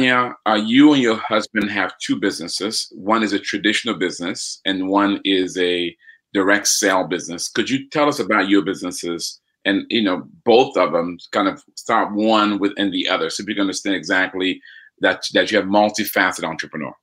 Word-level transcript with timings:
Tawnya, 0.00 0.34
uh, 0.46 0.54
you 0.54 0.92
and 0.92 1.02
your 1.02 1.16
husband 1.16 1.70
have 1.70 1.92
two 1.98 2.18
businesses. 2.18 2.90
One 2.94 3.22
is 3.22 3.32
a 3.32 3.38
traditional 3.38 3.94
business, 3.94 4.60
and 4.64 4.88
one 4.88 5.20
is 5.24 5.56
a 5.58 5.94
direct 6.32 6.68
sale 6.68 7.06
business. 7.06 7.48
Could 7.48 7.68
you 7.68 7.88
tell 7.90 8.08
us 8.08 8.18
about 8.18 8.48
your 8.48 8.62
businesses 8.62 9.40
and 9.66 9.84
you 9.90 10.02
know 10.02 10.22
both 10.44 10.76
of 10.78 10.92
them 10.92 11.18
kind 11.32 11.46
of 11.46 11.62
start 11.74 12.14
one 12.14 12.58
within 12.58 12.90
the 12.90 13.08
other, 13.08 13.28
so 13.28 13.44
people 13.44 13.56
can 13.56 13.62
understand 13.62 13.96
exactly 13.96 14.60
that 15.00 15.24
that 15.34 15.50
you 15.50 15.58
have 15.58 15.66
multifaceted 15.66 16.44
entrepreneur. 16.44 16.94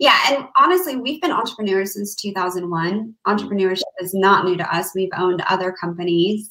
Yeah, 0.00 0.18
and 0.30 0.48
honestly, 0.58 0.96
we've 0.96 1.20
been 1.20 1.30
entrepreneurs 1.30 1.94
since 1.94 2.16
2001. 2.16 3.14
Entrepreneurship 3.26 3.82
is 4.00 4.12
not 4.12 4.44
new 4.44 4.56
to 4.56 4.76
us. 4.76 4.90
We've 4.94 5.10
owned 5.16 5.42
other 5.48 5.72
companies. 5.72 6.50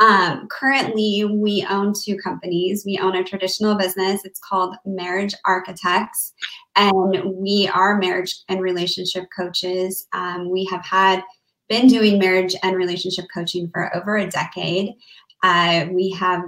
Um, 0.00 0.48
currently, 0.50 1.26
we 1.26 1.66
own 1.68 1.92
two 1.92 2.16
companies. 2.16 2.84
We 2.86 2.98
own 2.98 3.14
a 3.16 3.22
traditional 3.22 3.74
business. 3.74 4.24
It's 4.24 4.40
called 4.40 4.74
Marriage 4.86 5.34
Architects, 5.44 6.32
and 6.74 7.36
we 7.36 7.70
are 7.72 7.98
marriage 7.98 8.34
and 8.48 8.62
relationship 8.62 9.24
coaches. 9.36 10.08
Um, 10.14 10.50
we 10.50 10.64
have 10.70 10.84
had 10.84 11.22
been 11.68 11.86
doing 11.86 12.18
marriage 12.18 12.56
and 12.62 12.76
relationship 12.76 13.26
coaching 13.32 13.68
for 13.72 13.94
over 13.94 14.16
a 14.16 14.26
decade. 14.26 14.94
Uh, 15.42 15.86
we 15.92 16.10
have, 16.10 16.42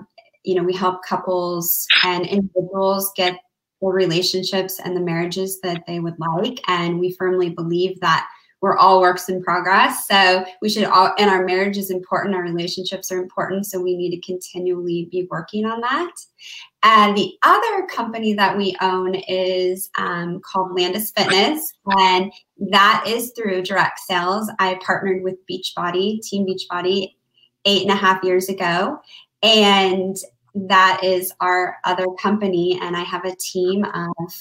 you 0.44 0.54
know, 0.54 0.62
we 0.62 0.74
help 0.74 1.04
couples 1.04 1.86
and 2.04 2.26
individuals 2.26 3.12
get 3.16 3.38
the 3.82 3.88
relationships 3.88 4.80
and 4.82 4.96
the 4.96 5.00
marriages 5.00 5.60
that 5.60 5.82
they 5.86 6.00
would 6.00 6.18
like, 6.18 6.58
and 6.68 6.98
we 6.98 7.14
firmly 7.18 7.50
believe 7.50 8.00
that 8.00 8.26
we're 8.62 8.78
all 8.78 9.00
works 9.00 9.28
in 9.28 9.42
progress. 9.42 10.06
So 10.06 10.44
we 10.62 10.70
should 10.70 10.84
all, 10.84 11.12
and 11.18 11.28
our 11.28 11.44
marriage 11.44 11.76
is 11.76 11.90
important, 11.90 12.34
our 12.34 12.42
relationships 12.42 13.12
are 13.12 13.20
important. 13.20 13.66
So 13.66 13.80
we 13.80 13.96
need 13.96 14.10
to 14.12 14.20
continually 14.20 15.08
be 15.10 15.26
working 15.30 15.66
on 15.66 15.80
that. 15.80 16.12
And 16.84 17.16
the 17.16 17.32
other 17.42 17.86
company 17.86 18.32
that 18.34 18.56
we 18.56 18.76
own 18.80 19.14
is 19.14 19.90
um, 19.98 20.40
called 20.40 20.78
Landis 20.78 21.12
Fitness, 21.16 21.72
and 21.98 22.32
that 22.70 23.04
is 23.06 23.32
through 23.36 23.62
direct 23.62 23.98
sales. 24.00 24.50
I 24.58 24.80
partnered 24.84 25.22
with 25.22 25.36
Beachbody, 25.50 26.20
Team 26.22 26.46
Beachbody, 26.46 27.14
eight 27.64 27.82
and 27.82 27.90
a 27.90 27.96
half 27.96 28.24
years 28.24 28.48
ago. 28.48 28.98
And 29.42 30.16
that 30.54 31.00
is 31.02 31.32
our 31.40 31.76
other 31.84 32.06
company. 32.20 32.78
And 32.80 32.96
I 32.96 33.02
have 33.02 33.24
a 33.24 33.36
team 33.36 33.84
of 33.84 34.34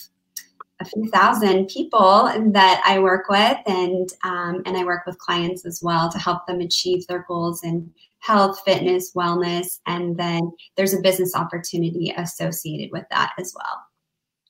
a 0.82 0.86
few 0.86 1.08
thousand 1.10 1.68
people 1.68 2.32
that 2.52 2.82
I 2.86 3.00
work 3.00 3.30
with, 3.30 3.58
and 3.68 4.10
um, 4.24 4.64
and 4.66 4.76
I 4.76 4.84
work 4.84 5.06
with 5.06 5.18
clients 5.20 5.66
as 5.66 5.80
well 5.82 6.12
to 6.12 6.18
help 6.18 6.46
them 6.48 6.60
achieve 6.60 7.06
their 7.08 7.24
goals 7.28 7.64
in 7.64 7.92
health, 8.20 8.62
fitness, 8.66 9.14
wellness, 9.16 9.80
and 9.86 10.18
then 10.18 10.52
there's 10.76 10.94
a 10.94 11.02
business 11.02 11.36
opportunity 11.36 12.14
associated 12.18 12.92
with 12.92 13.06
that 13.12 13.32
as 13.40 13.54
well. 13.56 13.82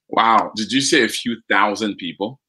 Wow! 0.09 0.51
Did 0.55 0.71
you 0.71 0.81
say 0.81 1.03
a 1.03 1.09
few 1.09 1.37
thousand 1.49 1.97
people? 1.97 2.39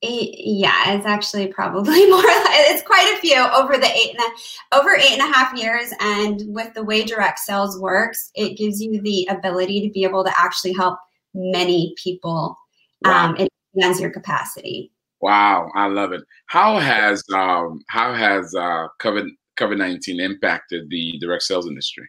It, 0.00 0.34
yeah, 0.36 0.94
it's 0.94 1.06
actually 1.06 1.48
probably 1.48 2.06
more. 2.10 2.22
It's 2.24 2.82
quite 2.82 3.14
a 3.16 3.20
few 3.20 3.36
over 3.36 3.76
the 3.76 3.90
eight 3.90 4.16
and 4.16 4.20
a, 4.20 4.76
over 4.76 4.94
eight 4.94 5.18
and 5.18 5.22
a 5.22 5.32
half 5.32 5.56
years, 5.58 5.92
and 6.00 6.40
with 6.46 6.72
the 6.74 6.84
way 6.84 7.04
direct 7.04 7.40
sales 7.40 7.80
works, 7.80 8.30
it 8.36 8.56
gives 8.56 8.80
you 8.80 9.02
the 9.02 9.26
ability 9.28 9.80
to 9.86 9.92
be 9.92 10.04
able 10.04 10.24
to 10.24 10.32
actually 10.38 10.72
help 10.72 10.98
many 11.34 11.94
people 12.02 12.58
Wow. 13.04 13.26
Um, 13.26 13.36
it 13.36 13.48
expands 13.74 14.00
your 14.00 14.10
capacity. 14.10 14.92
Wow, 15.20 15.70
I 15.76 15.86
love 15.86 16.12
it. 16.12 16.22
How 16.46 16.78
has 16.78 17.22
um, 17.32 17.80
how 17.88 18.12
has 18.12 18.54
uh, 18.54 18.88
COVID 19.00 19.28
COVID 19.56 19.78
nineteen 19.78 20.20
impacted 20.20 20.90
the 20.90 21.18
direct 21.20 21.44
sales 21.44 21.66
industry? 21.66 22.08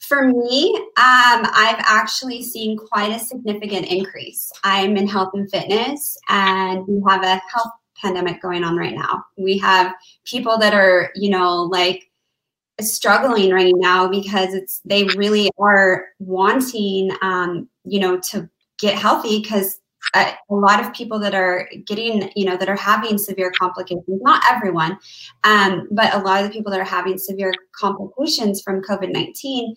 For 0.00 0.26
me, 0.28 0.74
um, 0.76 1.46
I've 1.54 1.82
actually 1.86 2.42
seen 2.42 2.76
quite 2.76 3.12
a 3.12 3.18
significant 3.18 3.86
increase. 3.86 4.50
I'm 4.64 4.96
in 4.96 5.06
health 5.06 5.30
and 5.32 5.50
fitness, 5.50 6.18
and 6.28 6.86
we 6.86 7.00
have 7.08 7.22
a 7.22 7.40
health 7.50 7.72
pandemic 7.96 8.42
going 8.42 8.64
on 8.64 8.76
right 8.76 8.94
now. 8.94 9.24
We 9.38 9.56
have 9.58 9.94
people 10.24 10.58
that 10.58 10.74
are, 10.74 11.12
you 11.14 11.30
know, 11.30 11.62
like 11.62 12.10
struggling 12.80 13.52
right 13.52 13.74
now 13.76 14.08
because 14.08 14.54
it's 14.54 14.80
they 14.84 15.04
really 15.16 15.50
are 15.58 16.06
wanting, 16.18 17.12
um, 17.22 17.68
you 17.84 18.00
know, 18.00 18.20
to 18.30 18.50
get 18.80 18.98
healthy 18.98 19.40
because 19.40 19.78
a, 20.14 20.32
a, 20.50 20.54
lot 20.54 20.84
of 20.84 20.92
people 20.92 21.18
that 21.18 21.34
are 21.34 21.68
getting, 21.86 22.30
you 22.36 22.44
know, 22.44 22.56
that 22.56 22.68
are 22.68 22.76
having 22.76 23.18
severe 23.18 23.52
complications, 23.58 24.04
not 24.08 24.42
everyone, 24.50 24.98
um, 25.44 25.88
but 25.90 26.14
a 26.14 26.18
lot 26.18 26.42
of 26.42 26.48
the 26.48 26.52
people 26.52 26.70
that 26.70 26.80
are 26.80 26.84
having 26.84 27.18
severe 27.18 27.52
complications 27.72 28.62
from 28.62 28.82
COVID 28.82 29.12
19, 29.12 29.74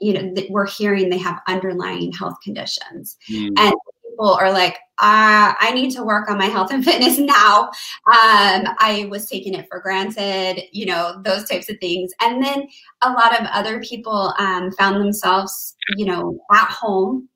you 0.00 0.12
know, 0.12 0.34
we're 0.50 0.66
hearing 0.66 1.08
they 1.08 1.18
have 1.18 1.40
underlying 1.46 2.12
health 2.12 2.36
conditions. 2.42 3.16
Mm. 3.30 3.52
And 3.58 3.74
people 4.20 4.34
are 4.34 4.52
like, 4.52 4.74
uh, 4.98 5.54
I 5.58 5.72
need 5.74 5.92
to 5.92 6.04
work 6.04 6.28
on 6.28 6.36
my 6.36 6.46
health 6.46 6.70
and 6.72 6.84
fitness 6.90 7.18
now. 7.18 7.68
Um, 8.06 8.74
I 8.78 9.08
was 9.10 9.26
taking 9.26 9.54
it 9.54 9.66
for 9.70 9.80
granted, 9.80 10.62
you 10.72 10.86
know, 10.86 11.20
those 11.24 11.48
types 11.48 11.70
of 11.70 11.78
things. 11.80 12.12
And 12.20 12.42
then 12.42 12.68
a 13.02 13.12
lot 13.12 13.38
of 13.40 13.46
other 13.46 13.80
people 13.80 14.34
um, 14.38 14.70
found 14.72 15.00
themselves, 15.00 15.74
you 15.96 16.04
know, 16.04 16.38
at 16.52 16.68
home 16.68 17.29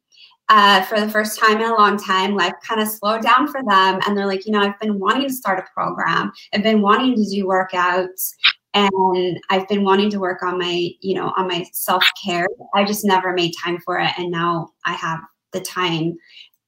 uh, 0.48 0.82
for 0.82 1.00
the 1.00 1.08
first 1.08 1.38
time 1.38 1.56
in 1.56 1.70
a 1.70 1.74
long 1.74 1.96
time, 1.96 2.34
life 2.34 2.52
kind 2.66 2.80
of 2.80 2.88
slowed 2.88 3.22
down 3.22 3.48
for 3.48 3.62
them. 3.62 4.00
And 4.06 4.16
they're 4.16 4.26
like, 4.26 4.46
you 4.46 4.52
know, 4.52 4.60
I've 4.60 4.78
been 4.80 4.98
wanting 4.98 5.28
to 5.28 5.34
start 5.34 5.58
a 5.58 5.72
program, 5.72 6.32
I've 6.52 6.62
been 6.62 6.82
wanting 6.82 7.14
to 7.14 7.30
do 7.30 7.44
workouts. 7.44 8.32
And 8.76 9.38
I've 9.50 9.68
been 9.68 9.84
wanting 9.84 10.10
to 10.10 10.18
work 10.18 10.42
on 10.42 10.58
my, 10.58 10.90
you 11.00 11.14
know, 11.14 11.32
on 11.36 11.46
my 11.46 11.64
self 11.72 12.04
care. 12.24 12.48
I 12.74 12.84
just 12.84 13.04
never 13.04 13.32
made 13.32 13.52
time 13.62 13.78
for 13.78 14.00
it. 14.00 14.10
And 14.18 14.32
now 14.32 14.70
I 14.84 14.94
have 14.94 15.20
the 15.52 15.60
time. 15.60 16.16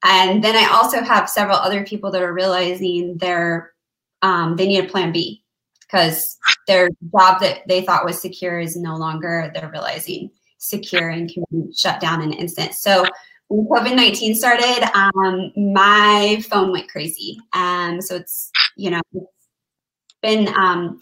And 0.04 0.42
then 0.44 0.54
I 0.54 0.70
also 0.72 1.02
have 1.02 1.28
several 1.28 1.56
other 1.56 1.84
people 1.84 2.12
that 2.12 2.22
are 2.22 2.32
realizing 2.32 3.16
they're, 3.18 3.72
um, 4.22 4.54
they 4.54 4.68
need 4.68 4.84
a 4.84 4.88
plan 4.88 5.10
B 5.10 5.42
because 5.80 6.38
their 6.68 6.88
job 7.10 7.40
that 7.40 7.62
they 7.66 7.82
thought 7.82 8.04
was 8.04 8.22
secure 8.22 8.60
is 8.60 8.76
no 8.76 8.94
longer, 8.96 9.50
they're 9.52 9.70
realizing 9.72 10.30
secure 10.58 11.08
and 11.08 11.28
can 11.32 11.72
shut 11.76 12.00
down 12.00 12.22
in 12.22 12.32
an 12.32 12.38
instant. 12.38 12.74
So 12.74 13.04
when 13.48 13.66
COVID 13.66 13.94
19 13.94 14.34
started, 14.34 14.90
um, 14.94 15.52
my 15.56 16.42
phone 16.48 16.72
went 16.72 16.88
crazy. 16.88 17.38
Um, 17.52 18.00
so 18.00 18.16
it's, 18.16 18.50
you 18.76 18.90
know, 18.90 19.00
it's 19.14 19.48
been 20.22 20.48
um, 20.54 21.00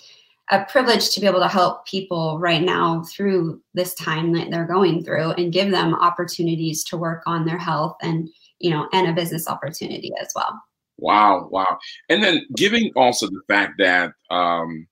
a 0.51 0.65
privilege 0.65 1.11
to 1.11 1.21
be 1.21 1.27
able 1.27 1.41
to 1.41 1.49
help 1.49 1.87
people 1.87 2.39
right 2.39 2.63
now 2.63 3.03
through 3.05 3.63
this 3.73 3.95
time 3.95 4.33
that 4.35 4.51
they're 4.51 4.67
going 4.67 5.05
through 5.05 5.31
and 5.33 5.53
give 5.53 5.71
them 5.71 5.95
opportunities 5.95 6.85
to 6.85 6.97
work 6.97 7.23
on 7.27 7.47
their 7.47 7.59
health 7.59 7.97
and, 8.03 8.29
you 8.59 8.71
know, 8.71 8.89
and 8.93 9.09
a 9.09 9.13
business 9.13 9.49
opportunity 9.49 10.11
as 10.21 10.29
well. 10.35 10.61
Wow, 10.99 11.49
wow. 11.51 11.79
And 12.09 12.23
then 12.23 12.47
giving 12.57 12.93
also 12.95 13.27
the 13.27 13.43
fact 13.49 13.75
that 13.79 14.13
um, 14.31 14.87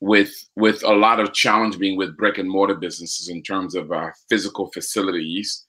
with 0.00 0.32
with 0.56 0.82
a 0.84 0.92
lot 0.92 1.20
of 1.20 1.32
challenge 1.32 1.78
being 1.78 1.96
with 1.96 2.16
brick 2.16 2.38
and 2.38 2.50
mortar 2.50 2.74
businesses 2.74 3.28
in 3.28 3.42
terms 3.42 3.74
of 3.74 3.90
uh, 3.92 4.10
physical 4.28 4.70
facilities, 4.72 5.65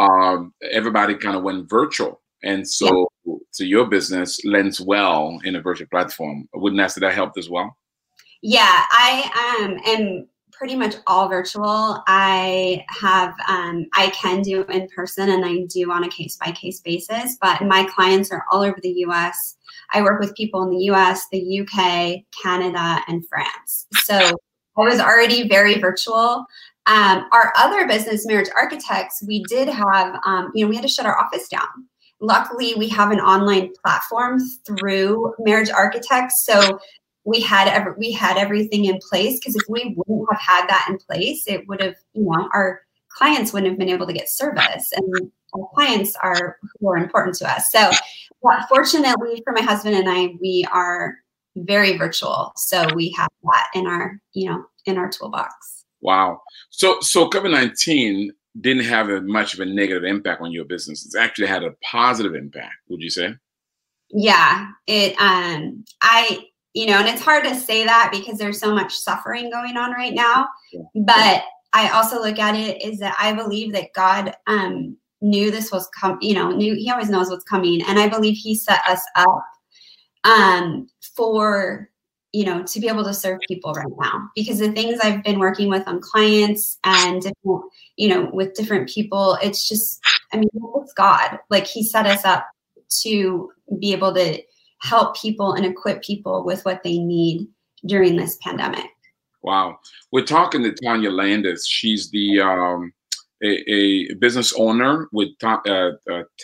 um, 0.00 0.54
everybody 0.70 1.14
kind 1.14 1.36
of 1.36 1.42
went 1.42 1.68
virtual. 1.68 2.20
And 2.42 2.66
so, 2.66 3.08
yeah. 3.24 3.34
so 3.50 3.64
your 3.64 3.86
business 3.86 4.42
lends 4.44 4.80
well 4.80 5.38
in 5.44 5.56
a 5.56 5.60
virtual 5.60 5.88
platform. 5.88 6.48
Wouldn't 6.54 6.78
that, 6.78 6.98
that 7.00 7.14
helped 7.14 7.38
as 7.38 7.50
well? 7.50 7.76
Yeah, 8.42 8.84
I 8.90 9.58
um, 9.60 9.78
am 9.86 10.28
pretty 10.52 10.76
much 10.76 10.94
all 11.06 11.28
virtual. 11.28 12.02
I 12.06 12.84
have, 12.88 13.34
um, 13.48 13.86
I 13.94 14.10
can 14.10 14.42
do 14.42 14.62
in 14.64 14.88
person 14.88 15.30
and 15.30 15.44
I 15.44 15.64
do 15.68 15.90
on 15.90 16.04
a 16.04 16.08
case 16.08 16.36
by 16.36 16.52
case 16.52 16.80
basis, 16.80 17.36
but 17.40 17.62
my 17.62 17.84
clients 17.94 18.30
are 18.30 18.44
all 18.50 18.62
over 18.62 18.78
the 18.82 19.04
US. 19.06 19.56
I 19.92 20.02
work 20.02 20.20
with 20.20 20.34
people 20.34 20.62
in 20.62 20.70
the 20.70 20.84
US, 20.92 21.26
the 21.30 21.60
UK, 21.60 22.24
Canada, 22.42 23.02
and 23.08 23.26
France. 23.28 23.86
So 24.02 24.16
I 24.16 24.80
was 24.82 25.00
already 25.00 25.48
very 25.48 25.78
virtual. 25.78 26.44
Um, 26.86 27.26
our 27.32 27.52
other 27.56 27.86
business, 27.86 28.26
Marriage 28.26 28.48
Architects, 28.56 29.22
we 29.26 29.44
did 29.44 29.68
have, 29.68 30.18
um, 30.26 30.50
you 30.54 30.64
know, 30.64 30.68
we 30.68 30.76
had 30.76 30.82
to 30.82 30.88
shut 30.88 31.06
our 31.06 31.18
office 31.18 31.48
down. 31.48 31.68
Luckily, 32.20 32.74
we 32.74 32.88
have 32.88 33.10
an 33.10 33.20
online 33.20 33.72
platform 33.82 34.40
through 34.66 35.34
Marriage 35.38 35.70
Architects, 35.70 36.44
so 36.44 36.78
we 37.24 37.40
had 37.40 37.68
every, 37.68 37.92
we 37.98 38.12
had 38.12 38.36
everything 38.36 38.86
in 38.86 38.98
place. 39.08 39.38
Because 39.38 39.56
if 39.56 39.62
we 39.68 39.94
wouldn't 39.96 40.28
have 40.30 40.40
had 40.40 40.68
that 40.68 40.86
in 40.90 40.98
place, 40.98 41.44
it 41.46 41.66
would 41.68 41.80
have, 41.80 41.94
you 42.14 42.24
know, 42.24 42.48
our 42.52 42.82
clients 43.08 43.52
wouldn't 43.52 43.70
have 43.70 43.78
been 43.78 43.88
able 43.88 44.06
to 44.06 44.12
get 44.12 44.28
service, 44.28 44.90
and 44.94 45.30
our 45.54 45.68
clients 45.74 46.16
are 46.22 46.58
who 46.78 46.90
are 46.90 46.96
important 46.96 47.36
to 47.36 47.50
us. 47.50 47.70
So, 47.70 47.90
fortunately 48.68 49.42
for 49.44 49.52
my 49.52 49.62
husband 49.62 49.96
and 49.96 50.08
I, 50.08 50.34
we 50.40 50.66
are 50.72 51.16
very 51.56 51.96
virtual, 51.96 52.52
so 52.56 52.86
we 52.94 53.14
have 53.16 53.28
that 53.44 53.66
in 53.74 53.86
our, 53.86 54.20
you 54.32 54.50
know, 54.50 54.64
in 54.86 54.98
our 54.98 55.08
toolbox. 55.08 55.79
Wow. 56.00 56.40
So 56.70 56.98
so 57.00 57.28
COVID 57.28 57.50
nineteen 57.50 58.32
didn't 58.60 58.84
have 58.84 59.08
a, 59.08 59.20
much 59.20 59.54
of 59.54 59.60
a 59.60 59.66
negative 59.66 60.04
impact 60.04 60.42
on 60.42 60.52
your 60.52 60.64
business. 60.64 61.04
It's 61.06 61.16
actually 61.16 61.46
had 61.46 61.62
a 61.62 61.74
positive 61.90 62.34
impact. 62.34 62.74
Would 62.88 63.00
you 63.00 63.10
say? 63.10 63.34
Yeah. 64.10 64.68
It. 64.86 65.14
Um. 65.20 65.84
I. 66.02 66.46
You 66.72 66.86
know, 66.86 66.98
and 66.98 67.08
it's 67.08 67.22
hard 67.22 67.42
to 67.44 67.54
say 67.56 67.84
that 67.84 68.10
because 68.12 68.38
there's 68.38 68.60
so 68.60 68.72
much 68.72 68.96
suffering 68.96 69.50
going 69.50 69.76
on 69.76 69.90
right 69.90 70.14
now. 70.14 70.46
Yeah. 70.72 70.82
But 70.94 71.42
I 71.72 71.88
also 71.88 72.20
look 72.20 72.38
at 72.38 72.54
it 72.54 72.80
is 72.80 73.00
that 73.00 73.16
I 73.18 73.32
believe 73.32 73.72
that 73.72 73.92
God 73.92 74.34
um 74.46 74.96
knew 75.20 75.50
this 75.50 75.72
was 75.72 75.88
coming. 75.88 76.22
You 76.22 76.34
know, 76.34 76.50
knew 76.52 76.74
he 76.74 76.90
always 76.90 77.10
knows 77.10 77.28
what's 77.28 77.44
coming, 77.44 77.82
and 77.82 77.98
I 77.98 78.08
believe 78.08 78.36
he 78.36 78.54
set 78.54 78.80
us 78.88 79.02
up 79.16 79.42
um, 80.24 80.86
for 81.16 81.89
you 82.32 82.44
know 82.44 82.62
to 82.62 82.80
be 82.80 82.88
able 82.88 83.04
to 83.04 83.14
serve 83.14 83.40
people 83.48 83.72
right 83.72 83.86
now. 83.98 84.28
Because 84.34 84.58
the 84.58 84.72
things 84.72 85.00
i've 85.02 85.22
been 85.24 85.38
working 85.38 85.68
with 85.68 85.86
on 85.86 86.00
clients 86.00 86.78
and 86.84 87.22
different 87.22 87.64
you 87.96 88.08
know 88.08 88.30
with 88.32 88.54
different 88.54 88.88
people 88.88 89.38
it's 89.42 89.68
just 89.68 90.00
i 90.32 90.36
mean 90.36 90.48
it's 90.90 90.92
god. 90.94 91.38
Like 91.48 91.66
he 91.66 91.82
set 91.82 92.06
us 92.06 92.24
up 92.24 92.46
to 93.02 93.50
be 93.78 93.92
able 93.92 94.14
to 94.14 94.42
help 94.80 95.16
people 95.16 95.52
and 95.52 95.64
equip 95.66 96.02
people 96.02 96.44
with 96.44 96.64
what 96.64 96.82
they 96.82 96.98
need 96.98 97.46
during 97.86 98.16
this 98.16 98.38
pandemic. 98.42 98.86
Wow. 99.42 99.78
We're 100.12 100.24
talking 100.24 100.62
to 100.62 100.70
tawnya 100.70 101.12
landis. 101.12 101.66
She's 101.66 102.10
the 102.10 102.40
um 102.40 102.92
a, 103.42 103.72
a 103.72 104.14
business 104.14 104.52
owner 104.58 105.08
with 105.12 105.30
uh, 105.42 105.56
uh, 105.66 105.90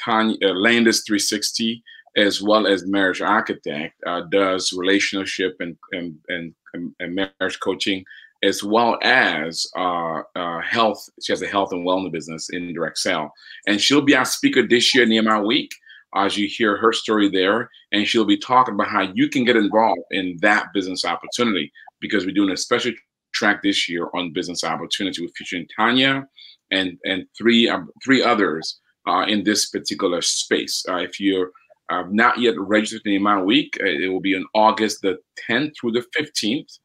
Tawnya 0.02 0.36
uh, 0.42 0.54
Landis 0.54 1.02
360 1.06 1.82
as 2.16 2.40
well 2.40 2.66
as 2.66 2.86
marriage 2.86 3.20
architect, 3.20 3.94
uh, 4.06 4.22
does 4.30 4.72
relationship 4.72 5.56
and, 5.60 5.76
and, 5.92 6.16
and, 6.28 6.54
and, 6.98 7.14
marriage 7.14 7.60
coaching, 7.60 8.04
as 8.42 8.62
well 8.62 8.98
as 9.02 9.66
uh, 9.76 10.22
uh, 10.34 10.60
health. 10.60 11.08
She 11.22 11.32
has 11.32 11.42
a 11.42 11.46
health 11.46 11.72
and 11.72 11.86
wellness 11.86 12.12
business 12.12 12.48
in 12.50 12.72
direct 12.72 12.98
sale. 12.98 13.30
And 13.66 13.80
she'll 13.80 14.00
be 14.00 14.16
our 14.16 14.24
speaker 14.24 14.66
this 14.66 14.94
year, 14.94 15.04
Nehemiah 15.04 15.42
Week, 15.42 15.70
as 16.14 16.38
you 16.38 16.48
hear 16.48 16.76
her 16.78 16.92
story 16.92 17.28
there. 17.28 17.70
And 17.92 18.06
she'll 18.06 18.24
be 18.24 18.38
talking 18.38 18.74
about 18.74 18.88
how 18.88 19.02
you 19.14 19.28
can 19.28 19.44
get 19.44 19.56
involved 19.56 20.02
in 20.10 20.38
that 20.40 20.66
business 20.72 21.04
opportunity 21.04 21.70
because 22.00 22.24
we're 22.24 22.34
doing 22.34 22.50
a 22.50 22.56
special 22.56 22.92
track 23.34 23.62
this 23.62 23.88
year 23.88 24.08
on 24.14 24.32
business 24.32 24.64
opportunity 24.64 25.22
with 25.22 25.34
featuring 25.36 25.66
Tawnya 25.78 26.24
and, 26.70 26.98
and 27.04 27.26
three, 27.36 27.68
um, 27.68 27.90
three 28.02 28.22
others 28.22 28.80
uh, 29.06 29.24
in 29.28 29.44
this 29.44 29.68
particular 29.68 30.22
space. 30.22 30.84
Uh, 30.88 30.96
if 30.96 31.20
you're 31.20 31.50
I've 31.88 32.12
not 32.12 32.38
yet 32.38 32.58
registered 32.58 33.02
the 33.04 33.10
Nehemiah 33.12 33.44
Week. 33.44 33.76
Uh, 33.80 33.86
it 33.86 34.08
will 34.08 34.20
be 34.20 34.34
on 34.34 34.44
August 34.54 35.02
the 35.02 35.18
10th 35.48 35.72
through 35.80 35.92
the 35.92 36.04
15th. 36.18 36.78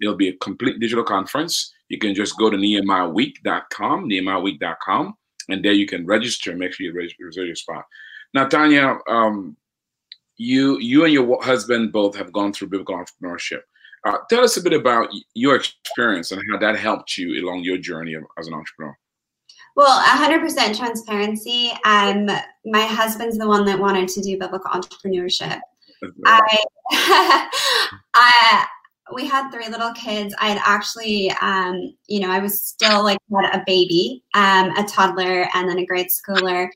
It'll 0.00 0.16
be 0.16 0.28
a 0.28 0.36
complete 0.36 0.80
digital 0.80 1.04
conference. 1.04 1.72
You 1.88 1.98
can 1.98 2.14
just 2.14 2.36
go 2.38 2.50
to 2.50 2.56
nehemiahweek.com, 2.56 4.08
nehemiahweek.com, 4.08 5.14
and 5.48 5.64
there 5.64 5.72
you 5.72 5.86
can 5.86 6.06
register. 6.06 6.56
Make 6.56 6.72
sure 6.72 6.86
you 6.86 6.92
reserve 7.20 7.46
your 7.46 7.54
spot. 7.54 7.84
Now, 8.34 8.48
Tawnya, 8.48 8.98
um, 9.08 9.56
you 10.38 10.78
you 10.78 11.04
and 11.04 11.12
your 11.12 11.42
husband 11.42 11.92
both 11.92 12.16
have 12.16 12.32
gone 12.32 12.52
through 12.52 12.68
biblical 12.68 12.96
entrepreneurship. 12.96 13.60
Uh, 14.04 14.18
tell 14.28 14.42
us 14.42 14.56
a 14.56 14.62
bit 14.62 14.72
about 14.72 15.08
your 15.34 15.54
experience 15.54 16.32
and 16.32 16.42
how 16.50 16.58
that 16.58 16.76
helped 16.76 17.16
you 17.16 17.44
along 17.44 17.62
your 17.62 17.78
journey 17.78 18.16
as 18.38 18.48
an 18.48 18.54
entrepreneur. 18.54 18.96
Well, 19.74 20.02
100% 20.02 20.76
transparency. 20.76 21.70
Um, 21.84 22.26
my 22.66 22.84
husband's 22.84 23.38
the 23.38 23.48
one 23.48 23.64
that 23.64 23.78
wanted 23.78 24.08
to 24.10 24.20
do 24.20 24.38
biblical 24.38 24.70
entrepreneurship. 24.70 25.58
I, 26.26 26.58
I, 28.14 28.66
we 29.14 29.26
had 29.26 29.50
three 29.50 29.68
little 29.68 29.92
kids. 29.92 30.34
I 30.38 30.50
had 30.50 30.62
actually, 30.64 31.30
um, 31.40 31.94
you 32.06 32.20
know, 32.20 32.30
I 32.30 32.38
was 32.38 32.64
still 32.64 33.02
like 33.02 33.18
had 33.34 33.54
a 33.54 33.64
baby, 33.66 34.22
um, 34.34 34.76
a 34.76 34.84
toddler, 34.84 35.48
and 35.54 35.68
then 35.68 35.78
a 35.78 35.86
grade 35.86 36.08
schooler. 36.08 36.68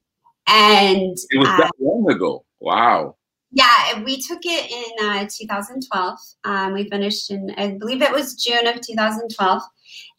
And 0.49 1.17
it 1.31 1.39
was 1.39 1.49
that 1.49 1.67
uh, 1.67 1.71
long 1.81 2.11
ago. 2.11 2.45
Wow. 2.61 3.17
Yeah, 3.53 4.03
we 4.05 4.21
took 4.21 4.41
it 4.45 4.71
in 4.71 5.07
uh, 5.07 5.27
2012. 5.31 6.19
Um, 6.45 6.73
we 6.73 6.89
finished 6.89 7.31
in, 7.31 7.53
I 7.57 7.77
believe 7.79 8.03
it 8.03 8.13
was 8.13 8.35
June 8.35 8.67
of 8.67 8.81
2012 8.81 9.63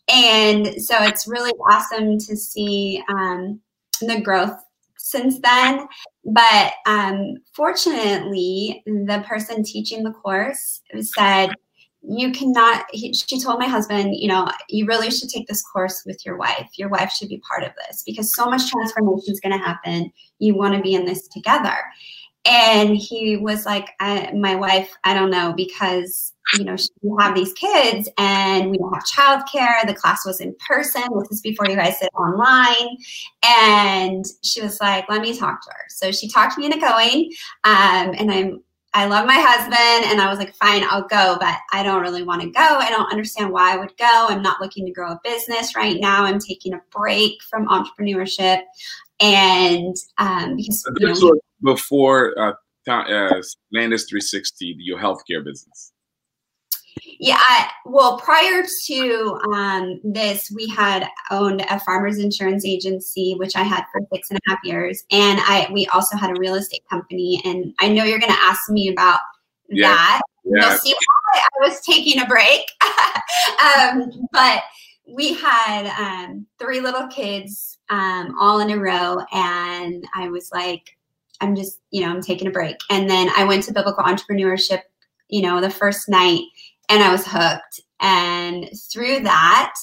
and 0.10 0.82
so 0.82 0.96
it's 1.04 1.28
really 1.28 1.54
awesome 1.70 2.18
to 2.18 2.38
see 2.38 3.04
um, 3.10 3.60
the 4.02 4.22
growth 4.22 4.58
since 4.98 5.40
then. 5.40 5.88
But 6.26 6.74
um, 6.86 7.36
fortunately, 7.54 8.84
the 8.86 9.24
person 9.28 9.64
teaching 9.64 10.04
the 10.04 10.12
course 10.12 10.82
said, 11.02 11.52
you 12.10 12.32
cannot 12.32 12.86
he, 12.92 13.14
she 13.14 13.42
told 13.42 13.60
my 13.60 13.68
husband 13.68 14.16
you 14.16 14.30
know 14.30 14.50
you 14.70 14.86
really 14.86 15.12
should 15.12 15.30
take 15.30 15.48
this 15.48 15.64
course 15.64 16.04
with 16.06 16.26
your 16.26 16.38
wife. 16.38 16.70
Your 16.78 16.90
wife 16.90 17.12
should 17.12 17.28
be 17.28 17.42
part 17.50 17.64
of 17.64 17.72
this 17.76 18.04
because 18.06 18.34
so 18.34 18.46
much 18.46 18.70
transformation 18.72 19.34
is 19.34 19.42
going 19.42 19.58
to 19.58 19.66
happen. 19.66 20.12
You 20.40 20.56
want 20.56 20.76
to 20.76 20.82
be 20.82 20.94
in 20.94 21.06
this 21.06 21.28
together 21.28 21.76
and 22.48 22.96
he 22.96 23.38
was 23.38 23.66
like 23.66 23.90
my 24.34 24.56
wife 24.56 24.90
i 25.04 25.14
don't 25.14 25.30
know 25.30 25.54
because 25.56 26.34
you 26.56 26.64
know, 26.64 26.76
we 27.02 27.16
have 27.20 27.36
these 27.36 27.54
kids 27.54 28.08
and 28.18 28.72
we 28.72 28.78
don't 28.78 28.94
have 28.94 29.04
childcare. 29.04 29.86
The 29.86 29.94
class 29.94 30.26
was 30.26 30.40
in 30.40 30.56
person. 30.66 31.04
This 31.20 31.32
is 31.32 31.42
before 31.42 31.68
you 31.68 31.76
guys 31.76 32.00
sit 32.00 32.10
online. 32.16 32.98
And 33.44 34.26
she 34.44 34.62
was 34.62 34.80
like, 34.80 35.10
let 35.10 35.22
me 35.22 35.38
talk 35.38 35.62
to 35.64 35.70
her. 35.70 35.86
So 35.90 36.12
she 36.12 36.30
talked 36.30 36.58
me 36.58 36.66
into 36.66 36.80
going. 36.80 37.32
Um, 37.64 38.14
and 38.18 38.32
I'm, 38.32 38.64
I 38.94 39.06
love 39.08 39.28
my 39.28 39.38
husband. 39.38 40.12
And 40.12 40.22
I 40.22 40.30
was 40.30 40.40
like, 40.40 40.56
fine, 40.56 40.84
I'll 40.90 41.08
go, 41.08 41.38
but 41.40 41.58
I 41.74 41.84
don't 41.84 42.02
really 42.02 42.24
want 42.24 42.42
to 42.42 42.50
go. 42.50 42.62
I 42.62 42.90
don't 42.90 43.12
understand 43.12 43.52
why 43.52 43.74
I 43.74 43.78
would 43.78 43.96
go. 43.98 44.28
I'm 44.30 44.42
not 44.42 44.62
looking 44.62 44.86
to 44.86 44.92
grow 44.92 45.12
a 45.12 45.20
business 45.24 45.76
right 45.76 46.00
now. 46.00 46.24
I'm 46.24 46.40
taking 46.40 46.74
a 46.74 46.82
break 46.92 47.44
from 47.44 47.68
entrepreneurship. 47.68 48.62
And 49.20 49.96
um, 50.18 50.56
because 50.56 50.86
you 51.00 51.08
know, 51.08 51.40
before 51.62 52.38
uh, 52.40 52.54
uh, 52.90 53.42
Landis 53.74 54.06
360, 54.10 54.76
your 54.80 55.00
healthcare 55.00 55.44
business. 55.44 55.92
Yeah, 57.20 57.38
I, 57.40 57.70
well, 57.86 58.20
prior 58.20 58.64
to 58.88 59.40
um, 59.54 60.00
this, 60.04 60.52
we 60.56 60.68
had 60.68 61.08
owned 61.32 61.62
a 61.70 61.80
farmers 61.80 62.18
insurance 62.20 62.66
agency, 62.66 63.36
which 63.38 63.56
I 63.56 63.64
had 63.64 63.84
for 63.92 64.02
six 64.14 64.30
and 64.30 64.40
a 64.40 64.50
half 64.50 64.60
years, 64.64 65.04
and 65.12 65.40
I 65.44 65.68
we 65.72 65.88
also 65.88 66.18
had 66.18 66.32
a 66.32 66.40
real 66.40 66.56
estate 66.56 66.84
company. 66.90 67.42
And 67.46 67.74
I 67.80 67.88
know 67.88 68.04
you're 68.04 68.20
going 68.20 68.32
to 68.32 68.40
ask 68.44 68.70
me 68.70 68.90
about 68.90 69.20
yeah. 69.70 69.90
that. 69.90 70.22
Yeah. 70.44 70.70
You'll 70.70 70.78
see 70.80 70.94
why 70.94 71.42
I 71.42 71.68
was 71.68 71.82
taking 71.82 72.22
a 72.22 72.26
break, 72.26 72.62
um, 73.80 74.12
but 74.32 74.62
we 75.08 75.34
had 75.34 75.88
um, 75.98 76.46
three 76.60 76.82
little 76.82 77.08
kids 77.08 77.78
um, 77.90 78.36
all 78.40 78.60
in 78.60 78.72
a 78.72 78.78
row, 78.78 79.20
and 79.32 80.06
I 80.16 80.30
was 80.30 80.52
like, 80.52 80.97
I'm 81.42 81.56
just, 81.56 81.80
you 81.92 82.02
know, 82.02 82.10
I'm 82.10 82.22
taking 82.22 82.48
a 82.48 82.52
break. 82.52 82.78
And 82.90 83.10
then 83.10 83.30
I 83.36 83.44
went 83.44 83.64
to 83.64 83.74
biblical 83.74 84.04
entrepreneurship, 84.04 84.82
you 85.30 85.42
know, 85.42 85.62
the 85.62 85.70
first 85.70 86.10
night 86.10 86.42
and 86.90 87.04
I 87.04 87.12
was 87.12 87.26
hooked. 87.26 87.82
And 88.00 88.70
through 88.92 89.22
that, 89.22 89.74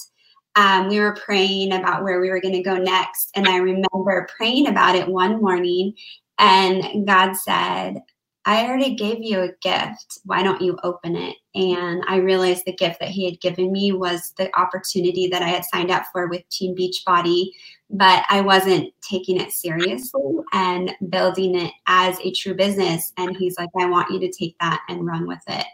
um, 0.57 0.89
we 0.89 1.01
were 1.01 1.17
praying 1.17 1.73
about 1.73 2.05
where 2.05 2.21
we 2.21 2.31
were 2.31 2.41
going 2.41 2.55
to 2.55 2.63
go 2.63 2.77
next. 2.77 3.31
And 3.35 3.49
I 3.49 3.57
remember 3.57 4.29
praying 4.37 4.69
about 4.69 4.95
it 4.95 5.09
one 5.09 5.41
morning, 5.41 5.95
and 6.39 7.07
God 7.07 7.35
said, 7.35 8.01
I 8.47 8.67
already 8.67 8.95
gave 8.95 9.23
you 9.23 9.41
a 9.41 9.53
gift. 9.63 10.19
Why 10.25 10.43
don't 10.43 10.61
you 10.61 10.79
open 10.83 11.17
it? 11.17 11.37
And 11.55 12.05
I 12.07 12.17
realized 12.17 12.65
the 12.67 12.77
gift 12.77 13.01
that 13.01 13.09
He 13.09 13.25
had 13.25 13.41
given 13.41 13.73
me 13.73 13.93
was 13.93 14.33
the 14.37 14.51
opportunity 14.59 15.27
that 15.29 15.43
I 15.43 15.49
had 15.49 15.65
signed 15.65 15.91
up 15.91 16.05
for 16.13 16.29
with 16.29 16.49
Team 16.51 16.77
Beachbody, 16.77 17.51
but 17.95 18.25
I 18.29 18.41
wasn't 18.41 18.93
taking 19.09 19.41
it 19.41 19.53
seriously 19.53 20.21
and 20.53 20.93
building 21.09 21.57
it 21.57 21.73
as 21.87 22.19
a 22.21 22.33
true 22.33 22.55
business. 22.55 23.13
And 23.17 23.37
He's 23.37 23.57
like, 23.57 23.71
I 23.79 23.87
want 23.87 24.11
you 24.11 24.19
to 24.21 24.31
take 24.33 24.57
that 24.61 24.83
and 24.89 25.07
run 25.07 25.27
with 25.29 25.43
it. 25.47 25.67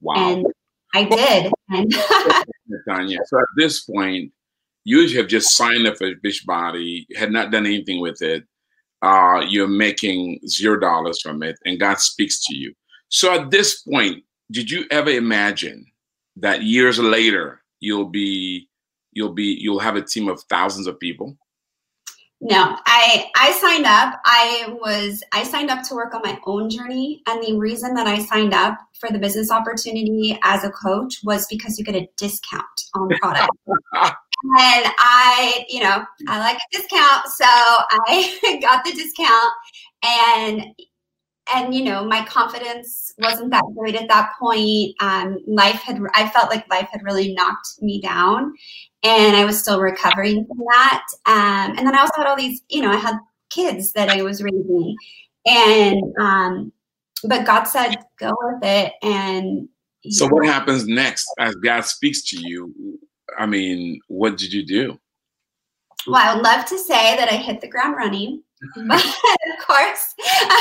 Wow. 0.00 0.14
And 0.16 0.46
I 0.94 1.04
did. 1.04 1.52
Tawnya. 2.88 3.18
So 3.26 3.38
at 3.38 3.46
this 3.56 3.80
point, 3.80 4.32
you 4.84 5.16
have 5.16 5.26
just 5.26 5.56
signed 5.56 5.86
up 5.86 5.96
for 5.96 6.14
Beachbody, 6.14 7.06
had 7.16 7.32
not 7.32 7.50
done 7.50 7.66
anything 7.66 8.00
with 8.00 8.22
it. 8.22 8.44
Uh, 9.02 9.40
you're 9.48 9.66
making 9.66 10.40
zero 10.46 10.78
dollars 10.78 11.20
from 11.20 11.42
it, 11.42 11.58
and 11.64 11.80
God 11.80 11.98
speaks 11.98 12.44
to 12.46 12.54
you. 12.54 12.72
So 13.08 13.34
at 13.34 13.50
this 13.50 13.82
point, 13.82 14.22
did 14.50 14.70
you 14.70 14.84
ever 14.90 15.10
imagine 15.10 15.84
that 16.36 16.62
years 16.62 16.98
later 16.98 17.62
you'll 17.80 18.08
be 18.08 18.68
you'll 19.12 19.32
be 19.32 19.56
you'll 19.60 19.78
have 19.78 19.96
a 19.96 20.02
team 20.02 20.28
of 20.28 20.42
thousands 20.44 20.86
of 20.86 21.00
people? 21.00 21.36
No, 22.40 22.76
I 22.84 23.30
I 23.36 23.52
signed 23.52 23.86
up. 23.86 24.20
I 24.24 24.76
was 24.80 25.22
I 25.32 25.44
signed 25.44 25.70
up 25.70 25.86
to 25.88 25.94
work 25.94 26.14
on 26.14 26.22
my 26.22 26.38
own 26.46 26.68
journey, 26.68 27.22
and 27.26 27.42
the 27.42 27.56
reason 27.56 27.94
that 27.94 28.06
I 28.06 28.18
signed 28.18 28.52
up 28.52 28.78
for 29.00 29.10
the 29.10 29.18
business 29.18 29.50
opportunity 29.50 30.38
as 30.42 30.62
a 30.64 30.70
coach 30.70 31.20
was 31.24 31.46
because 31.46 31.78
you 31.78 31.84
get 31.84 31.94
a 31.94 32.08
discount 32.16 32.64
on 32.94 33.08
the 33.08 33.18
product. 33.22 33.48
and 33.66 34.92
I, 34.98 35.64
you 35.68 35.80
know, 35.80 36.04
I 36.28 36.38
like 36.40 36.58
a 36.58 36.76
discount, 36.76 37.26
so 37.28 37.46
I 37.46 38.58
got 38.62 38.84
the 38.84 38.92
discount, 38.92 39.52
and 40.04 40.66
and 41.52 41.74
you 41.74 41.84
know, 41.84 42.04
my 42.04 42.24
confidence 42.24 43.12
wasn't 43.18 43.50
that 43.50 43.64
great 43.76 43.94
at 43.94 44.08
that 44.08 44.32
point. 44.38 44.94
Um, 45.00 45.38
life 45.46 45.82
had 45.82 46.00
I 46.14 46.28
felt 46.28 46.50
like 46.50 46.68
life 46.70 46.88
had 46.90 47.02
really 47.02 47.34
knocked 47.34 47.68
me 47.80 48.00
down, 48.00 48.54
and 49.04 49.36
I 49.36 49.44
was 49.44 49.60
still 49.60 49.80
recovering 49.80 50.46
from 50.46 50.58
that. 50.58 51.04
Um, 51.26 51.76
and 51.76 51.86
then 51.86 51.94
I 51.94 52.00
also 52.00 52.14
had 52.16 52.26
all 52.26 52.36
these, 52.36 52.62
you 52.68 52.82
know, 52.82 52.90
I 52.90 52.96
had 52.96 53.16
kids 53.50 53.92
that 53.92 54.08
I 54.08 54.22
was 54.22 54.42
raising, 54.42 54.96
and 55.46 56.02
um, 56.18 56.72
but 57.22 57.46
God 57.46 57.64
said, 57.64 57.96
"Go 58.18 58.34
with 58.42 58.64
it." 58.64 58.92
And 59.02 59.68
so, 60.08 60.26
what 60.26 60.46
happens 60.46 60.86
next 60.86 61.26
as 61.38 61.54
God 61.56 61.84
speaks 61.84 62.22
to 62.30 62.40
you? 62.40 62.98
I 63.38 63.46
mean, 63.46 64.00
what 64.08 64.38
did 64.38 64.52
you 64.52 64.64
do? 64.66 64.98
well, 66.06 66.16
I 66.16 66.34
would 66.34 66.44
love 66.44 66.64
to 66.66 66.78
say 66.78 67.16
that 67.16 67.30
I 67.30 67.36
hit 67.36 67.60
the 67.60 67.68
ground 67.68 67.96
running, 67.96 68.42
but 68.86 69.04
of 69.04 69.66
course, 69.66 70.14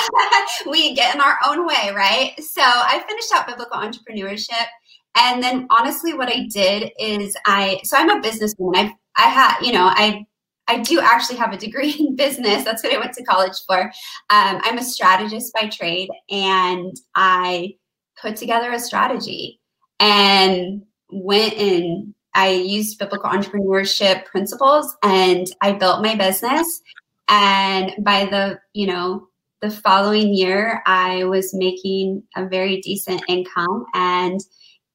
we 0.69 0.93
get 0.93 1.15
in 1.15 1.21
our 1.21 1.37
own 1.47 1.65
way, 1.65 1.91
right? 1.95 2.33
So 2.39 2.61
I 2.61 3.03
finished 3.07 3.33
out 3.33 3.47
biblical 3.47 3.77
entrepreneurship. 3.77 4.67
And 5.15 5.43
then 5.43 5.67
honestly, 5.69 6.13
what 6.13 6.29
I 6.29 6.47
did 6.51 6.91
is 6.99 7.35
I, 7.45 7.79
so 7.83 7.97
I'm 7.97 8.09
a 8.09 8.21
businesswoman. 8.21 8.75
I, 8.75 8.93
I 9.15 9.27
had, 9.27 9.59
you 9.61 9.71
know, 9.71 9.85
I, 9.85 10.25
I 10.67 10.79
do 10.79 10.99
actually 10.99 11.37
have 11.37 11.53
a 11.53 11.57
degree 11.57 11.95
in 11.99 12.15
business. 12.17 12.63
That's 12.63 12.83
what 12.83 12.93
I 12.93 12.99
went 12.99 13.13
to 13.13 13.23
college 13.23 13.57
for. 13.67 13.81
Um, 14.29 14.61
I'm 14.63 14.77
a 14.77 14.83
strategist 14.83 15.53
by 15.53 15.67
trade, 15.67 16.09
and 16.29 16.95
I 17.15 17.75
put 18.21 18.35
together 18.37 18.71
a 18.71 18.79
strategy 18.79 19.59
and 19.99 20.83
went 21.11 21.53
and 21.53 22.13
I 22.35 22.49
used 22.49 22.97
biblical 22.97 23.29
entrepreneurship 23.29 24.25
principles 24.25 24.95
and 25.03 25.47
I 25.61 25.73
built 25.73 26.01
my 26.01 26.15
business. 26.15 26.81
And 27.29 27.91
by 28.03 28.25
the, 28.25 28.59
you 28.73 28.87
know, 28.87 29.27
the 29.61 29.69
following 29.69 30.33
year, 30.33 30.81
I 30.85 31.23
was 31.25 31.53
making 31.53 32.23
a 32.35 32.47
very 32.47 32.81
decent 32.81 33.23
income. 33.27 33.85
And 33.93 34.39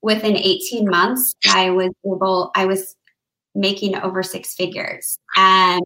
within 0.02 0.36
18 0.36 0.88
months, 0.88 1.34
I 1.48 1.70
was 1.70 1.90
able, 2.04 2.50
I 2.54 2.66
was 2.66 2.96
making 3.54 3.96
over 3.96 4.22
six 4.22 4.54
figures. 4.54 5.18
And 5.36 5.82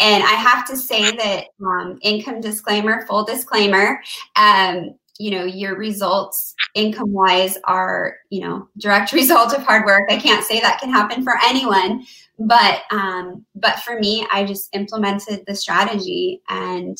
and 0.00 0.22
I 0.24 0.34
have 0.34 0.66
to 0.68 0.76
say 0.76 1.10
that 1.16 1.46
um, 1.64 1.98
income 2.02 2.40
disclaimer, 2.40 3.06
full 3.06 3.24
disclaimer, 3.24 4.00
um, 4.36 4.94
you 5.18 5.30
know 5.30 5.44
your 5.44 5.76
results 5.76 6.54
income 6.74 7.12
wise 7.12 7.56
are 7.64 8.16
you 8.30 8.40
know 8.40 8.68
direct 8.78 9.12
result 9.20 9.54
of 9.54 9.62
hard 9.62 9.84
work 9.84 10.10
i 10.10 10.16
can't 10.16 10.44
say 10.44 10.60
that 10.60 10.80
can 10.80 10.90
happen 10.90 11.22
for 11.22 11.34
anyone 11.44 12.04
but 12.38 12.82
um 12.90 13.44
but 13.54 13.78
for 13.80 13.98
me 13.98 14.26
i 14.32 14.44
just 14.44 14.74
implemented 14.74 15.44
the 15.46 15.54
strategy 15.54 16.42
and 16.48 16.98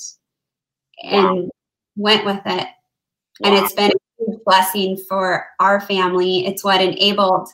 and 1.03 1.25
wow. 1.25 1.49
went 1.97 2.25
with 2.25 2.41
it 2.47 2.69
wow. 3.41 3.45
and 3.45 3.55
it's 3.57 3.75
been 3.75 3.91
blessing 4.45 4.97
for 5.09 5.47
our 5.61 5.81
family 5.81 6.47
it's 6.47 6.65
what 6.65 6.81
enabled 6.81 7.49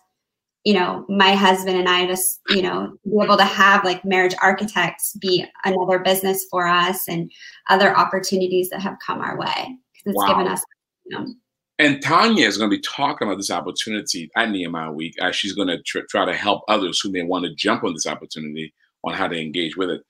you 0.64 0.74
know 0.74 1.04
my 1.08 1.34
husband 1.34 1.76
and 1.76 1.88
i 1.88 2.06
to, 2.06 2.16
you 2.50 2.62
know 2.62 2.92
be 3.04 3.24
able 3.24 3.36
to 3.36 3.44
have 3.44 3.84
like 3.84 4.04
marriage 4.04 4.34
architects 4.42 5.16
be 5.16 5.44
another 5.64 5.98
business 5.98 6.46
for 6.50 6.66
us 6.66 7.08
and 7.08 7.30
other 7.68 7.96
opportunities 7.96 8.68
that 8.70 8.80
have 8.80 8.96
come 9.04 9.20
our 9.20 9.38
way 9.38 9.78
because 10.04 10.14
it's 10.14 10.28
wow. 10.28 10.38
given 10.38 10.52
us. 10.52 10.64
You 11.06 11.18
know, 11.18 11.34
and 11.78 12.02
Tawnya 12.02 12.46
is 12.46 12.58
going 12.58 12.70
to 12.70 12.76
be 12.76 12.82
talking 12.82 13.26
about 13.26 13.38
this 13.38 13.50
opportunity 13.50 14.30
at 14.36 14.50
Nehemiah 14.50 14.92
Week 14.92 15.14
as 15.20 15.34
she's 15.36 15.54
going 15.54 15.68
to 15.68 15.82
tr- 15.82 16.00
try 16.08 16.24
to 16.24 16.34
help 16.34 16.62
others 16.68 17.00
who 17.00 17.10
may 17.10 17.22
want 17.22 17.44
to 17.46 17.54
jump 17.54 17.84
on 17.84 17.94
this 17.94 18.06
opportunity 18.06 18.72
on 19.04 19.14
how 19.14 19.28
to 19.28 19.40
engage 19.40 19.76
with 19.76 19.90
it. 19.90 20.02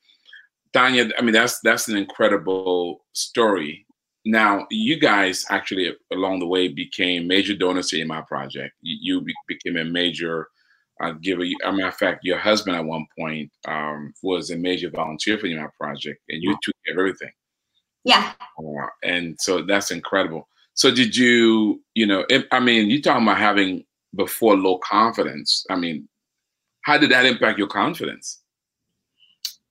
Tawnya, 0.75 1.11
I 1.19 1.23
mean, 1.23 1.33
that's 1.33 1.61
that's 1.61 1.88
an 1.88 1.97
incredible 1.97 3.05
story. 3.12 3.87
Now, 4.25 4.67
you 4.71 4.99
guys 4.99 5.47
actually 5.49 5.95
along 6.12 6.41
the 6.41 6.47
way 6.47 6.69
became 6.69 7.27
major 7.27 7.55
donors 7.55 7.89
to 7.89 8.05
my 8.05 8.21
project. 8.23 8.75
You, 8.83 9.23
you 9.25 9.35
became 9.49 9.77
a 9.77 9.85
major 9.85 10.49
uh, 11.03 11.12
giver. 11.12 11.43
As 11.43 11.53
a 11.65 11.73
matter 11.73 11.89
of 11.89 11.95
fact, 11.95 12.25
your 12.25 12.39
husband 12.39 12.77
at 12.77 12.85
one 12.85 13.07
point 13.19 13.50
um, 13.67 14.12
was 14.23 14.50
a 14.50 14.57
major 14.57 14.91
volunteer 14.91 15.39
for 15.39 15.47
my 15.47 15.69
project, 15.81 16.21
and 16.29 16.43
you 16.43 16.57
took 16.62 16.75
care 16.85 16.95
of 16.95 16.99
everything. 16.99 17.33
Yeah. 18.05 18.33
Uh, 18.59 18.87
and 19.03 19.37
so 19.41 19.62
that's 19.62 19.91
incredible. 19.91 20.49
So 20.75 20.91
did 20.91 21.17
you, 21.17 21.83
you 21.95 22.07
know, 22.07 22.25
if, 22.29 22.45
I 22.53 22.61
mean, 22.61 22.91
you 22.91 23.00
talking 23.00 23.23
about 23.23 23.39
having 23.39 23.85
before 24.15 24.57
low 24.57 24.79
confidence. 24.79 25.65
I 25.71 25.77
mean, 25.77 26.09
how 26.83 26.99
did 26.99 27.11
that 27.11 27.27
impact 27.27 27.59
your 27.59 27.69
confidence? 27.69 28.41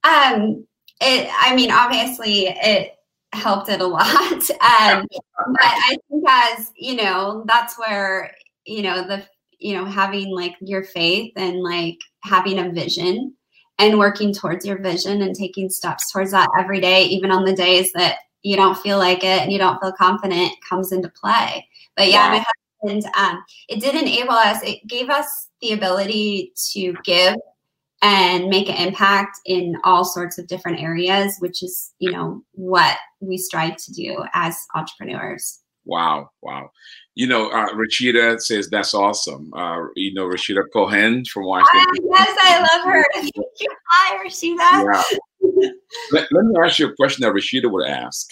Um, 0.04 0.66
it, 1.02 1.30
I 1.40 1.56
mean, 1.56 1.72
obviously 1.72 2.48
it 2.48 2.99
helped 3.34 3.70
it 3.70 3.82
a 3.82 3.88
lot. 3.88 4.06
Um, 4.60 5.06
but 5.10 5.64
I 5.64 5.98
think 6.10 6.24
as, 6.28 6.72
you 6.76 6.96
know, 6.96 7.44
that's 7.48 7.78
where, 7.80 8.34
you 8.66 8.82
know, 8.82 9.08
the, 9.08 9.26
you 9.58 9.74
know, 9.74 9.86
having 9.86 10.30
like 10.30 10.56
your 10.62 10.84
faith 10.84 11.34
and 11.36 11.62
like 11.62 11.98
having 12.24 12.60
a 12.60 12.70
vision 12.72 13.34
and 13.78 13.98
working 13.98 14.34
towards 14.34 14.66
your 14.66 14.82
vision 14.82 15.22
and 15.22 15.36
taking 15.36 15.70
steps 15.70 16.12
towards 16.12 16.32
that 16.32 16.50
every 16.60 16.82
day, 16.82 17.06
even 17.06 17.32
on 17.32 17.46
the 17.46 17.56
days 17.56 17.92
that 17.94 18.18
you 18.44 18.56
don't 18.56 18.78
feel 18.78 18.98
like 18.98 19.24
it 19.24 19.42
and 19.42 19.52
you 19.52 19.58
don't 19.58 19.80
feel 19.82 19.94
confident, 19.94 20.52
comes 20.68 20.92
into 20.92 21.10
play. 21.10 21.68
But 21.96 22.10
yeah, 22.10 22.30
my 22.30 22.46
husband, 22.82 23.12
um, 23.18 23.44
it 23.68 23.82
did 23.82 23.96
enable 23.96 24.34
us, 24.34 24.62
it 24.64 24.86
gave 24.88 25.10
us 25.10 25.50
the 25.62 25.72
ability 25.72 26.54
to 26.72 26.94
give 27.04 27.36
and 28.02 28.48
make 28.48 28.70
an 28.70 28.88
impact 28.88 29.40
in 29.46 29.76
all 29.84 30.06
sorts 30.06 30.38
of 30.38 30.48
different 30.48 30.80
areas, 30.80 31.36
which 31.40 31.62
is, 31.62 31.94
you 32.00 32.12
know, 32.12 32.42
what 32.54 32.98
we 33.20 33.38
strive 33.38 33.76
to 33.76 33.94
do 33.94 34.24
as 34.34 34.58
entrepreneurs. 34.76 35.60
Wow, 35.86 36.30
wow. 36.42 36.70
You 37.16 37.28
know, 37.28 37.50
uh, 37.50 37.70
Rashida 37.70 38.40
says 38.40 38.70
that's 38.70 38.94
awesome. 38.94 39.52
Uh, 39.54 39.88
you 39.96 40.14
know, 40.14 40.26
Rashida 40.26 40.64
Cohen 40.72 41.26
from 41.26 41.46
Washington. 41.46 42.06
yes, 42.12 42.38
I 42.40 42.60
love 42.60 42.86
her. 42.86 43.06
Thank 43.14 43.34
you. 43.36 43.70
Hi, 43.90 44.24
Rashida. 44.24 45.04
Yeah. 45.42 45.70
let, 46.12 46.28
let, 46.32 46.46
me 46.46 46.56
ask 46.64 46.80
you 46.80 46.88
a 46.88 46.96
question 46.96 47.24
that 47.24 47.34
Rashida 47.34 47.72
would 47.72 47.88
ask. 47.88 48.30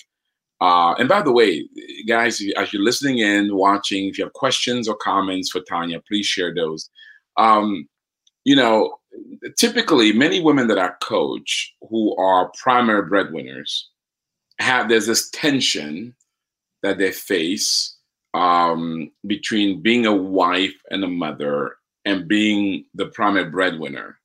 Uh, 0.61 0.93
and 0.93 1.09
by 1.09 1.21
the 1.21 1.31
way, 1.31 1.67
guys, 2.07 2.41
as 2.57 2.73
you're 2.73 2.83
listening 2.83 3.19
in, 3.19 3.55
watching, 3.55 4.07
if 4.07 4.17
you 4.17 4.23
have 4.23 4.33
questions 4.33 4.87
or 4.87 4.95
comments 4.95 5.49
for 5.49 5.61
Tawnya, 5.61 6.01
please 6.07 6.25
share 6.25 6.53
those. 6.53 6.89
Um, 7.37 7.87
you 8.43 8.55
know, 8.55 8.96
typically, 9.57 10.13
many 10.13 10.39
women 10.39 10.67
that 10.67 10.79
I 10.79 10.89
coach 11.01 11.73
who 11.89 12.15
are 12.17 12.51
primary 12.57 13.07
breadwinners 13.07 13.89
have 14.59 14.89
there's 14.89 15.07
this 15.07 15.29
tension 15.29 16.15
that 16.83 16.97
they 16.97 17.11
face 17.11 17.95
um, 18.33 19.11
between 19.25 19.81
being 19.81 20.05
a 20.05 20.15
wife 20.15 20.75
and 20.91 21.03
a 21.03 21.07
mother 21.07 21.75
and 22.05 22.27
being 22.27 22.85
the 22.93 23.07
primary 23.07 23.49
breadwinner 23.49 24.19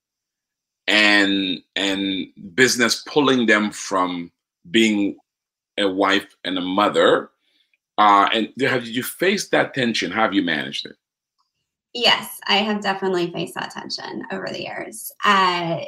and 0.86 1.62
and 1.76 2.26
business 2.54 3.02
pulling 3.06 3.46
them 3.46 3.70
from 3.70 4.30
being 4.70 5.16
a 5.78 5.88
wife 5.88 6.34
and 6.44 6.58
a 6.58 6.62
mother. 6.62 7.30
Uh, 7.98 8.28
and 8.32 8.48
have 8.60 8.86
you 8.86 9.02
faced 9.02 9.50
that 9.50 9.74
tension. 9.74 10.10
How 10.10 10.22
have 10.22 10.34
you 10.34 10.42
managed 10.42 10.86
it 10.86 10.96
yes 11.94 12.38
i 12.46 12.56
have 12.56 12.82
definitely 12.82 13.30
faced 13.32 13.54
that 13.54 13.70
tension 13.70 14.24
over 14.32 14.46
the 14.48 14.62
years 14.62 15.12
uh, 15.24 15.80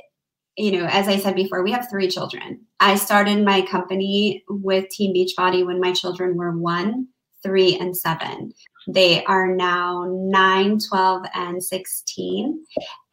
you 0.56 0.70
know, 0.72 0.86
as 0.86 1.08
I 1.08 1.18
said 1.18 1.34
before, 1.34 1.62
we 1.62 1.72
have 1.72 1.88
three 1.90 2.08
children. 2.08 2.60
I 2.78 2.94
started 2.94 3.44
my 3.44 3.62
company 3.62 4.44
with 4.48 4.88
Team 4.88 5.14
Beachbody 5.14 5.66
when 5.66 5.80
my 5.80 5.92
children 5.92 6.36
were 6.36 6.56
one, 6.56 7.08
three, 7.42 7.76
and 7.76 7.96
seven. 7.96 8.52
They 8.86 9.24
are 9.24 9.54
now 9.54 10.06
nine, 10.08 10.78
12, 10.78 11.26
and 11.34 11.62
16. 11.62 12.64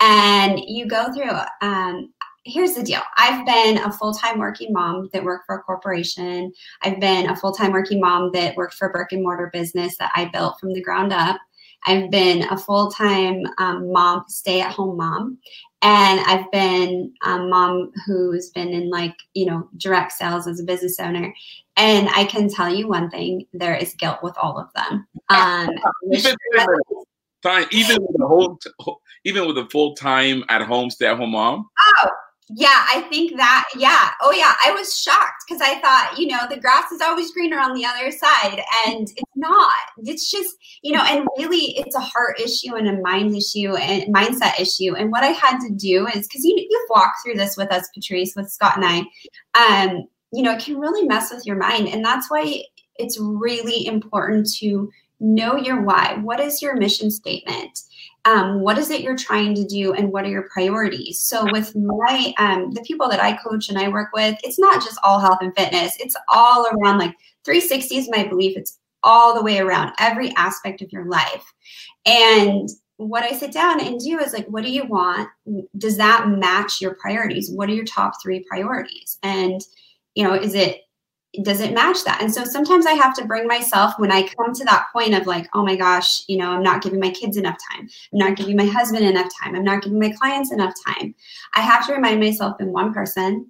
And 0.02 0.60
you 0.60 0.86
go 0.86 1.12
through, 1.14 1.32
um, 1.62 2.14
here's 2.44 2.74
the 2.74 2.84
deal 2.84 3.02
I've 3.18 3.46
been 3.46 3.78
a 3.78 3.92
full 3.92 4.14
time 4.14 4.38
working 4.38 4.74
mom 4.74 5.10
that 5.14 5.24
worked 5.24 5.46
for 5.46 5.56
a 5.56 5.64
corporation. 5.64 6.52
I've 6.84 7.00
been 7.00 7.30
a 7.30 7.36
full 7.36 7.54
time 7.54 7.72
working 7.72 8.02
mom 8.02 8.32
that 8.34 8.56
worked 8.56 8.76
for 8.76 8.90
a 8.90 8.92
brick 8.92 9.12
and 9.12 9.24
mortar 9.24 9.50
business 9.52 9.98
that 9.98 10.12
I 10.16 10.26
built 10.26 10.60
from 10.60 10.74
the 10.74 10.82
ground 10.82 11.14
up. 11.14 11.40
I've 11.86 12.12
been 12.12 12.44
a 12.44 12.58
full 12.58 12.92
time 12.92 13.44
um, 13.58 13.92
mom, 13.92 14.26
stay 14.28 14.62
at 14.62 14.72
home 14.72 14.98
mom 14.98 15.40
and 15.82 16.20
I've 16.22 16.52
been 16.52 17.14
a 17.24 17.40
mom 17.40 17.92
who's 18.06 18.50
been 18.50 18.70
in 18.70 18.90
like 18.90 19.16
you 19.34 19.46
know 19.46 19.68
direct 19.78 20.12
sales 20.14 20.48
as 20.48 20.60
a 20.60 20.64
business 20.64 21.00
owner, 21.00 21.34
and 21.76 22.10
I 22.10 22.26
can 22.26 22.50
tell 22.50 22.74
you 22.74 22.88
one 22.88 23.10
thing: 23.10 23.48
there 23.54 23.76
is 23.76 23.96
guilt 23.96 24.20
with 24.22 24.38
all 24.42 24.58
of 24.58 24.72
them. 24.74 25.08
Um, 25.30 25.70
even, 26.12 26.36
even 27.72 28.04
with 28.04 28.20
whole, 28.80 29.02
even 29.24 29.48
with 29.48 29.58
a 29.58 29.68
full 29.72 29.96
time 29.96 30.44
at 30.50 30.62
home 30.62 30.90
stay 30.90 31.08
at 31.08 31.18
home 31.18 31.32
mom. 31.32 31.70
Oh, 31.80 32.10
yeah, 32.54 32.86
I 32.94 33.02
think 33.10 33.38
that, 33.38 33.66
yeah. 33.78 34.10
Oh, 34.22 34.32
yeah. 34.32 34.54
I 34.66 34.72
was 34.72 34.98
shocked 34.98 35.44
because 35.48 35.62
I 35.62 35.80
thought, 35.80 36.16
you 36.18 36.28
know, 36.28 36.40
the 36.50 36.60
grass 36.60 36.92
is 36.92 37.02
always 37.02 37.32
greener 37.32 37.60
on 37.60 37.74
the 37.74 37.86
other 37.86 38.12
side. 38.12 38.62
And 38.88 39.10
it's 39.10 39.36
not. 39.36 39.74
It's 39.98 40.30
just, 40.30 40.56
you 40.82 40.92
know, 40.92 41.04
and 41.04 41.28
really 41.38 41.78
it's 41.78 41.96
a 41.96 42.00
heart 42.00 42.40
issue 42.40 42.76
and 42.76 42.88
a 42.88 43.02
mind 43.02 43.36
issue 43.36 43.76
and 43.76 44.14
mindset 44.14 44.60
issue. 44.60 44.96
And 44.96 45.12
what 45.12 45.24
I 45.24 45.28
had 45.28 45.60
to 45.60 45.74
do 45.74 46.08
is 46.08 46.28
because 46.28 46.44
you, 46.44 46.56
you've 46.58 46.90
walked 46.90 47.18
through 47.24 47.36
this 47.36 47.56
with 47.56 47.72
us, 47.72 47.90
Patrice, 47.94 48.34
with 48.36 48.50
Scott 48.50 48.78
and 48.78 48.86
I, 49.56 49.86
um, 49.86 50.08
you 50.34 50.44
know, 50.44 50.54
it 50.54 50.64
can 50.64 50.78
really 50.78 51.08
mess 51.08 51.32
with 51.32 51.46
your 51.46 51.58
mind. 51.58 51.88
And 51.88 52.04
that's 52.04 52.30
why 52.30 52.64
it's 52.98 53.20
really 53.20 53.86
important 53.86 54.50
to 54.60 54.90
know 55.20 55.56
your 55.56 55.82
why. 55.84 56.18
What 56.22 56.40
is 56.40 56.62
your 56.62 56.76
mission 56.76 57.12
statement? 57.12 57.80
Um, 58.26 58.62
what 58.62 58.78
is 58.78 58.90
it 58.92 59.02
you're 59.02 59.18
trying 59.18 59.56
to 59.56 59.66
do 59.66 59.94
and 59.94 60.12
what 60.12 60.26
are 60.26 60.30
your 60.30 60.48
priorities 60.50 61.24
so 61.24 61.46
with 61.52 61.76
my 61.76 62.34
um, 62.38 62.72
the 62.72 62.82
people 62.82 63.10
that 63.10 63.22
i 63.22 63.34
coach 63.38 63.70
and 63.70 63.78
i 63.78 63.88
work 63.88 64.10
with 64.14 64.38
it's 64.44 64.60
not 64.60 64.84
just 64.84 65.00
all 65.04 65.20
health 65.20 65.40
and 65.42 65.56
fitness 65.56 65.96
it's 66.00 66.16
all 66.30 66.68
around 66.68 66.98
like 66.98 67.16
360 67.44 67.98
is 67.98 68.10
my 68.10 68.28
belief 68.28 68.58
it's 68.58 68.80
all 69.04 69.34
the 69.34 69.44
way 69.44 69.58
around 69.58 69.92
every 70.00 70.32
aspect 70.36 70.82
of 70.82 70.92
your 70.92 71.06
life 71.06 71.54
and 72.06 72.70
what 73.02 73.24
I 73.24 73.32
sit 73.32 73.52
down 73.52 73.80
and 73.82 74.00
do 74.00 74.20
is 74.20 74.32
like, 74.32 74.46
what 74.48 74.64
do 74.64 74.72
you 74.72 74.86
want? 74.86 75.28
Does 75.78 75.98
that 75.98 76.30
match 76.30 76.80
your 76.80 76.96
priorities? 76.96 77.50
What 77.50 77.68
are 77.70 77.74
your 77.74 77.86
top 77.86 78.14
three 78.22 78.46
priorities? 78.48 79.18
And, 79.24 79.60
you 80.14 80.24
know, 80.24 80.36
is 80.36 80.54
it, 80.54 80.82
does 81.44 81.62
it 81.62 81.74
match 81.74 82.04
that? 82.04 82.22
And 82.22 82.34
so 82.34 82.44
sometimes 82.44 82.86
I 82.86 82.92
have 82.92 83.16
to 83.16 83.26
bring 83.26 83.48
myself 83.48 83.94
when 83.98 84.12
I 84.12 84.28
come 84.28 84.54
to 84.54 84.66
that 84.66 84.88
point 84.92 85.14
of 85.14 85.28
like, 85.28 85.48
oh 85.54 85.64
my 85.64 85.78
gosh, 85.78 86.24
you 86.28 86.38
know, 86.38 86.52
I'm 86.52 86.64
not 86.64 86.82
giving 86.82 87.00
my 87.00 87.12
kids 87.12 87.38
enough 87.38 87.58
time. 87.72 87.88
I'm 88.12 88.20
not 88.20 88.36
giving 88.36 88.58
my 88.58 88.66
husband 88.66 89.06
enough 89.06 89.32
time. 89.42 89.56
I'm 89.56 89.64
not 89.64 89.82
giving 89.82 90.00
my 90.00 90.12
clients 90.12 90.52
enough 90.52 90.74
time. 90.86 91.16
I 91.56 91.62
have 91.62 91.88
to 91.88 91.94
remind 91.94 92.20
myself 92.20 92.60
in 92.60 92.74
one 92.74 92.94
person 92.94 93.50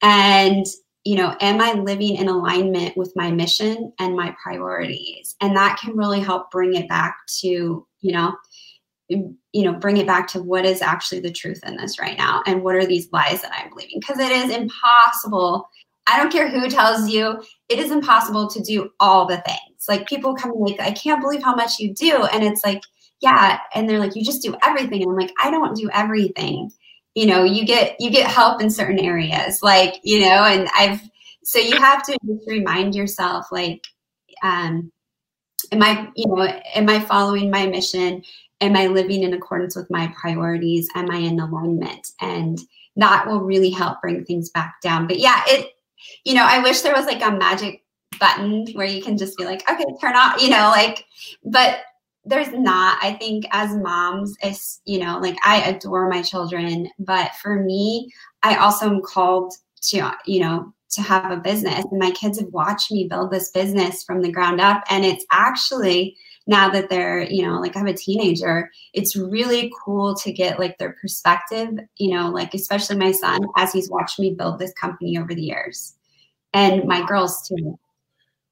and 0.00 0.64
you 1.04 1.16
know, 1.16 1.34
am 1.40 1.60
I 1.60 1.72
living 1.72 2.16
in 2.16 2.28
alignment 2.28 2.94
with 2.94 3.14
my 3.16 3.30
mission 3.30 3.92
and 3.98 4.14
my 4.14 4.34
priorities? 4.42 5.36
And 5.40 5.56
that 5.56 5.78
can 5.78 5.96
really 5.96 6.20
help 6.20 6.50
bring 6.50 6.74
it 6.74 6.86
back 6.88 7.16
to, 7.40 7.86
you 8.00 8.12
know, 8.12 8.36
you 9.08 9.34
know, 9.54 9.72
bring 9.72 9.96
it 9.96 10.06
back 10.06 10.28
to 10.28 10.42
what 10.42 10.66
is 10.66 10.82
actually 10.82 11.20
the 11.20 11.32
truth 11.32 11.60
in 11.64 11.78
this 11.78 11.98
right 11.98 12.18
now 12.18 12.42
and 12.46 12.62
what 12.62 12.74
are 12.74 12.84
these 12.84 13.08
lies 13.10 13.40
that 13.40 13.52
I'm 13.54 13.70
believing? 13.70 14.00
Because 14.00 14.18
it 14.18 14.30
is 14.30 14.54
impossible. 14.54 15.70
I 16.08 16.16
don't 16.16 16.32
care 16.32 16.48
who 16.48 16.68
tells 16.68 17.08
you, 17.08 17.42
it 17.68 17.78
is 17.78 17.90
impossible 17.90 18.48
to 18.48 18.62
do 18.62 18.90
all 19.00 19.26
the 19.26 19.38
things. 19.38 19.86
Like 19.88 20.08
people 20.08 20.34
come 20.34 20.52
like, 20.54 20.80
I 20.80 20.92
can't 20.92 21.20
believe 21.20 21.42
how 21.42 21.54
much 21.54 21.78
you 21.78 21.94
do. 21.94 22.24
And 22.32 22.42
it's 22.42 22.64
like, 22.64 22.82
yeah. 23.20 23.58
And 23.74 23.88
they're 23.88 23.98
like, 23.98 24.16
you 24.16 24.24
just 24.24 24.42
do 24.42 24.56
everything. 24.62 25.02
And 25.02 25.10
I'm 25.10 25.16
like, 25.16 25.32
I 25.40 25.50
don't 25.50 25.76
do 25.76 25.90
everything. 25.92 26.70
You 27.14 27.26
know, 27.26 27.44
you 27.44 27.64
get 27.64 27.96
you 27.98 28.10
get 28.10 28.30
help 28.30 28.62
in 28.62 28.70
certain 28.70 29.00
areas, 29.00 29.60
like, 29.62 29.96
you 30.04 30.20
know, 30.20 30.44
and 30.44 30.68
I've 30.74 31.00
so 31.42 31.58
you 31.58 31.76
have 31.76 32.02
to 32.04 32.16
just 32.26 32.46
remind 32.46 32.94
yourself, 32.94 33.46
like, 33.50 33.82
um, 34.42 34.92
am 35.72 35.82
I, 35.82 36.08
you 36.14 36.26
know, 36.28 36.42
am 36.74 36.88
I 36.88 37.00
following 37.00 37.50
my 37.50 37.66
mission? 37.66 38.22
am 38.60 38.76
I 38.76 38.86
living 38.86 39.22
in 39.22 39.34
accordance 39.34 39.76
with 39.76 39.90
my 39.90 40.12
priorities? 40.20 40.88
Am 40.94 41.10
I 41.10 41.18
in 41.18 41.40
alignment? 41.40 42.08
And 42.20 42.60
that 42.96 43.26
will 43.26 43.40
really 43.40 43.70
help 43.70 44.00
bring 44.00 44.24
things 44.24 44.50
back 44.50 44.80
down. 44.82 45.06
But 45.06 45.18
yeah, 45.18 45.42
it, 45.46 45.72
you 46.24 46.34
know, 46.34 46.44
I 46.44 46.62
wish 46.62 46.80
there 46.80 46.94
was 46.94 47.06
like 47.06 47.22
a 47.22 47.36
magic 47.36 47.84
button 48.18 48.66
where 48.72 48.86
you 48.86 49.02
can 49.02 49.16
just 49.16 49.36
be 49.36 49.44
like, 49.44 49.68
okay, 49.70 49.84
turn 50.00 50.16
off, 50.16 50.40
you 50.40 50.50
know, 50.50 50.70
like, 50.74 51.04
but 51.44 51.80
there's 52.24 52.52
not. 52.52 52.98
I 53.02 53.14
think 53.14 53.46
as 53.52 53.74
moms, 53.74 54.36
it's, 54.42 54.80
you 54.84 54.98
know, 54.98 55.18
like 55.18 55.36
I 55.44 55.62
adore 55.62 56.08
my 56.08 56.22
children, 56.22 56.90
but 56.98 57.34
for 57.36 57.62
me, 57.62 58.12
I 58.42 58.56
also 58.56 58.86
am 58.86 59.02
called 59.02 59.54
to, 59.90 60.12
you 60.26 60.40
know, 60.40 60.72
to 60.90 61.02
have 61.02 61.30
a 61.30 61.36
business. 61.36 61.84
And 61.90 61.98
my 61.98 62.10
kids 62.10 62.38
have 62.38 62.48
watched 62.48 62.90
me 62.90 63.08
build 63.08 63.30
this 63.30 63.50
business 63.50 64.02
from 64.02 64.22
the 64.22 64.32
ground 64.32 64.60
up. 64.60 64.82
And 64.90 65.04
it's 65.04 65.24
actually, 65.32 66.16
now 66.48 66.70
that 66.70 66.88
they're, 66.88 67.20
you 67.20 67.46
know, 67.46 67.60
like 67.60 67.76
I 67.76 67.80
have 67.80 67.88
a 67.88 67.92
teenager, 67.92 68.70
it's 68.94 69.14
really 69.14 69.70
cool 69.84 70.16
to 70.16 70.32
get 70.32 70.58
like 70.58 70.78
their 70.78 70.96
perspective, 71.00 71.78
you 71.98 72.10
know, 72.10 72.30
like 72.30 72.54
especially 72.54 72.96
my 72.96 73.12
son 73.12 73.46
as 73.56 73.70
he's 73.70 73.90
watched 73.90 74.18
me 74.18 74.34
build 74.34 74.58
this 74.58 74.72
company 74.72 75.18
over 75.18 75.34
the 75.34 75.42
years 75.42 75.94
and 76.54 76.84
my 76.84 77.04
girls 77.06 77.46
too. 77.46 77.78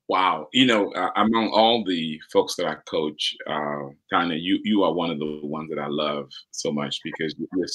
Wow, 0.09 0.49
you 0.53 0.67
know, 0.67 0.93
uh, 0.93 1.11
among 1.17 1.49
all 1.49 1.85
the 1.85 2.21
folks 2.31 2.55
that 2.57 2.67
I 2.67 2.77
coach, 2.89 3.35
uh, 3.49 3.89
Tawnya, 4.13 4.41
you 4.41 4.61
you 4.63 4.85
are 4.85 4.93
one 4.93 5.11
of 5.11 5.19
the 5.19 5.41
ones 5.43 5.69
that 5.71 5.81
I 5.81 5.89
love 5.89 6.29
so 6.53 6.71
much 6.71 7.01
because 7.03 7.35
you're, 7.39 7.67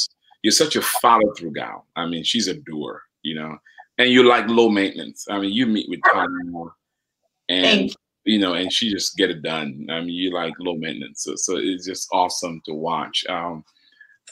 you're 0.43 0.51
such 0.51 0.77
a 0.77 0.81
follow 0.81 1.33
through 1.33 1.51
gal. 1.51 1.87
I 1.97 2.05
mean, 2.05 2.23
she's 2.23 2.47
a 2.47 2.53
doer, 2.53 3.01
you 3.23 3.35
know, 3.35 3.57
and 3.97 4.09
you 4.09 4.23
like 4.23 4.47
low 4.47 4.69
maintenance. 4.69 5.25
I 5.29 5.39
mean, 5.39 5.51
you 5.51 5.65
meet 5.65 5.89
with 5.89 5.99
Tawnya, 6.01 6.71
and 7.49 7.93
you 8.25 8.39
know, 8.39 8.53
and 8.53 8.71
she 8.71 8.91
just 8.91 9.17
get 9.17 9.31
it 9.31 9.41
done. 9.41 9.87
I 9.89 9.99
mean, 9.99 10.09
you 10.09 10.31
like 10.31 10.53
low 10.59 10.75
maintenance, 10.75 11.23
so, 11.23 11.35
so 11.35 11.57
it's 11.57 11.85
just 11.85 12.07
awesome 12.11 12.61
to 12.65 12.73
watch. 12.73 13.25
Um, 13.27 13.63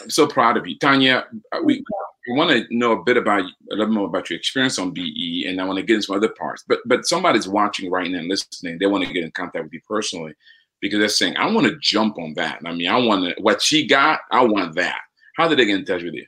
I'm 0.02 0.10
so 0.10 0.28
proud 0.28 0.58
of 0.58 0.68
you, 0.68 0.78
Tawnya. 0.78 1.26
Uh, 1.52 1.60
we, 1.64 1.84
we 2.28 2.36
want 2.36 2.52
to 2.52 2.66
know 2.70 2.92
a 2.92 3.04
bit 3.04 3.18
about 3.18 3.44
a 3.44 3.76
little 3.76 3.94
more 3.94 4.08
about 4.08 4.30
your 4.30 4.38
experience 4.38 4.78
on 4.78 4.92
BE, 4.92 5.46
and 5.48 5.60
I 5.60 5.66
want 5.66 5.78
to 5.78 5.84
get 5.84 5.96
into 5.96 6.08
some 6.08 6.18
other 6.18 6.30
parts. 6.30 6.64
But 6.68 6.80
but 6.86 7.06
somebody's 7.06 7.48
watching 7.48 7.90
right 7.90 8.10
now 8.10 8.20
and 8.20 8.30
listening. 8.30 8.78
They 8.78 8.88
want 8.88 9.06
to 9.06 9.14
get 9.14 9.24
in 9.24 9.32
contact 9.32 9.64
with 9.64 9.74
you 9.74 9.82
personally 9.88 10.34
because 10.80 11.00
they're 11.00 11.10
saying, 11.10 11.38
"I 11.38 11.50
want 11.52 11.68
to 11.68 11.78
jump 11.80 12.20
on 12.20 12.34
that." 12.36 12.62
I 12.66 12.74
mean, 12.74 12.88
I 12.88 12.98
want 12.98 13.26
to, 13.26 13.42
what 13.42 13.62
she 13.62 13.88
got. 13.88 14.22
I 14.32 14.44
want 14.44 14.76
that. 14.76 15.02
How 15.36 15.48
did 15.48 15.58
they 15.58 15.66
get 15.66 15.80
in 15.80 15.86
touch 15.86 16.04
with 16.04 16.14
you? 16.14 16.26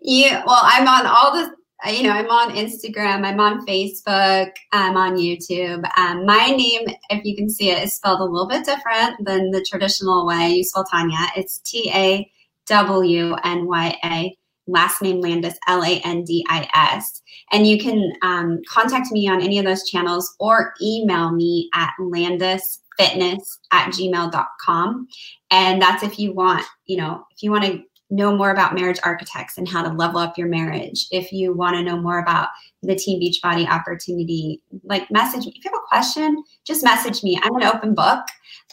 Yeah, 0.00 0.42
well, 0.46 0.60
I'm 0.62 0.86
on 0.88 1.06
all 1.06 1.32
the 1.32 1.54
you 1.86 2.02
know, 2.02 2.10
I'm 2.10 2.30
on 2.30 2.54
Instagram, 2.54 3.24
I'm 3.24 3.40
on 3.40 3.66
Facebook, 3.66 4.50
I'm 4.72 4.96
on 4.96 5.16
YouTube. 5.16 5.84
Um, 5.98 6.24
my 6.24 6.48
name, 6.48 6.86
if 7.10 7.24
you 7.24 7.36
can 7.36 7.50
see 7.50 7.70
it, 7.70 7.82
is 7.82 7.96
spelled 7.96 8.20
a 8.20 8.24
little 8.24 8.48
bit 8.48 8.64
different 8.64 9.24
than 9.24 9.50
the 9.50 9.64
traditional 9.68 10.26
way 10.26 10.50
you 10.50 10.64
spell 10.64 10.84
Tanya. 10.84 11.18
It's 11.36 11.58
T 11.58 11.90
A 11.92 12.30
W 12.66 13.34
N 13.44 13.66
Y 13.66 13.98
A. 14.04 14.36
Last 14.66 15.02
name 15.02 15.20
Landis, 15.20 15.58
L 15.68 15.82
A 15.82 16.00
N 16.04 16.24
D 16.24 16.44
I 16.48 16.68
S. 16.74 17.22
And 17.52 17.66
you 17.66 17.78
can 17.78 18.12
um, 18.22 18.62
contact 18.66 19.12
me 19.12 19.28
on 19.28 19.42
any 19.42 19.58
of 19.58 19.66
those 19.66 19.88
channels 19.88 20.34
or 20.40 20.72
email 20.80 21.32
me 21.32 21.68
at 21.74 21.92
landisfitness 22.00 23.58
at 23.72 23.92
gmail.com. 23.92 25.08
And 25.50 25.82
that's 25.82 26.02
if 26.02 26.18
you 26.18 26.32
want, 26.32 26.64
you 26.86 26.96
know, 26.96 27.26
if 27.30 27.42
you 27.42 27.50
want 27.50 27.64
to 27.64 27.82
know 28.10 28.36
more 28.36 28.50
about 28.50 28.74
marriage 28.74 28.98
architects 29.04 29.58
and 29.58 29.68
how 29.68 29.82
to 29.82 29.88
level 29.94 30.18
up 30.18 30.36
your 30.36 30.48
marriage, 30.48 31.06
if 31.10 31.32
you 31.32 31.52
want 31.52 31.76
to 31.76 31.82
know 31.82 31.96
more 31.96 32.18
about 32.18 32.48
the 32.82 32.94
Team 32.94 33.20
Beachbody 33.20 33.66
opportunity, 33.68 34.62
like 34.84 35.10
message 35.10 35.46
me. 35.46 35.52
If 35.56 35.64
you 35.64 35.70
have 35.70 35.78
a 35.78 35.88
question, 35.88 36.44
just 36.64 36.84
message 36.84 37.22
me. 37.22 37.40
I'm 37.42 37.56
an 37.56 37.64
open 37.64 37.94
book. 37.94 38.24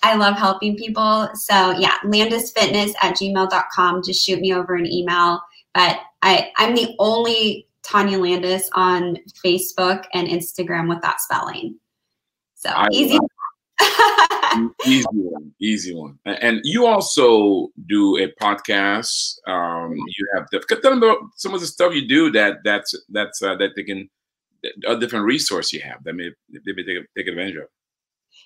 I 0.03 0.15
love 0.15 0.37
helping 0.37 0.75
people. 0.75 1.29
So 1.33 1.71
yeah, 1.71 1.95
landisfitness 2.05 2.93
at 3.01 3.15
gmail.com. 3.15 4.03
Just 4.03 4.25
shoot 4.25 4.39
me 4.39 4.53
over 4.53 4.75
an 4.75 4.85
email. 4.85 5.41
But 5.73 5.99
I, 6.21 6.51
I'm 6.57 6.75
the 6.75 6.95
only 6.99 7.67
Tawnya 7.83 8.19
Landis 8.19 8.69
on 8.73 9.17
Facebook 9.43 10.05
and 10.13 10.27
Instagram 10.27 10.89
with 10.89 11.01
that 11.01 11.21
spelling. 11.21 11.77
So 12.55 12.69
I 12.69 12.87
easy 12.91 13.17
easy 14.85 15.05
one, 15.11 15.53
easy 15.59 15.93
one. 15.93 16.19
And 16.25 16.61
you 16.63 16.85
also 16.85 17.69
do 17.87 18.17
a 18.17 18.31
podcast. 18.41 19.37
Um, 19.47 19.95
you 19.95 20.27
have 20.35 20.47
tell 20.51 20.81
them 20.81 21.03
about 21.03 21.19
some 21.35 21.53
of 21.53 21.61
the 21.61 21.67
stuff 21.67 21.93
you 21.93 22.07
do 22.07 22.31
that 22.31 22.57
that's 22.63 22.95
that's 23.09 23.41
uh, 23.41 23.55
that 23.55 23.71
they 23.75 23.83
can 23.83 24.09
a 24.87 24.97
different 24.97 25.25
resource 25.25 25.73
you 25.73 25.81
have 25.81 26.03
that 26.03 26.13
may 26.13 26.29
they 26.49 26.73
may 26.73 26.83
take, 26.83 27.05
take 27.17 27.27
advantage 27.27 27.55
of. 27.55 27.67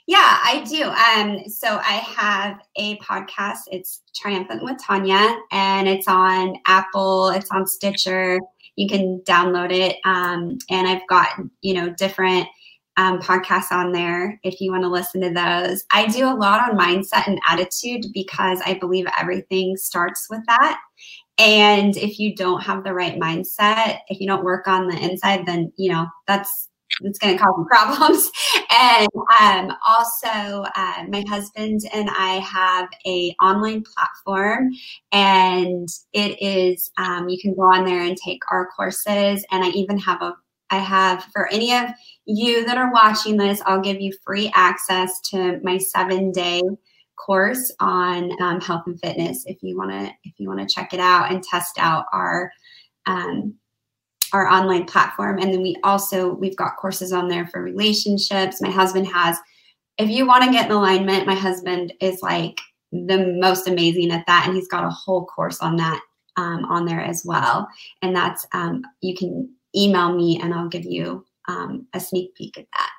Yeah, 0.07 0.17
I 0.43 0.63
do. 0.69 0.83
Um, 0.83 1.49
so 1.49 1.77
I 1.77 1.93
have 1.93 2.61
a 2.75 2.97
podcast. 2.99 3.61
It's 3.71 4.01
Triumphant 4.15 4.63
with 4.63 4.77
Tawnya, 4.77 5.39
and 5.51 5.87
it's 5.87 6.07
on 6.07 6.57
Apple. 6.67 7.29
It's 7.29 7.49
on 7.51 7.65
Stitcher. 7.65 8.39
You 8.75 8.87
can 8.87 9.21
download 9.25 9.71
it. 9.71 9.97
Um, 10.05 10.57
and 10.69 10.87
I've 10.87 11.07
got 11.07 11.27
you 11.61 11.73
know 11.73 11.89
different 11.89 12.47
um, 12.97 13.19
podcasts 13.19 13.71
on 13.71 13.91
there 13.91 14.39
if 14.43 14.61
you 14.61 14.71
want 14.71 14.83
to 14.83 14.89
listen 14.89 15.21
to 15.21 15.29
those. 15.29 15.83
I 15.91 16.07
do 16.07 16.25
a 16.25 16.35
lot 16.35 16.69
on 16.69 16.77
mindset 16.77 17.27
and 17.27 17.39
attitude 17.47 18.05
because 18.13 18.59
I 18.65 18.75
believe 18.75 19.05
everything 19.19 19.75
starts 19.77 20.27
with 20.29 20.41
that. 20.47 20.79
And 21.37 21.97
if 21.97 22.19
you 22.19 22.35
don't 22.35 22.63
have 22.63 22.83
the 22.83 22.93
right 22.93 23.19
mindset, 23.19 23.99
if 24.07 24.21
you 24.21 24.27
don't 24.27 24.45
work 24.45 24.67
on 24.67 24.87
the 24.87 24.97
inside, 24.97 25.45
then 25.45 25.71
you 25.75 25.91
know 25.91 26.07
that's 26.27 26.69
it's 27.01 27.19
going 27.19 27.37
to 27.37 27.43
cause 27.43 27.65
problems. 27.69 28.31
And 28.71 29.07
um, 29.41 29.75
also, 29.85 30.63
uh, 30.75 31.03
my 31.09 31.23
husband 31.27 31.81
and 31.93 32.09
I 32.09 32.35
have 32.39 32.87
a 33.05 33.35
online 33.41 33.83
platform, 33.83 34.71
and 35.11 35.89
it 36.13 36.41
is 36.41 36.91
um, 36.97 37.27
you 37.27 37.39
can 37.41 37.53
go 37.53 37.63
on 37.63 37.85
there 37.85 38.01
and 38.01 38.15
take 38.15 38.39
our 38.51 38.67
courses. 38.67 39.45
And 39.51 39.63
I 39.63 39.69
even 39.69 39.97
have 39.99 40.21
a 40.21 40.35
I 40.71 40.79
have 40.79 41.23
for 41.25 41.47
any 41.51 41.73
of 41.75 41.89
you 42.25 42.65
that 42.65 42.77
are 42.77 42.91
watching 42.91 43.37
this, 43.37 43.61
I'll 43.65 43.81
give 43.81 44.01
you 44.01 44.13
free 44.23 44.51
access 44.53 45.21
to 45.31 45.59
my 45.63 45.77
seven 45.77 46.31
day 46.31 46.61
course 47.15 47.71
on 47.79 48.31
um, 48.41 48.59
health 48.59 48.83
and 48.87 48.99
fitness 48.99 49.43
if 49.45 49.63
you 49.63 49.77
want 49.77 49.91
to 49.91 50.11
if 50.23 50.33
you 50.37 50.47
want 50.47 50.59
to 50.59 50.73
check 50.73 50.93
it 50.93 50.99
out 50.99 51.31
and 51.31 51.43
test 51.43 51.77
out 51.79 52.05
our 52.11 52.51
um, 53.05 53.55
our 54.33 54.47
online 54.47 54.85
platform. 54.85 55.39
And 55.39 55.53
then 55.53 55.61
we 55.61 55.77
also 55.83 56.33
we've 56.33 56.57
got 56.57 56.77
courses 56.77 57.13
on 57.13 57.27
there 57.27 57.47
for 57.47 57.61
relationships. 57.61 58.61
My 58.61 58.71
husband 58.71 59.07
has 59.07 59.37
if 59.97 60.09
you 60.09 60.25
want 60.25 60.43
to 60.43 60.51
get 60.51 60.65
in 60.65 60.71
alignment 60.71 61.27
my 61.27 61.35
husband 61.35 61.93
is 62.01 62.21
like 62.21 62.59
the 62.91 63.33
most 63.39 63.67
amazing 63.67 64.11
at 64.11 64.25
that 64.27 64.45
and 64.45 64.55
he's 64.55 64.67
got 64.67 64.83
a 64.83 64.89
whole 64.89 65.25
course 65.25 65.59
on 65.59 65.75
that 65.77 66.01
um, 66.37 66.65
on 66.65 66.85
there 66.85 67.01
as 67.01 67.23
well. 67.25 67.67
And 68.01 68.15
that's 68.15 68.45
um, 68.53 68.83
you 69.01 69.15
can 69.15 69.53
email 69.75 70.15
me 70.15 70.39
and 70.41 70.53
I'll 70.53 70.69
give 70.69 70.85
you 70.85 71.25
um, 71.47 71.87
a 71.93 71.99
sneak 71.99 72.35
peek 72.35 72.57
at 72.57 72.67
that. 72.73 72.89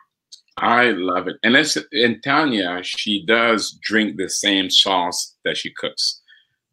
I 0.58 0.92
love 0.92 1.28
it. 1.28 1.36
And 1.42 1.54
that's 1.54 1.76
and 1.76 2.22
Tawnya, 2.22 2.82
she 2.82 3.26
does 3.26 3.78
drink 3.82 4.16
the 4.16 4.28
same 4.28 4.70
sauce 4.70 5.36
that 5.44 5.56
she 5.56 5.70
cooks. 5.74 6.22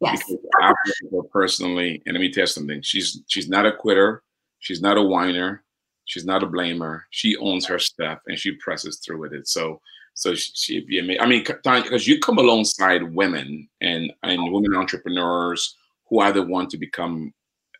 Yes. 0.00 0.22
I 0.60 0.72
know 1.02 1.22
her 1.22 1.28
personally, 1.28 2.02
and 2.06 2.14
let 2.14 2.20
me 2.20 2.30
tell 2.30 2.42
you 2.42 2.46
something. 2.46 2.82
She's 2.82 3.22
she's 3.28 3.48
not 3.48 3.66
a 3.66 3.72
quitter, 3.72 4.22
she's 4.58 4.80
not 4.80 4.96
a 4.96 5.02
whiner, 5.02 5.64
she's 6.06 6.24
not 6.24 6.42
a 6.42 6.46
blamer. 6.46 7.02
She 7.10 7.36
owns 7.36 7.66
her 7.66 7.78
stuff 7.78 8.20
and 8.26 8.38
she 8.38 8.52
presses 8.52 8.98
through 8.98 9.20
with 9.20 9.32
it. 9.32 9.48
So 9.48 9.80
So 10.14 10.34
she'd 10.34 10.86
be 10.86 11.00
amazing. 11.00 11.20
I 11.20 11.26
mean, 11.26 11.44
Tawnya, 11.44 11.82
because 11.82 12.06
you 12.06 12.18
come 12.20 12.38
alongside 12.38 13.02
women 13.14 13.68
and 13.80 14.12
and 14.22 14.52
women 14.52 14.74
entrepreneurs 14.74 15.76
who 16.08 16.20
either 16.20 16.44
want 16.46 16.70
to 16.70 16.78
become 16.78 17.34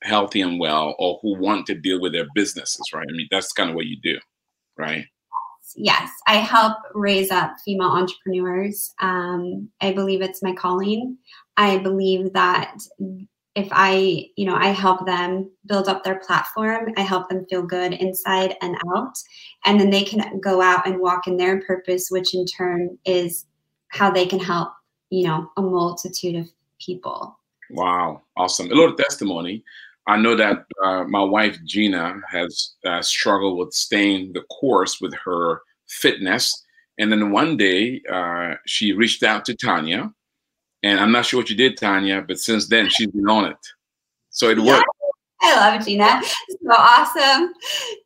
healthy 0.04 0.42
and 0.42 0.60
well 0.60 0.94
or 0.98 1.18
who 1.22 1.34
want 1.38 1.66
to 1.66 1.74
deal 1.74 2.00
with 2.00 2.12
their 2.12 2.26
businesses, 2.34 2.92
right? 2.92 3.06
I 3.08 3.12
mean, 3.12 3.28
that's 3.30 3.52
kind 3.52 3.70
of 3.70 3.76
what 3.76 3.86
you 3.86 3.96
do, 4.02 4.18
right? 4.76 5.06
Yes, 5.76 6.10
I 6.26 6.36
help 6.36 6.76
raise 6.94 7.30
up 7.30 7.54
female 7.64 7.88
entrepreneurs. 7.88 8.92
Um, 9.00 9.68
I 9.80 9.92
believe 9.92 10.22
it's 10.22 10.42
my 10.42 10.52
calling. 10.52 11.16
I 11.56 11.78
believe 11.78 12.32
that 12.34 12.76
if 13.54 13.68
I, 13.70 14.26
you 14.36 14.46
know, 14.46 14.56
I 14.56 14.68
help 14.68 15.06
them 15.06 15.50
build 15.66 15.88
up 15.88 16.04
their 16.04 16.20
platform, 16.20 16.92
I 16.96 17.02
help 17.02 17.28
them 17.28 17.46
feel 17.48 17.62
good 17.62 17.94
inside 17.94 18.56
and 18.60 18.76
out. 18.96 19.16
And 19.64 19.80
then 19.80 19.90
they 19.90 20.02
can 20.04 20.38
go 20.40 20.60
out 20.60 20.86
and 20.86 21.00
walk 21.00 21.26
in 21.26 21.36
their 21.36 21.60
purpose, 21.62 22.08
which 22.10 22.34
in 22.34 22.46
turn 22.46 22.98
is 23.04 23.46
how 23.88 24.10
they 24.10 24.26
can 24.26 24.40
help, 24.40 24.72
you 25.10 25.26
know, 25.26 25.50
a 25.56 25.62
multitude 25.62 26.36
of 26.36 26.48
people. 26.80 27.38
Wow, 27.70 28.22
awesome. 28.36 28.70
A 28.70 28.74
little 28.74 28.96
testimony. 28.96 29.64
I 30.06 30.16
know 30.18 30.36
that 30.36 30.64
uh, 30.84 31.04
my 31.04 31.22
wife 31.22 31.58
Gina 31.64 32.20
has 32.30 32.72
uh, 32.84 33.00
struggled 33.02 33.58
with 33.58 33.72
staying 33.72 34.32
the 34.32 34.42
course 34.42 35.00
with 35.00 35.14
her 35.24 35.62
fitness. 35.88 36.62
And 36.98 37.10
then 37.10 37.32
one 37.32 37.56
day 37.56 38.02
uh, 38.10 38.54
she 38.66 38.92
reached 38.92 39.22
out 39.22 39.44
to 39.46 39.56
Tawnya 39.56 40.12
and 40.84 41.00
I'm 41.00 41.10
not 41.10 41.24
sure 41.24 41.40
what 41.40 41.48
you 41.48 41.56
did, 41.56 41.78
Tawnya, 41.78 42.26
but 42.28 42.38
since 42.38 42.68
then 42.68 42.90
she's 42.90 43.06
been 43.06 43.28
on 43.28 43.46
it. 43.46 43.56
So 44.28 44.50
it 44.50 44.58
worked. 44.58 44.84
I 45.40 45.56
love 45.56 45.84
Gina. 45.84 46.20
So 46.22 46.70
awesome. 46.70 47.54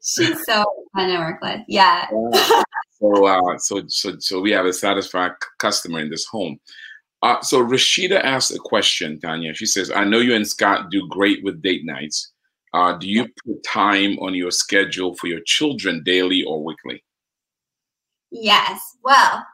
She's 0.01 0.45
so 0.47 0.65
fun 0.95 1.09
to 1.09 1.19
work 1.19 1.43
with. 1.43 1.61
Yeah. 1.67 2.07
so, 3.01 3.27
uh, 3.27 3.59
so, 3.59 3.83
so, 3.89 4.17
so 4.21 4.41
we 4.41 4.53
have 4.53 4.65
a 4.65 4.73
satisfied 4.73 5.33
customer 5.59 5.99
in 5.99 6.09
this 6.09 6.25
home. 6.27 6.61
Uh, 7.22 7.40
so 7.40 7.64
Rashida 7.64 8.22
asked 8.22 8.54
a 8.54 8.59
question, 8.59 9.18
Tawnya. 9.18 9.54
She 9.54 9.66
says, 9.66 9.90
"I 9.90 10.04
know 10.04 10.20
you 10.20 10.35
and 10.35 10.46
Scott 10.46 10.90
do 10.90 11.07
great 11.09 11.42
with 11.42 11.62
date 11.62 11.85
nights. 11.85 12.33
Uh, 12.74 12.92
do 12.92 13.09
you 13.09 13.24
put 13.44 13.62
time 13.64 14.18
on 14.20 14.35
your 14.35 14.50
schedule 14.50 15.14
for 15.16 15.26
your 15.26 15.40
children 15.44 16.02
daily 16.04 16.44
or 16.44 16.62
weekly?" 16.62 17.02
Yes. 18.31 18.81
Well, 19.02 19.44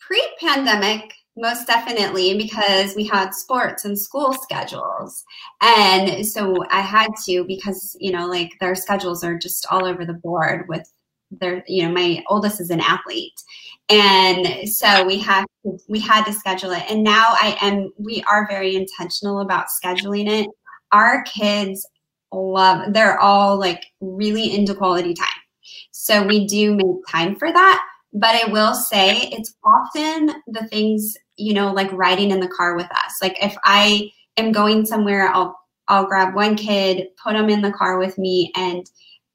pre-pandemic, 0.00 1.14
most 1.36 1.66
definitely, 1.66 2.36
because 2.36 2.94
we 2.94 3.04
had 3.06 3.30
sports 3.30 3.84
and 3.84 3.98
school 3.98 4.34
schedules. 4.34 5.24
And 5.62 6.26
so 6.26 6.64
I 6.70 6.80
had 6.80 7.08
to, 7.26 7.44
because, 7.44 7.96
you 8.00 8.12
know, 8.12 8.26
like 8.26 8.52
their 8.60 8.74
schedules 8.74 9.24
are 9.24 9.38
just 9.38 9.66
all 9.70 9.86
over 9.86 10.04
the 10.04 10.14
board 10.14 10.66
with 10.68 10.86
their, 11.30 11.64
you 11.66 11.84
know, 11.84 11.92
my 11.92 12.22
oldest 12.28 12.60
is 12.60 12.70
an 12.70 12.80
athlete. 12.80 13.40
And 13.88 14.68
so 14.68 15.04
we 15.04 15.18
to, 15.20 15.46
we 15.88 16.00
had 16.00 16.24
to 16.24 16.32
schedule 16.32 16.70
it. 16.70 16.84
And 16.90 17.02
now 17.02 17.34
I 17.40 17.56
am, 17.60 17.92
we 17.98 18.22
are 18.30 18.46
very 18.48 18.76
intentional 18.76 19.40
about 19.40 19.66
scheduling 19.82 20.28
it. 20.28 20.48
Our 20.92 21.22
kids 21.24 21.86
love, 22.32 22.92
they're 22.92 23.18
all 23.18 23.58
like 23.58 23.84
really 24.00 24.54
into 24.54 24.74
quality 24.74 25.14
time. 25.14 25.28
So 25.90 26.24
we 26.26 26.46
do 26.46 26.74
make 26.74 27.06
time 27.08 27.36
for 27.36 27.52
that 27.52 27.82
but 28.16 28.36
I 28.36 28.48
will 28.48 28.74
say 28.74 29.28
it's 29.32 29.56
often 29.64 30.40
the 30.46 30.68
things 30.68 31.16
you 31.36 31.54
know, 31.54 31.72
like 31.72 31.92
riding 31.92 32.30
in 32.30 32.40
the 32.40 32.48
car 32.48 32.76
with 32.76 32.90
us. 32.90 33.16
Like 33.20 33.36
if 33.42 33.56
I 33.64 34.10
am 34.36 34.52
going 34.52 34.86
somewhere, 34.86 35.28
I'll 35.28 35.58
I'll 35.88 36.06
grab 36.06 36.34
one 36.34 36.56
kid, 36.56 37.08
put 37.22 37.34
them 37.34 37.50
in 37.50 37.60
the 37.60 37.72
car 37.72 37.98
with 37.98 38.16
me, 38.16 38.50
and 38.56 38.86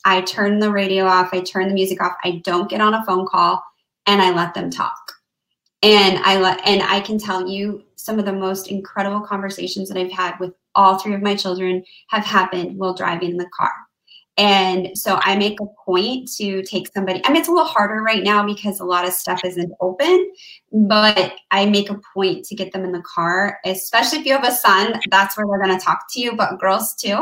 I 0.05 0.21
turn 0.21 0.59
the 0.59 0.71
radio 0.71 1.05
off, 1.05 1.29
I 1.31 1.41
turn 1.41 1.67
the 1.67 1.75
music 1.75 2.01
off, 2.01 2.13
I 2.23 2.41
don't 2.43 2.69
get 2.69 2.81
on 2.81 2.95
a 2.95 3.05
phone 3.05 3.27
call, 3.27 3.61
and 4.07 4.19
I 4.19 4.31
let 4.31 4.55
them 4.55 4.71
talk. 4.71 5.18
And 5.81 6.19
I 6.19 6.35
and 6.65 6.83
I 6.83 6.99
can 6.99 7.17
tell 7.17 7.47
you 7.47 7.83
some 7.95 8.19
of 8.19 8.25
the 8.25 8.33
most 8.33 8.67
incredible 8.67 9.21
conversations 9.21 9.89
that 9.89 9.97
I've 9.97 10.11
had 10.11 10.37
with 10.39 10.53
all 10.75 10.97
three 10.97 11.13
of 11.13 11.21
my 11.21 11.35
children 11.35 11.83
have 12.09 12.25
happened 12.25 12.77
while 12.77 12.93
driving 12.93 13.37
the 13.37 13.49
car. 13.57 13.71
And 14.39 14.97
so 14.97 15.19
I 15.21 15.35
make 15.35 15.59
a 15.59 15.65
point 15.85 16.31
to 16.37 16.63
take 16.63 16.89
somebody. 16.93 17.21
I 17.25 17.29
mean, 17.29 17.41
it's 17.41 17.49
a 17.49 17.51
little 17.51 17.67
harder 17.67 18.01
right 18.01 18.23
now 18.23 18.45
because 18.45 18.79
a 18.79 18.85
lot 18.85 19.05
of 19.05 19.13
stuff 19.13 19.41
isn't 19.43 19.73
open, 19.81 20.31
but 20.71 21.33
I 21.51 21.65
make 21.65 21.89
a 21.89 21.99
point 22.13 22.45
to 22.45 22.55
get 22.55 22.71
them 22.71 22.85
in 22.85 22.93
the 22.93 23.01
car, 23.01 23.59
especially 23.65 24.19
if 24.19 24.25
you 24.25 24.31
have 24.31 24.47
a 24.47 24.53
son, 24.53 24.93
that's 25.11 25.35
where 25.35 25.45
they're 25.45 25.61
going 25.61 25.77
to 25.77 25.83
talk 25.83 26.05
to 26.11 26.21
you, 26.21 26.37
but 26.37 26.57
girls 26.57 26.95
too. 26.95 27.21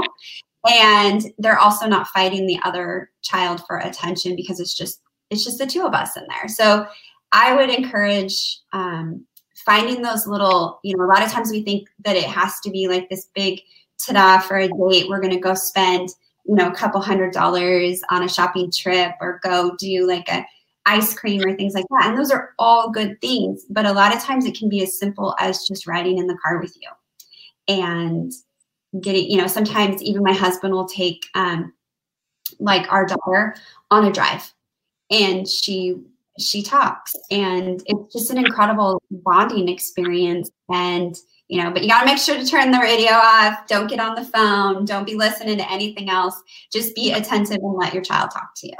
And 0.69 1.23
they're 1.39 1.57
also 1.57 1.87
not 1.87 2.07
fighting 2.09 2.45
the 2.45 2.59
other 2.63 3.09
child 3.23 3.65
for 3.65 3.77
attention 3.77 4.35
because 4.35 4.59
it's 4.59 4.77
just 4.77 5.01
it's 5.29 5.43
just 5.43 5.57
the 5.57 5.65
two 5.65 5.85
of 5.85 5.93
us 5.93 6.15
in 6.15 6.25
there. 6.29 6.47
So 6.47 6.87
I 7.31 7.55
would 7.55 7.69
encourage 7.69 8.59
um, 8.73 9.25
finding 9.65 10.01
those 10.01 10.27
little, 10.27 10.79
you 10.83 10.95
know, 10.95 11.03
a 11.03 11.07
lot 11.07 11.23
of 11.23 11.31
times 11.31 11.51
we 11.51 11.63
think 11.63 11.89
that 12.05 12.15
it 12.15 12.25
has 12.25 12.59
to 12.61 12.71
be 12.71 12.87
like 12.87 13.09
this 13.09 13.29
big 13.35 13.61
ta-da 13.99 14.39
for 14.39 14.57
a 14.57 14.67
date. 14.67 15.09
We're 15.09 15.21
going 15.21 15.33
to 15.33 15.39
go 15.39 15.53
spend– 15.53 16.09
you 16.47 16.55
know, 16.55 16.67
a 16.67 16.73
couple 16.73 17.01
hundred 17.01 17.33
dollars 17.33 18.01
on 18.09 18.23
a 18.23 18.29
shopping 18.29 18.71
trip 18.71 19.11
or 19.19 19.41
go 19.43 19.75
do 19.77 20.07
like 20.07 20.29
a 20.29 20.45
ice 20.85 21.13
cream 21.13 21.41
or 21.45 21.55
things 21.55 21.73
like 21.73 21.85
that. 21.89 22.07
And 22.07 22.17
those 22.17 22.31
are 22.31 22.53
all 22.57 22.89
good 22.89 23.19
things. 23.19 23.65
But 23.69 23.85
a 23.85 23.91
lot 23.91 24.15
of 24.15 24.23
times 24.23 24.45
it 24.45 24.57
can 24.57 24.69
be 24.69 24.81
as 24.81 24.97
simple 24.97 25.35
as 25.39 25.67
just 25.67 25.85
riding 25.85 26.17
in 26.17 26.27
the 26.27 26.37
car 26.37 26.59
with 26.59 26.75
you 26.81 26.89
and 27.67 28.31
getting, 29.01 29.29
you 29.29 29.37
know, 29.37 29.47
sometimes 29.47 30.01
even 30.01 30.23
my 30.23 30.31
husband 30.31 30.73
will 30.73 30.87
take 30.87 31.25
um, 31.35 31.73
like 32.59 32.89
our 32.89 33.05
daughter 33.05 33.55
on 33.91 34.05
a 34.05 34.11
drive 34.11 34.53
and 35.11 35.45
she 35.49 35.97
she 36.39 36.61
talks 36.61 37.13
and 37.31 37.81
it's 37.85 38.13
just 38.13 38.29
an 38.29 38.37
incredible 38.37 39.01
bonding 39.09 39.69
experience 39.69 40.49
and 40.69 41.15
you 41.49 41.63
know, 41.63 41.71
but 41.71 41.81
you 41.81 41.87
got 41.87 42.01
to 42.01 42.05
make 42.05 42.17
sure 42.17 42.35
to 42.35 42.45
turn 42.45 42.71
the 42.71 42.79
radio 42.79 43.11
off. 43.13 43.67
Don't 43.67 43.87
get 43.87 44.01
on 44.01 44.15
the 44.15 44.25
phone. 44.25 44.83
Don't 44.83 45.05
be 45.05 45.15
listening 45.15 45.57
to 45.57 45.71
anything 45.71 46.09
else. 46.09 46.35
Just 46.73 46.93
be 46.93 47.13
attentive 47.13 47.59
and 47.61 47.73
let 47.73 47.93
your 47.93 48.03
child 48.03 48.31
talk 48.31 48.49
to 48.57 48.67
you. 48.67 48.73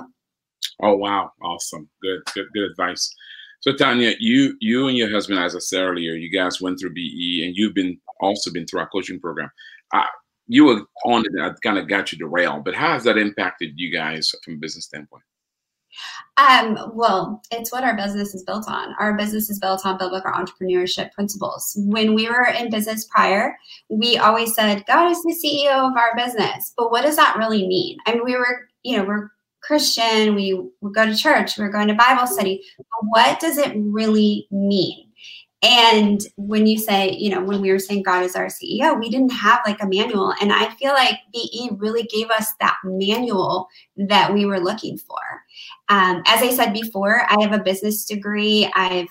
Oh 0.81 0.97
wow, 0.97 1.31
awesome. 1.41 1.89
Good, 2.01 2.19
good, 2.33 2.47
good 2.53 2.69
advice. 2.69 3.13
So 3.61 3.71
Tawnya, 3.71 4.15
you 4.19 4.55
you 4.59 4.87
and 4.87 4.97
your 4.97 5.09
husband, 5.09 5.39
as 5.39 5.55
I 5.55 5.59
said 5.59 5.81
earlier, 5.81 6.13
you 6.13 6.29
guys 6.29 6.61
went 6.61 6.79
through 6.79 6.93
BE 6.93 7.43
and 7.45 7.55
you've 7.55 7.73
been 7.73 7.97
also 8.19 8.51
been 8.51 8.67
through 8.67 8.81
our 8.81 8.89
coaching 8.89 9.19
program. 9.19 9.49
Uh, 9.93 10.03
you 10.47 10.65
were 10.65 10.81
on 11.05 11.25
it, 11.25 11.31
I 11.41 11.51
kind 11.63 11.77
of 11.77 11.87
got 11.87 12.11
you 12.11 12.17
derailed, 12.17 12.63
but 12.63 12.75
how 12.75 12.93
has 12.93 13.03
that 13.03 13.17
impacted 13.17 13.73
you 13.75 13.91
guys 13.91 14.33
from 14.43 14.55
a 14.55 14.57
business 14.57 14.85
standpoint? 14.85 15.23
Um, 16.37 16.91
well, 16.93 17.41
it's 17.51 17.71
what 17.71 17.83
our 17.83 17.95
business 17.95 18.35
is 18.35 18.43
built 18.43 18.65
on. 18.67 18.93
Our 18.99 19.17
business 19.17 19.49
is 19.49 19.59
built 19.59 19.85
on 19.85 19.97
biblical 19.97 20.31
entrepreneurship 20.31 21.11
principles. 21.13 21.73
When 21.77 22.13
we 22.13 22.29
were 22.29 22.45
in 22.45 22.69
business 22.69 23.05
prior, 23.05 23.57
we 23.89 24.17
always 24.17 24.53
said, 24.53 24.85
God 24.85 25.11
is 25.11 25.21
the 25.23 25.35
CEO 25.43 25.89
of 25.89 25.97
our 25.97 26.15
business. 26.15 26.73
But 26.77 26.91
what 26.91 27.01
does 27.01 27.15
that 27.15 27.37
really 27.37 27.67
mean? 27.67 27.97
I 28.05 28.13
mean, 28.13 28.23
we 28.23 28.35
were, 28.35 28.67
you 28.83 28.97
know, 28.97 29.03
we're 29.03 29.29
Christian, 29.61 30.35
we, 30.35 30.53
we 30.81 30.91
go 30.91 31.05
to 31.05 31.15
church, 31.15 31.57
we're 31.57 31.71
going 31.71 31.87
to 31.87 31.95
Bible 31.95 32.27
study. 32.27 32.63
But 32.77 32.85
what 33.01 33.39
does 33.39 33.57
it 33.57 33.73
really 33.75 34.47
mean? 34.51 35.06
And 35.63 36.21
when 36.35 36.67
you 36.67 36.77
say, 36.77 37.11
you 37.11 37.31
know, 37.31 37.43
when 37.43 37.61
we 37.61 37.71
were 37.71 37.79
saying 37.79 38.03
God 38.03 38.23
is 38.23 38.35
our 38.35 38.45
CEO, 38.45 38.99
we 38.99 39.09
didn't 39.09 39.31
have 39.31 39.61
like 39.65 39.81
a 39.81 39.87
manual. 39.87 40.33
And 40.39 40.53
I 40.53 40.69
feel 40.75 40.91
like 40.93 41.15
BE 41.33 41.71
really 41.77 42.03
gave 42.03 42.29
us 42.29 42.53
that 42.59 42.77
manual 42.83 43.67
that 43.95 44.31
we 44.31 44.45
were 44.45 44.59
looking 44.59 44.97
for. 44.99 45.17
Um, 45.89 46.21
as 46.27 46.43
I 46.43 46.51
said 46.51 46.73
before, 46.73 47.23
I 47.27 47.41
have 47.41 47.53
a 47.53 47.63
business 47.63 48.05
degree. 48.05 48.71
I've 48.75 49.07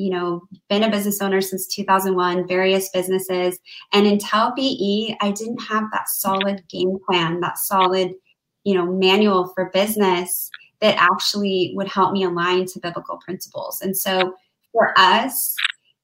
you 0.00 0.08
know, 0.08 0.42
been 0.70 0.84
a 0.84 0.90
business 0.90 1.20
owner 1.20 1.42
since 1.42 1.66
2001, 1.66 2.48
various 2.48 2.88
businesses. 2.88 3.58
And 3.92 4.06
until 4.06 4.54
BE, 4.54 5.14
I 5.20 5.30
didn't 5.30 5.60
have 5.60 5.84
that 5.92 6.08
solid 6.08 6.66
game 6.70 6.96
plan, 7.06 7.40
that 7.40 7.58
solid, 7.58 8.14
you 8.64 8.74
know, 8.74 8.86
manual 8.86 9.48
for 9.48 9.68
business 9.74 10.50
that 10.80 10.96
actually 10.96 11.72
would 11.74 11.88
help 11.88 12.12
me 12.12 12.24
align 12.24 12.64
to 12.66 12.80
biblical 12.80 13.18
principles. 13.18 13.82
And 13.82 13.94
so 13.94 14.34
for 14.72 14.94
us, 14.96 15.54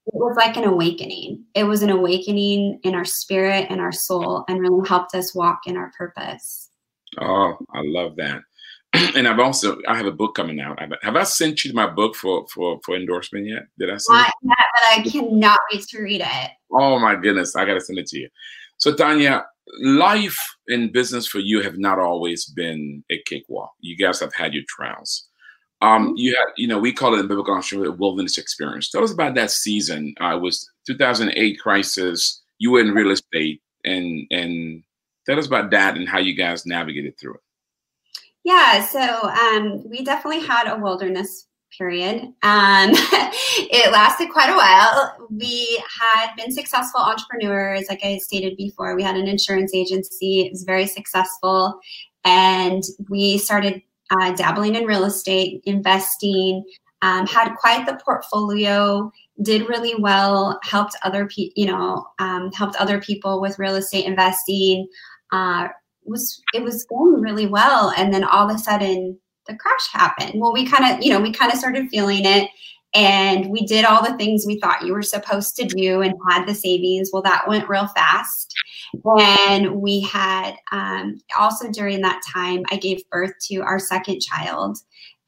it 0.06 0.14
was 0.14 0.36
like 0.36 0.56
an 0.56 0.64
awakening. 0.64 1.44
It 1.54 1.64
was 1.64 1.82
an 1.82 1.90
awakening 1.90 2.80
in 2.84 2.94
our 2.94 3.04
spirit 3.04 3.66
and 3.70 3.80
our 3.80 3.92
soul 3.92 4.44
and 4.48 4.60
really 4.60 4.88
helped 4.88 5.14
us 5.14 5.34
walk 5.34 5.60
in 5.66 5.76
our 5.76 5.90
purpose. 5.98 6.70
Oh, 7.20 7.56
I 7.74 7.80
love 7.82 8.16
that. 8.16 8.42
and 9.16 9.26
I've 9.26 9.40
also 9.40 9.78
I 9.88 9.96
have 9.96 10.06
a 10.06 10.12
book 10.12 10.34
coming 10.34 10.60
out. 10.60 10.78
Have 11.02 11.16
I 11.16 11.24
sent 11.24 11.64
you 11.64 11.72
my 11.72 11.88
book 11.88 12.14
for 12.14 12.46
for 12.54 12.78
for 12.84 12.94
endorsement 12.94 13.46
yet? 13.46 13.64
Did 13.78 13.90
I 13.90 13.96
send 13.96 14.18
Not 14.18 14.28
it? 14.28 14.34
Yet, 14.42 14.56
but 14.74 15.00
I 15.00 15.10
cannot 15.10 15.58
wait 15.72 15.82
to 15.88 16.02
read 16.02 16.20
it. 16.20 16.50
Oh 16.70 16.98
my 16.98 17.16
goodness, 17.16 17.56
I 17.56 17.64
gotta 17.64 17.80
send 17.80 17.98
it 17.98 18.06
to 18.08 18.18
you. 18.18 18.28
So 18.78 18.92
Tawnya, 18.92 19.44
life 19.82 20.38
in 20.68 20.92
business 20.92 21.26
for 21.26 21.40
you 21.40 21.62
have 21.62 21.78
not 21.78 21.98
always 21.98 22.46
been 22.46 23.02
a 23.10 23.20
cakewalk. 23.26 23.72
You 23.80 23.96
guys 23.96 24.20
have 24.20 24.34
had 24.34 24.54
your 24.54 24.64
trials. 24.68 25.26
Um, 25.82 26.08
mm-hmm. 26.08 26.14
you 26.16 26.34
had, 26.34 26.46
you 26.56 26.66
know, 26.66 26.78
we 26.78 26.92
call 26.92 27.14
it 27.14 27.18
the 27.18 27.28
biblical 27.28 27.54
entrepreneur 27.54 27.92
wilderness 27.92 28.38
experience. 28.38 28.90
Tell 28.90 29.04
us 29.04 29.12
about 29.12 29.34
that 29.34 29.50
season. 29.50 30.14
Uh, 30.20 30.36
it 30.36 30.40
was 30.40 30.70
2008 30.86 31.60
crisis. 31.60 32.42
You 32.58 32.72
were 32.72 32.80
in 32.80 32.92
real 32.92 33.10
estate, 33.10 33.60
and 33.84 34.26
and 34.30 34.82
tell 35.26 35.38
us 35.38 35.46
about 35.46 35.70
that 35.70 35.96
and 35.96 36.08
how 36.08 36.18
you 36.18 36.34
guys 36.34 36.64
navigated 36.64 37.18
through 37.18 37.34
it. 37.34 37.40
Yeah, 38.44 38.84
so 38.84 39.00
um, 39.00 39.82
we 39.90 40.04
definitely 40.04 40.46
had 40.46 40.68
a 40.68 40.78
wilderness 40.78 41.48
period. 41.76 42.22
Um, 42.42 42.90
it 42.92 43.92
lasted 43.92 44.30
quite 44.30 44.50
a 44.50 44.56
while. 44.56 45.28
We 45.30 45.82
had 46.00 46.34
been 46.36 46.52
successful 46.52 47.00
entrepreneurs, 47.00 47.86
like 47.88 48.04
I 48.04 48.18
stated 48.18 48.56
before. 48.56 48.94
We 48.94 49.02
had 49.02 49.16
an 49.16 49.26
insurance 49.26 49.74
agency, 49.74 50.42
it 50.42 50.52
was 50.52 50.64
very 50.64 50.86
successful. 50.86 51.80
And 52.24 52.82
we 53.08 53.38
started 53.38 53.82
uh, 54.10 54.32
dabbling 54.34 54.74
in 54.74 54.84
real 54.84 55.04
estate, 55.04 55.62
investing, 55.64 56.64
um, 57.02 57.26
had 57.26 57.54
quite 57.56 57.86
the 57.86 57.98
portfolio, 58.04 59.10
did 59.42 59.68
really 59.68 59.94
well, 59.98 60.58
helped 60.62 60.96
other 61.02 61.26
people, 61.26 61.52
you 61.56 61.66
know, 61.66 62.06
um, 62.18 62.50
helped 62.52 62.76
other 62.76 63.00
people 63.00 63.40
with 63.40 63.58
real 63.58 63.76
estate 63.76 64.06
investing. 64.06 64.86
Uh, 65.32 65.68
was 66.04 66.40
it 66.54 66.62
was 66.62 66.84
going 66.84 67.20
really 67.20 67.46
well, 67.46 67.92
and 67.96 68.14
then 68.14 68.24
all 68.24 68.48
of 68.48 68.54
a 68.54 68.58
sudden 68.58 69.18
the 69.46 69.56
crash 69.56 69.92
happened. 69.92 70.40
Well, 70.40 70.52
we 70.52 70.66
kind 70.66 70.96
of, 70.96 71.04
you 71.04 71.10
know, 71.12 71.20
we 71.20 71.32
kind 71.32 71.52
of 71.52 71.58
started 71.58 71.88
feeling 71.88 72.24
it 72.24 72.48
and 72.94 73.50
we 73.50 73.66
did 73.66 73.84
all 73.84 74.02
the 74.02 74.16
things 74.16 74.44
we 74.46 74.58
thought 74.60 74.82
you 74.82 74.92
were 74.92 75.02
supposed 75.02 75.56
to 75.56 75.64
do 75.64 76.00
and 76.02 76.14
had 76.28 76.46
the 76.46 76.54
savings. 76.54 77.10
Well, 77.12 77.22
that 77.22 77.46
went 77.46 77.68
real 77.68 77.88
fast. 77.88 78.54
And 79.18 79.76
we 79.76 80.00
had 80.00 80.54
um, 80.72 81.18
also 81.38 81.70
during 81.70 82.00
that 82.02 82.22
time, 82.32 82.64
I 82.70 82.76
gave 82.76 83.08
birth 83.10 83.32
to 83.48 83.58
our 83.58 83.78
second 83.78 84.20
child, 84.20 84.78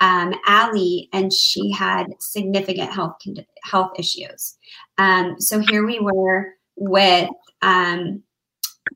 um, 0.00 0.34
Allie, 0.46 1.08
and 1.12 1.32
she 1.32 1.70
had 1.70 2.06
significant 2.20 2.92
health 2.92 3.16
health 3.62 3.92
issues. 3.98 4.56
Um, 4.96 5.36
so 5.38 5.58
here 5.58 5.84
we 5.84 5.98
were 6.00 6.54
with 6.76 7.28
um, 7.60 8.22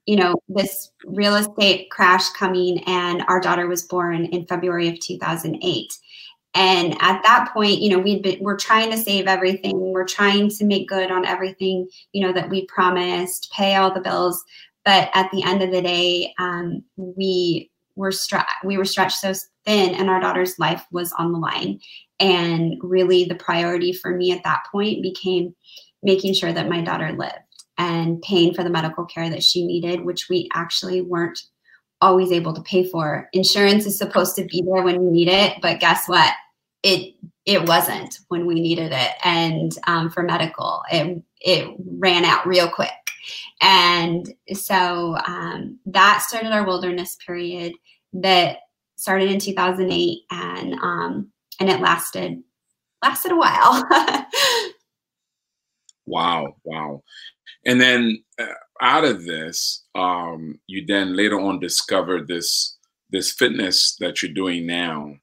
you 0.06 0.16
know, 0.16 0.34
this 0.48 0.90
real 1.04 1.36
estate 1.36 1.90
crash 1.90 2.30
coming, 2.30 2.82
and 2.84 3.22
our 3.28 3.40
daughter 3.40 3.68
was 3.68 3.82
born 3.82 4.24
in 4.26 4.46
February 4.46 4.88
of 4.88 4.98
2008. 5.00 5.92
And 6.54 6.94
at 7.00 7.22
that 7.22 7.50
point, 7.52 7.80
you 7.80 7.88
know, 7.88 7.98
we'd 7.98 8.22
been, 8.22 8.38
we're 8.40 8.58
trying 8.58 8.90
to 8.90 8.98
save 8.98 9.26
everything. 9.26 9.72
We're 9.74 10.06
trying 10.06 10.50
to 10.50 10.64
make 10.64 10.88
good 10.88 11.10
on 11.10 11.24
everything, 11.24 11.88
you 12.12 12.26
know, 12.26 12.32
that 12.32 12.50
we 12.50 12.66
promised, 12.66 13.50
pay 13.52 13.76
all 13.76 13.92
the 13.92 14.00
bills. 14.00 14.44
But 14.84 15.10
at 15.14 15.30
the 15.30 15.42
end 15.44 15.62
of 15.62 15.70
the 15.70 15.80
day, 15.80 16.34
um, 16.38 16.82
we 16.96 17.70
were 17.96 18.12
stretched. 18.12 18.64
We 18.64 18.76
were 18.76 18.84
stretched 18.84 19.18
so 19.18 19.32
thin, 19.64 19.94
and 19.94 20.10
our 20.10 20.20
daughter's 20.20 20.58
life 20.58 20.84
was 20.90 21.12
on 21.18 21.32
the 21.32 21.38
line. 21.38 21.80
And 22.20 22.76
really, 22.82 23.24
the 23.24 23.34
priority 23.34 23.92
for 23.92 24.14
me 24.14 24.32
at 24.32 24.44
that 24.44 24.64
point 24.70 25.02
became 25.02 25.54
making 26.02 26.34
sure 26.34 26.52
that 26.52 26.68
my 26.68 26.82
daughter 26.82 27.12
lived 27.12 27.34
and 27.78 28.20
paying 28.22 28.54
for 28.54 28.64
the 28.64 28.70
medical 28.70 29.04
care 29.04 29.30
that 29.30 29.42
she 29.42 29.64
needed, 29.64 30.04
which 30.04 30.28
we 30.28 30.48
actually 30.52 31.00
weren't 31.00 31.40
always 32.00 32.32
able 32.32 32.52
to 32.52 32.62
pay 32.62 32.84
for. 32.84 33.28
Insurance 33.32 33.86
is 33.86 33.96
supposed 33.96 34.36
to 34.36 34.44
be 34.44 34.62
there 34.62 34.82
when 34.82 35.00
you 35.00 35.10
need 35.10 35.28
it, 35.28 35.54
but 35.62 35.80
guess 35.80 36.08
what? 36.08 36.34
It 36.82 37.14
it 37.44 37.68
wasn't 37.68 38.18
when 38.28 38.46
we 38.46 38.54
needed 38.54 38.92
it, 38.92 39.10
and 39.24 39.72
um, 39.86 40.10
for 40.10 40.22
medical, 40.22 40.82
it 40.90 41.22
it 41.40 41.68
ran 41.98 42.24
out 42.24 42.46
real 42.46 42.68
quick, 42.68 42.90
and 43.60 44.32
so 44.52 45.16
um, 45.26 45.78
that 45.86 46.22
started 46.22 46.52
our 46.52 46.64
wilderness 46.64 47.16
period 47.24 47.72
that 48.12 48.58
started 48.96 49.30
in 49.30 49.38
2008, 49.38 50.18
and 50.30 50.74
um, 50.74 51.32
and 51.60 51.68
it 51.68 51.80
lasted 51.80 52.42
lasted 53.02 53.32
a 53.32 53.36
while. 53.36 53.86
wow, 56.06 56.56
wow. 56.64 57.02
And 57.64 57.80
then 57.80 58.22
uh, 58.38 58.46
out 58.80 59.04
of 59.04 59.24
this, 59.24 59.84
um, 59.94 60.60
you 60.66 60.84
then 60.86 61.16
later 61.16 61.40
on 61.40 61.60
discovered 61.60 62.28
this 62.28 62.76
this 63.10 63.32
fitness 63.32 63.96
that 64.00 64.22
you're 64.22 64.32
doing 64.32 64.66
now, 64.66 65.14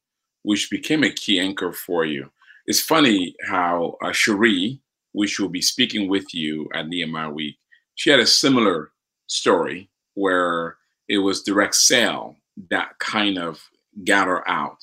which 0.43 0.69
became 0.69 1.03
a 1.03 1.11
key 1.11 1.39
anchor 1.39 1.71
for 1.71 2.05
you. 2.05 2.29
It's 2.65 2.81
funny 2.81 3.35
how 3.47 3.97
uh, 4.03 4.11
Cherie, 4.11 4.79
which 5.13 5.39
will 5.39 5.49
be 5.49 5.61
speaking 5.61 6.07
with 6.07 6.33
you 6.33 6.69
at 6.73 6.87
Nehemiah 6.87 7.31
Week, 7.31 7.57
she 7.95 8.09
had 8.09 8.19
a 8.19 8.27
similar 8.27 8.91
story 9.27 9.89
where 10.13 10.77
it 11.07 11.17
was 11.17 11.43
direct 11.43 11.75
sale 11.75 12.35
that 12.69 12.97
kind 12.99 13.37
of 13.37 13.61
got 14.05 14.27
her 14.27 14.47
out. 14.49 14.77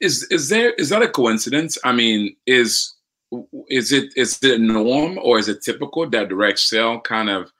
Is 0.00 0.26
is 0.30 0.48
there 0.48 0.72
is 0.74 0.88
that 0.88 1.02
a 1.02 1.08
coincidence? 1.08 1.76
I 1.84 1.92
mean, 1.92 2.34
is 2.46 2.94
is 3.68 3.92
it 3.92 4.12
is 4.16 4.42
it 4.42 4.58
a 4.58 4.62
norm 4.62 5.18
or 5.22 5.38
is 5.38 5.48
it 5.48 5.62
typical 5.62 6.08
that 6.08 6.28
direct 6.28 6.58
sale 6.58 7.00
kind 7.00 7.28
of 7.28 7.52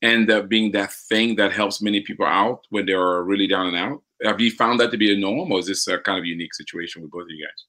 end 0.00 0.30
up 0.30 0.48
being 0.48 0.72
that 0.72 0.92
thing 0.92 1.34
that 1.36 1.52
helps 1.52 1.82
many 1.82 2.00
people 2.00 2.24
out 2.24 2.66
when 2.70 2.86
they 2.86 2.92
are 2.92 3.24
really 3.24 3.48
down 3.48 3.66
and 3.66 3.76
out? 3.76 4.02
Have 4.24 4.40
you 4.40 4.50
found 4.50 4.80
that 4.80 4.90
to 4.90 4.96
be 4.96 5.12
a 5.12 5.16
norm, 5.16 5.52
or 5.52 5.60
is 5.60 5.66
this 5.66 5.86
a 5.86 5.98
kind 5.98 6.18
of 6.18 6.24
unique 6.24 6.54
situation 6.54 7.02
with 7.02 7.10
both 7.10 7.22
of 7.22 7.30
you 7.30 7.46
guys? 7.46 7.64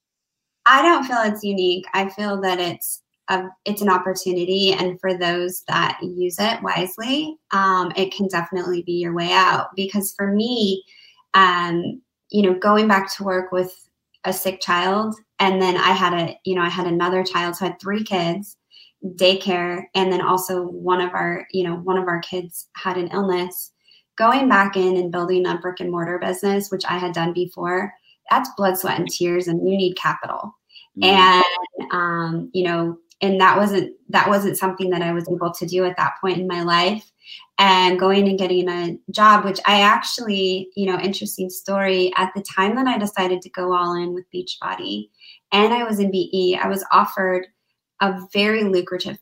I 0.66 0.82
don't 0.82 1.04
feel 1.04 1.18
it's 1.22 1.44
unique. 1.44 1.86
I 1.94 2.08
feel 2.08 2.40
that 2.40 2.60
it's 2.60 3.02
a, 3.28 3.44
it's 3.64 3.82
an 3.82 3.88
opportunity, 3.88 4.72
and 4.72 5.00
for 5.00 5.16
those 5.16 5.62
that 5.68 5.98
use 6.02 6.36
it 6.38 6.62
wisely, 6.62 7.36
um, 7.52 7.92
it 7.96 8.12
can 8.12 8.28
definitely 8.28 8.82
be 8.82 8.92
your 8.92 9.14
way 9.14 9.32
out. 9.32 9.68
Because 9.76 10.12
for 10.16 10.32
me, 10.32 10.84
um, 11.34 12.02
you 12.30 12.42
know, 12.42 12.58
going 12.58 12.88
back 12.88 13.14
to 13.16 13.24
work 13.24 13.52
with 13.52 13.72
a 14.24 14.32
sick 14.32 14.60
child 14.60 15.14
and 15.38 15.60
then 15.60 15.76
i 15.76 15.90
had 15.90 16.12
a 16.12 16.38
you 16.44 16.54
know 16.54 16.62
i 16.62 16.68
had 16.68 16.86
another 16.86 17.24
child 17.24 17.56
so 17.56 17.64
i 17.64 17.68
had 17.68 17.80
three 17.80 18.04
kids 18.04 18.56
daycare 19.16 19.84
and 19.94 20.12
then 20.12 20.20
also 20.20 20.62
one 20.62 21.00
of 21.00 21.12
our 21.14 21.46
you 21.52 21.64
know 21.64 21.76
one 21.76 21.96
of 21.96 22.06
our 22.06 22.20
kids 22.20 22.68
had 22.76 22.96
an 22.96 23.08
illness 23.08 23.72
going 24.20 24.50
back 24.50 24.76
in 24.76 24.96
and 24.96 25.10
building 25.10 25.46
a 25.46 25.56
brick 25.56 25.80
and 25.80 25.90
mortar 25.90 26.18
business 26.18 26.70
which 26.70 26.84
i 26.88 26.98
had 26.98 27.14
done 27.14 27.32
before 27.32 27.92
that's 28.28 28.50
blood 28.56 28.76
sweat 28.76 28.98
and 28.98 29.10
tears 29.10 29.48
and 29.48 29.66
you 29.66 29.76
need 29.76 29.96
capital 29.96 30.54
mm-hmm. 31.00 31.04
and 31.04 31.92
um, 31.92 32.50
you 32.52 32.62
know 32.62 32.98
and 33.22 33.40
that 33.40 33.56
wasn't 33.56 33.90
that 34.10 34.28
wasn't 34.28 34.58
something 34.58 34.90
that 34.90 35.00
i 35.00 35.12
was 35.12 35.26
able 35.28 35.50
to 35.50 35.66
do 35.66 35.84
at 35.86 35.96
that 35.96 36.12
point 36.20 36.38
in 36.38 36.46
my 36.46 36.62
life 36.62 37.10
and 37.58 37.98
going 37.98 38.28
and 38.28 38.38
getting 38.38 38.68
a 38.68 38.98
job 39.10 39.42
which 39.44 39.58
i 39.66 39.80
actually 39.80 40.68
you 40.76 40.84
know 40.84 40.98
interesting 40.98 41.48
story 41.48 42.12
at 42.16 42.30
the 42.36 42.42
time 42.42 42.76
that 42.76 42.86
i 42.86 42.98
decided 42.98 43.40
to 43.40 43.48
go 43.50 43.72
all 43.72 43.94
in 43.94 44.12
with 44.12 44.30
beachbody 44.34 45.08
and 45.50 45.72
i 45.72 45.82
was 45.82 45.98
in 45.98 46.10
be 46.10 46.58
i 46.62 46.68
was 46.68 46.84
offered 46.92 47.46
a 48.00 48.20
very 48.32 48.64
lucrative 48.64 49.18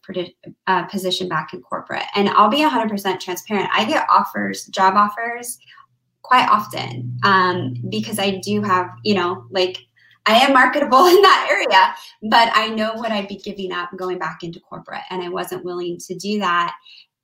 uh, 0.66 0.84
position 0.84 1.28
back 1.28 1.52
in 1.52 1.60
corporate 1.62 2.04
and 2.14 2.28
i'll 2.30 2.48
be 2.48 2.58
100% 2.58 3.20
transparent 3.20 3.68
i 3.74 3.84
get 3.84 4.06
offers 4.10 4.66
job 4.66 4.94
offers 4.94 5.58
quite 6.22 6.48
often 6.48 7.18
um, 7.24 7.74
because 7.90 8.18
i 8.18 8.38
do 8.42 8.62
have 8.62 8.88
you 9.04 9.14
know 9.14 9.44
like 9.50 9.78
I 10.28 10.34
am 10.40 10.52
marketable 10.52 11.06
in 11.06 11.22
that 11.22 11.48
area, 11.50 11.94
but 12.30 12.50
I 12.54 12.68
know 12.68 12.92
what 12.92 13.10
I'd 13.10 13.28
be 13.28 13.36
giving 13.36 13.72
up 13.72 13.88
going 13.96 14.18
back 14.18 14.42
into 14.42 14.60
corporate, 14.60 15.00
and 15.08 15.22
I 15.22 15.30
wasn't 15.30 15.64
willing 15.64 15.96
to 16.06 16.14
do 16.16 16.38
that. 16.40 16.74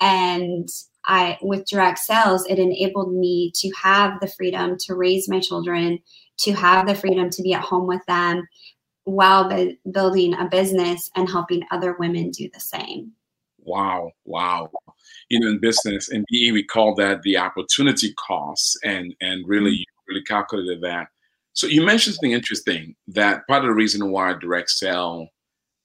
And 0.00 0.66
I, 1.04 1.38
with 1.42 1.66
direct 1.66 1.98
sales, 1.98 2.46
it 2.46 2.58
enabled 2.58 3.12
me 3.12 3.52
to 3.56 3.70
have 3.82 4.20
the 4.20 4.26
freedom 4.26 4.76
to 4.80 4.94
raise 4.94 5.28
my 5.28 5.38
children, 5.38 5.98
to 6.38 6.52
have 6.52 6.86
the 6.86 6.94
freedom 6.94 7.28
to 7.30 7.42
be 7.42 7.52
at 7.52 7.60
home 7.60 7.86
with 7.86 8.04
them 8.06 8.48
while 9.04 9.50
building 9.90 10.34
a 10.34 10.46
business 10.46 11.10
and 11.14 11.28
helping 11.28 11.62
other 11.70 11.94
women 11.98 12.30
do 12.30 12.48
the 12.52 12.60
same. 12.60 13.12
Wow, 13.58 14.10
wow. 14.24 14.70
You 15.30 15.40
know, 15.40 15.48
in 15.48 15.60
business, 15.60 16.10
in 16.10 16.24
BE, 16.30 16.52
we 16.52 16.64
call 16.64 16.94
that 16.96 17.22
the 17.22 17.38
opportunity 17.38 18.12
cost, 18.14 18.78
and 18.84 19.14
and 19.20 19.46
really, 19.48 19.70
mm-hmm. 19.70 19.78
you 19.78 19.84
really 20.08 20.24
calculated 20.24 20.82
that 20.82 21.08
so 21.54 21.68
you 21.68 21.82
mentioned 21.82 22.16
something 22.16 22.32
interesting 22.32 22.96
that 23.08 23.46
part 23.46 23.62
of 23.62 23.68
the 23.68 23.74
reason 23.74 24.10
why 24.10 24.34
direct 24.34 24.70
sale 24.70 25.28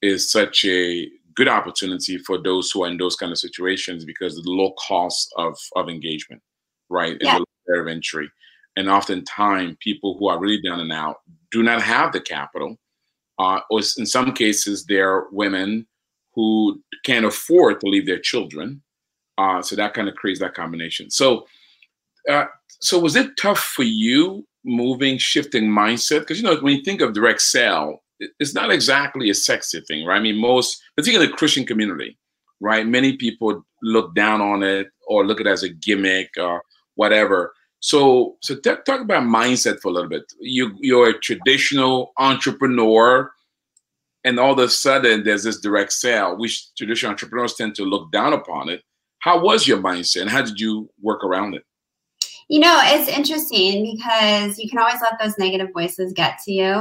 is 0.01 0.31
such 0.31 0.65
a 0.65 1.07
good 1.35 1.47
opportunity 1.47 2.17
for 2.17 2.41
those 2.41 2.71
who 2.71 2.83
are 2.83 2.89
in 2.89 2.97
those 2.97 3.15
kind 3.15 3.31
of 3.31 3.37
situations 3.37 4.03
because 4.03 4.37
of 4.37 4.43
the 4.43 4.51
low 4.51 4.73
cost 4.87 5.31
of, 5.37 5.55
of 5.75 5.87
engagement, 5.87 6.41
right? 6.89 7.17
Yeah. 7.21 7.37
And 7.37 7.41
the 7.41 7.45
barrier 7.67 7.83
of 7.83 7.87
entry. 7.87 8.29
And 8.75 8.89
oftentimes 8.89 9.77
people 9.79 10.17
who 10.17 10.27
are 10.27 10.39
really 10.39 10.59
down 10.61 10.79
and 10.79 10.91
out 10.91 11.17
do 11.51 11.61
not 11.61 11.83
have 11.83 12.13
the 12.13 12.21
capital. 12.21 12.75
Uh, 13.39 13.61
or 13.71 13.79
in 13.97 14.05
some 14.05 14.33
cases, 14.33 14.85
they're 14.85 15.25
women 15.31 15.87
who 16.35 16.81
can't 17.05 17.25
afford 17.25 17.79
to 17.79 17.87
leave 17.87 18.05
their 18.05 18.19
children. 18.19 18.81
Uh, 19.37 19.61
so 19.61 19.75
that 19.75 19.93
kind 19.93 20.09
of 20.09 20.15
creates 20.15 20.39
that 20.41 20.53
combination. 20.53 21.09
So, 21.09 21.47
uh, 22.29 22.45
so 22.81 22.99
was 22.99 23.15
it 23.15 23.31
tough 23.39 23.59
for 23.59 23.83
you 23.83 24.45
moving, 24.65 25.17
shifting 25.17 25.69
mindset? 25.69 26.19
Because 26.19 26.37
you 26.37 26.43
know, 26.43 26.57
when 26.57 26.75
you 26.75 26.83
think 26.83 27.01
of 27.01 27.13
direct 27.13 27.41
sale, 27.41 28.03
it's 28.39 28.53
not 28.53 28.71
exactly 28.71 29.29
a 29.29 29.33
sexy 29.33 29.81
thing, 29.87 30.05
right? 30.05 30.17
I 30.17 30.21
mean, 30.21 30.37
most, 30.37 30.81
particularly 30.97 31.31
the 31.31 31.37
Christian 31.37 31.65
community, 31.65 32.17
right? 32.59 32.85
Many 32.85 33.15
people 33.15 33.65
look 33.81 34.13
down 34.13 34.41
on 34.41 34.61
it 34.61 34.87
or 35.07 35.25
look 35.25 35.39
at 35.39 35.47
it 35.47 35.51
as 35.51 35.63
a 35.63 35.69
gimmick 35.69 36.31
or 36.37 36.61
whatever. 36.95 37.53
So, 37.79 38.35
so 38.41 38.55
t- 38.55 38.75
talk 38.85 39.01
about 39.01 39.23
mindset 39.23 39.79
for 39.79 39.89
a 39.89 39.91
little 39.91 40.09
bit. 40.09 40.23
You, 40.39 40.75
you're 40.79 41.09
a 41.09 41.19
traditional 41.19 42.13
entrepreneur, 42.17 43.31
and 44.23 44.39
all 44.39 44.53
of 44.53 44.59
a 44.59 44.69
sudden 44.69 45.23
there's 45.23 45.43
this 45.43 45.61
direct 45.61 45.93
sale, 45.93 46.37
which 46.37 46.73
traditional 46.75 47.11
entrepreneurs 47.11 47.55
tend 47.55 47.75
to 47.75 47.83
look 47.83 48.11
down 48.11 48.33
upon 48.33 48.69
it. 48.69 48.83
How 49.19 49.41
was 49.41 49.67
your 49.67 49.77
mindset, 49.77 50.21
and 50.21 50.29
how 50.29 50.41
did 50.41 50.59
you 50.59 50.89
work 51.01 51.23
around 51.23 51.55
it? 51.55 51.63
You 52.49 52.59
know, 52.59 52.79
it's 52.83 53.09
interesting 53.09 53.95
because 53.95 54.57
you 54.57 54.69
can 54.69 54.79
always 54.79 55.01
let 55.01 55.19
those 55.19 55.37
negative 55.37 55.69
voices 55.73 56.13
get 56.13 56.39
to 56.45 56.51
you. 56.51 56.73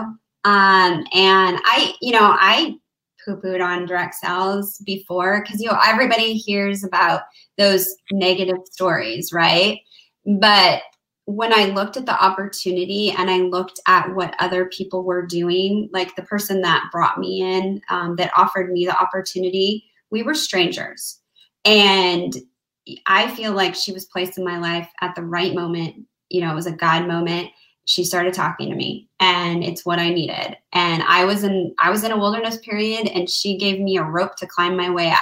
Um, 0.44 1.04
and 1.12 1.60
I, 1.64 1.94
you 2.00 2.12
know, 2.12 2.36
I 2.40 2.76
poo-pooed 3.24 3.62
on 3.62 3.86
direct 3.86 4.14
sales 4.14 4.78
before 4.86 5.42
because 5.42 5.60
you 5.60 5.68
know 5.68 5.78
everybody 5.84 6.34
hears 6.34 6.84
about 6.84 7.22
those 7.58 7.86
negative 8.10 8.56
stories, 8.64 9.32
right? 9.32 9.80
But 10.24 10.82
when 11.28 11.52
I 11.52 11.66
looked 11.66 11.98
at 11.98 12.06
the 12.06 12.24
opportunity 12.24 13.10
and 13.10 13.28
I 13.28 13.40
looked 13.40 13.80
at 13.86 14.14
what 14.14 14.34
other 14.38 14.64
people 14.64 15.04
were 15.04 15.26
doing, 15.26 15.90
like 15.92 16.16
the 16.16 16.22
person 16.22 16.62
that 16.62 16.88
brought 16.90 17.18
me 17.18 17.42
in, 17.42 17.82
um, 17.90 18.16
that 18.16 18.32
offered 18.34 18.72
me 18.72 18.86
the 18.86 18.98
opportunity, 18.98 19.84
we 20.10 20.22
were 20.22 20.34
strangers. 20.34 21.20
And 21.66 22.34
I 23.04 23.28
feel 23.34 23.52
like 23.52 23.74
she 23.74 23.92
was 23.92 24.06
placed 24.06 24.38
in 24.38 24.44
my 24.44 24.58
life 24.58 24.88
at 25.02 25.14
the 25.14 25.22
right 25.22 25.54
moment. 25.54 26.06
You 26.30 26.40
know, 26.40 26.50
it 26.50 26.54
was 26.54 26.66
a 26.66 26.72
God 26.72 27.06
moment. 27.06 27.50
She 27.84 28.04
started 28.04 28.32
talking 28.32 28.70
to 28.70 28.74
me 28.74 29.10
and 29.20 29.62
it's 29.62 29.84
what 29.84 29.98
I 29.98 30.08
needed. 30.08 30.56
And 30.72 31.02
I 31.02 31.26
was 31.26 31.44
in 31.44 31.74
I 31.78 31.90
was 31.90 32.04
in 32.04 32.12
a 32.12 32.18
wilderness 32.18 32.56
period 32.56 33.06
and 33.06 33.28
she 33.28 33.58
gave 33.58 33.80
me 33.80 33.98
a 33.98 34.02
rope 34.02 34.36
to 34.36 34.46
climb 34.46 34.78
my 34.78 34.88
way 34.88 35.10
out. 35.10 35.18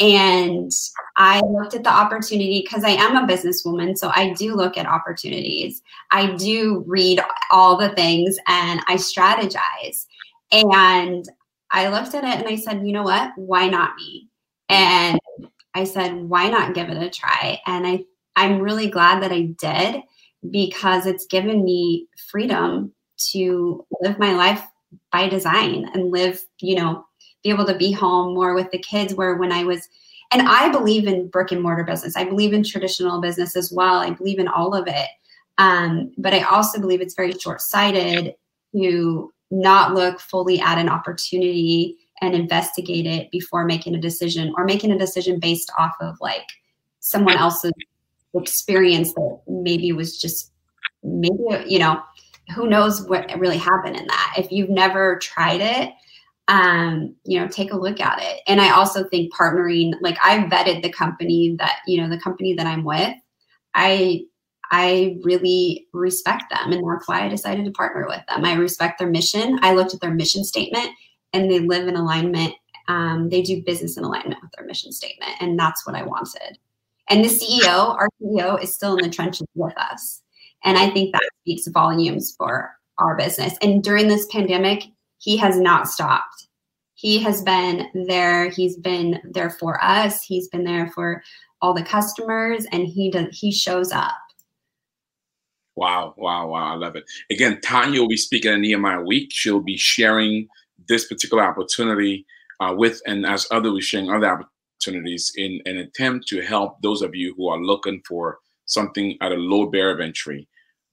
And 0.00 0.72
I 1.16 1.40
looked 1.40 1.74
at 1.74 1.84
the 1.84 1.92
opportunity 1.92 2.62
because 2.64 2.84
I 2.84 2.90
am 2.90 3.16
a 3.16 3.26
businesswoman. 3.26 3.96
So 3.96 4.10
I 4.14 4.32
do 4.32 4.54
look 4.54 4.76
at 4.76 4.86
opportunities. 4.86 5.82
I 6.10 6.34
do 6.34 6.82
read 6.86 7.20
all 7.50 7.76
the 7.76 7.90
things 7.90 8.36
and 8.48 8.80
I 8.88 8.96
strategize. 8.96 10.06
And 10.50 11.24
I 11.70 11.88
looked 11.88 12.14
at 12.14 12.24
it 12.24 12.44
and 12.44 12.48
I 12.48 12.56
said, 12.56 12.86
you 12.86 12.92
know 12.92 13.02
what? 13.02 13.32
Why 13.36 13.68
not 13.68 13.96
me? 13.96 14.28
And 14.68 15.18
I 15.74 15.84
said, 15.84 16.14
why 16.14 16.48
not 16.48 16.74
give 16.74 16.88
it 16.88 17.02
a 17.02 17.10
try? 17.10 17.60
And 17.66 17.86
I, 17.86 18.04
I'm 18.36 18.60
really 18.60 18.88
glad 18.88 19.22
that 19.22 19.32
I 19.32 19.54
did 19.58 20.02
because 20.50 21.06
it's 21.06 21.26
given 21.26 21.64
me 21.64 22.08
freedom 22.30 22.92
to 23.30 23.86
live 24.00 24.18
my 24.18 24.32
life 24.34 24.64
by 25.10 25.28
design 25.28 25.88
and 25.94 26.10
live, 26.10 26.44
you 26.60 26.74
know, 26.74 27.06
be 27.42 27.50
able 27.50 27.66
to 27.66 27.76
be 27.76 27.92
home 27.92 28.34
more 28.34 28.54
with 28.54 28.70
the 28.70 28.78
kids 28.78 29.14
where 29.14 29.36
when 29.36 29.52
I 29.52 29.64
was 29.64 29.88
and 30.32 30.48
I 30.48 30.70
believe 30.70 31.06
in 31.06 31.28
brick 31.28 31.52
and 31.52 31.60
mortar 31.60 31.84
business. 31.84 32.16
I 32.16 32.24
believe 32.24 32.54
in 32.54 32.64
traditional 32.64 33.20
business 33.20 33.54
as 33.54 33.70
well. 33.70 33.96
I 33.96 34.10
believe 34.10 34.38
in 34.38 34.48
all 34.48 34.74
of 34.74 34.88
it. 34.88 35.08
Um, 35.58 36.12
but 36.16 36.32
I 36.32 36.40
also 36.42 36.80
believe 36.80 37.02
it's 37.02 37.14
very 37.14 37.32
short 37.32 37.60
sighted 37.60 38.34
to 38.74 39.32
not 39.50 39.92
look 39.94 40.20
fully 40.20 40.58
at 40.58 40.78
an 40.78 40.88
opportunity 40.88 41.98
and 42.22 42.34
investigate 42.34 43.04
it 43.04 43.30
before 43.30 43.66
making 43.66 43.94
a 43.94 44.00
decision 44.00 44.54
or 44.56 44.64
making 44.64 44.90
a 44.90 44.98
decision 44.98 45.38
based 45.38 45.70
off 45.78 45.92
of 46.00 46.16
like 46.20 46.46
someone 47.00 47.36
else's 47.36 47.72
experience 48.34 49.12
that 49.12 49.40
maybe 49.46 49.92
was 49.92 50.18
just 50.18 50.52
maybe 51.02 51.36
you 51.66 51.78
know 51.78 52.00
who 52.54 52.66
knows 52.66 53.06
what 53.08 53.38
really 53.38 53.58
happened 53.58 53.96
in 53.96 54.06
that 54.06 54.34
if 54.38 54.50
you've 54.50 54.70
never 54.70 55.18
tried 55.18 55.60
it 55.60 55.92
um, 56.48 57.14
you 57.24 57.38
know, 57.38 57.48
take 57.48 57.72
a 57.72 57.76
look 57.76 58.00
at 58.00 58.20
it. 58.20 58.40
And 58.46 58.60
I 58.60 58.72
also 58.72 59.04
think 59.04 59.32
partnering, 59.32 59.92
like 60.00 60.18
I 60.22 60.38
vetted 60.38 60.82
the 60.82 60.92
company 60.92 61.56
that, 61.58 61.78
you 61.86 62.00
know, 62.00 62.08
the 62.08 62.20
company 62.20 62.54
that 62.54 62.66
I'm 62.66 62.84
with, 62.84 63.14
I 63.74 64.22
I 64.74 65.18
really 65.22 65.86
respect 65.92 66.44
them. 66.50 66.72
And 66.72 66.82
that's 66.90 67.06
why 67.06 67.24
I 67.24 67.28
decided 67.28 67.66
to 67.66 67.72
partner 67.72 68.06
with 68.08 68.22
them. 68.26 68.44
I 68.44 68.54
respect 68.54 68.98
their 68.98 69.10
mission. 69.10 69.58
I 69.60 69.74
looked 69.74 69.92
at 69.92 70.00
their 70.00 70.14
mission 70.14 70.44
statement 70.44 70.88
and 71.34 71.50
they 71.50 71.60
live 71.60 71.88
in 71.88 71.96
alignment. 71.96 72.54
Um, 72.88 73.28
they 73.28 73.42
do 73.42 73.62
business 73.62 73.98
in 73.98 74.04
alignment 74.04 74.40
with 74.42 74.50
their 74.56 74.66
mission 74.66 74.90
statement. 74.90 75.32
And 75.40 75.58
that's 75.58 75.86
what 75.86 75.94
I 75.94 76.02
wanted. 76.02 76.58
And 77.10 77.22
the 77.22 77.28
CEO, 77.28 77.94
our 77.94 78.08
CEO, 78.20 78.62
is 78.62 78.72
still 78.72 78.96
in 78.96 79.04
the 79.04 79.10
trenches 79.10 79.46
with 79.54 79.76
us. 79.76 80.22
And 80.64 80.78
I 80.78 80.88
think 80.88 81.12
that 81.12 81.28
speaks 81.42 81.68
volumes 81.68 82.34
for 82.38 82.70
our 82.96 83.14
business. 83.14 83.54
And 83.60 83.84
during 83.84 84.08
this 84.08 84.26
pandemic, 84.32 84.84
he 85.22 85.36
has 85.36 85.56
not 85.56 85.86
stopped. 85.86 86.48
He 86.94 87.18
has 87.22 87.42
been 87.42 87.88
there. 87.94 88.50
He's 88.50 88.76
been 88.76 89.20
there 89.22 89.50
for 89.50 89.82
us. 89.82 90.24
He's 90.24 90.48
been 90.48 90.64
there 90.64 90.88
for 90.88 91.22
all 91.60 91.72
the 91.72 91.84
customers, 91.84 92.66
and 92.72 92.88
he 92.88 93.08
does. 93.08 93.26
He 93.30 93.52
shows 93.52 93.92
up. 93.92 94.18
Wow, 95.76 96.14
wow, 96.16 96.48
wow! 96.48 96.72
I 96.72 96.74
love 96.74 96.96
it. 96.96 97.04
Again, 97.30 97.60
Tawnya 97.64 98.00
will 98.00 98.08
be 98.08 98.16
speaking 98.16 98.50
at 98.50 98.58
Nehemiah 98.58 99.00
Week. 99.00 99.28
She'll 99.32 99.60
be 99.60 99.76
sharing 99.76 100.48
this 100.88 101.06
particular 101.06 101.44
opportunity 101.44 102.26
uh, 102.58 102.74
with, 102.76 103.00
and 103.06 103.24
as 103.24 103.46
others, 103.52 103.72
we're 103.72 103.80
sharing 103.80 104.10
other 104.10 104.48
opportunities 104.80 105.32
in 105.36 105.60
an 105.66 105.76
attempt 105.76 106.26
to 106.28 106.40
help 106.40 106.82
those 106.82 107.00
of 107.00 107.14
you 107.14 107.32
who 107.36 107.46
are 107.46 107.62
looking 107.62 108.02
for 108.08 108.38
something 108.66 109.16
at 109.20 109.30
a 109.30 109.36
low 109.36 109.66
barrier 109.66 109.94
of 109.94 110.00
entry 110.00 110.48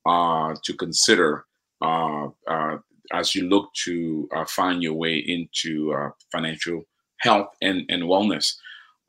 uh, 0.06 0.54
to 0.64 0.74
consider 0.76 1.46
uh, 1.82 2.28
uh 2.48 2.78
as 3.14 3.36
you 3.36 3.48
look 3.48 3.74
to 3.86 4.28
uh, 4.36 4.46
find 4.46 4.82
your 4.84 4.94
way 4.94 5.18
into 5.18 5.94
uh, 5.94 6.10
financial 6.32 6.84
health 7.20 7.48
and, 7.62 7.84
and 7.90 8.04
wellness. 8.04 8.56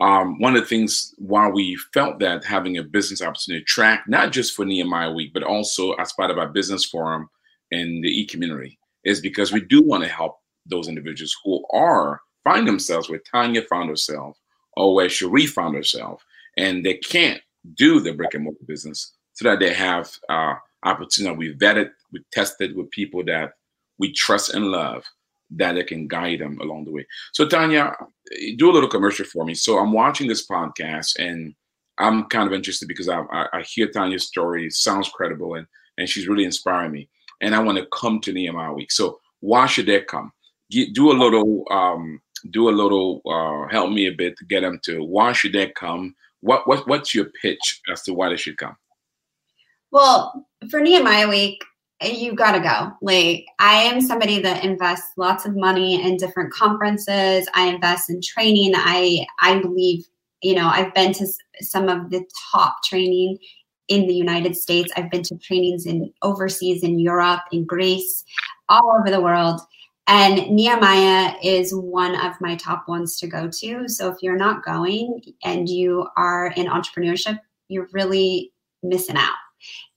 Um, 0.01 0.41
one 0.41 0.57
of 0.57 0.63
the 0.63 0.69
things 0.69 1.15
why 1.19 1.49
we 1.49 1.77
felt 1.93 2.21
that 2.21 2.45
having 2.45 2.79
a 2.79 2.83
business 2.83 3.21
opportunity 3.21 3.65
track, 3.65 4.05
not 4.09 4.33
just 4.33 4.55
for 4.55 4.65
Nehemiah 4.65 5.13
Week, 5.13 5.33
but 5.35 5.43
also 5.43 5.93
as 5.95 6.13
part 6.15 6.31
of 6.31 6.39
our 6.39 6.49
business 6.49 6.87
forum 6.87 7.29
in 7.71 8.01
the 8.01 8.09
e 8.09 8.27
community, 8.27 8.79
is 9.05 9.21
because 9.21 9.53
we 9.53 9.61
do 9.61 9.83
want 9.83 10.03
to 10.03 10.09
help 10.09 10.39
those 10.67 10.89
individuals 10.89 11.37
who 11.45 11.65
are 11.73 12.21
find 12.45 12.67
themselves 12.67 13.11
where 13.11 13.21
Tawnya 13.33 13.67
found 13.69 13.91
herself 13.91 14.39
or 14.75 14.95
where 14.95 15.09
Cherie 15.11 15.47
found 15.47 15.75
herself, 15.75 16.25
and 16.57 16.85
they 16.85 16.95
can't 16.95 17.43
do 17.75 18.01
the 18.01 18.13
brick 18.13 18.33
and 18.33 18.45
mortar 18.45 18.65
business, 18.67 19.13
so 19.35 19.45
that 19.45 19.61
they 19.61 19.75
have 19.75 20.11
uh, 20.31 20.55
opportunity. 20.85 21.37
We 21.37 21.55
vetted, 21.55 21.91
we 22.13 22.23
tested 22.33 22.75
with 22.75 22.91
people 22.91 23.23
that 23.25 23.53
we 24.01 24.13
trust 24.13 24.55
and 24.55 24.67
love 24.67 25.05
that 25.51 25.77
it 25.77 25.87
can 25.87 26.09
guide 26.09 26.41
them 26.41 26.59
along 26.61 26.85
the 26.85 26.93
way. 26.93 27.07
So 27.33 27.47
Tawnya, 27.47 27.95
do 28.57 28.71
a 28.71 28.73
little 28.73 28.89
commercial 28.89 29.27
for 29.27 29.45
me. 29.45 29.55
So 29.55 29.79
I'm 29.79 29.93
watching 29.93 30.27
this 30.27 30.47
podcast 30.47 31.19
and 31.19 31.55
I'm 31.99 32.25
kind 32.29 32.47
of 32.47 32.55
interested 32.55 32.89
because 32.89 33.09
I, 33.09 33.21
I, 33.21 33.47
I 33.53 33.63
hear 33.63 33.89
Tawnya's 33.89 34.27
story, 34.27 34.71
sounds 34.71 35.09
credible, 35.09 35.55
and 35.55 35.67
and 35.99 36.09
she's 36.09 36.29
really 36.29 36.45
inspiring 36.45 36.93
me. 36.93 37.09
And 37.43 37.55
I 37.55 37.61
want 37.61 37.79
to 37.79 37.87
come 37.93 38.21
to 38.21 38.33
Nehemiah 38.33 38.73
Week. 38.73 38.91
So 38.91 39.21
why 39.41 39.67
should 39.67 39.87
they 39.87 40.01
come? 40.01 40.33
Get, 40.71 40.95
do 40.95 41.11
a 41.11 41.13
little, 41.13 41.65
um, 41.71 42.21
do 42.51 42.71
a 42.71 42.71
little, 42.71 43.21
uh, 43.27 43.71
help 43.71 43.91
me 43.91 44.07
a 44.07 44.13
bit 44.13 44.37
to 44.39 44.45
get 44.47 44.61
them 44.61 44.81
to 44.85 45.03
why 45.05 45.33
should 45.33 45.53
they 45.53 45.69
come? 45.71 46.15
What 46.41 46.67
what 46.67 46.89
what's 46.89 47.15
your 47.15 47.27
pitch 47.43 47.83
as 47.93 48.03
to 48.05 48.15
why 48.15 48.31
they 48.31 48.37
should 48.37 48.57
come? 48.57 48.77
Well, 49.93 50.47
for 50.71 50.81
Nehemiah 50.81 51.29
Week, 51.29 51.63
you 52.03 52.35
gotta 52.35 52.61
go. 52.61 52.93
Like 53.03 53.47
I 53.59 53.75
am 53.83 54.01
somebody 54.01 54.41
that 54.41 54.65
invests 54.65 55.13
lots 55.17 55.45
of 55.45 55.57
money 55.57 56.03
in 56.03 56.17
different 56.17 56.53
conferences. 56.53 57.49
I 57.55 57.69
invest 57.69 58.11
in 58.11 58.21
training. 58.23 58.73
I 58.75 59.27
I 59.41 59.61
believe 59.61 60.05
you 60.43 60.55
know 60.55 60.69
I've 60.69 60.95
been 60.95 61.13
to 61.15 61.27
some 61.61 61.89
of 61.89 62.11
the 62.11 62.25
top 62.53 62.77
training 62.85 63.39
in 63.89 64.07
the 64.07 64.15
United 64.15 64.57
States. 64.57 64.93
I've 64.97 65.11
been 65.11 65.25
to 65.25 65.37
trainings 65.37 65.85
in 65.85 66.13
overseas 66.23 66.83
in 66.83 66.99
Europe, 66.99 67.41
in 67.53 67.65
Greece, 67.65 68.25
all 68.69 68.97
over 68.99 69.11
the 69.11 69.21
world. 69.21 69.61
And 70.07 70.51
Nehemiah 70.51 71.35
is 71.43 71.73
one 71.73 72.17
of 72.17 72.41
my 72.41 72.57
top 72.57 72.89
ones 72.89 73.17
to 73.19 73.27
go 73.27 73.49
to. 73.49 73.89
So 73.89 74.09
if 74.11 74.17
you're 74.23 74.37
not 74.37 74.65
going 74.65 75.21
and 75.45 75.69
you 75.69 76.09
are 76.17 76.53
in 76.57 76.67
entrepreneurship, 76.67 77.39
you're 77.69 77.89
really 77.93 78.53
missing 78.83 79.17
out. 79.17 79.37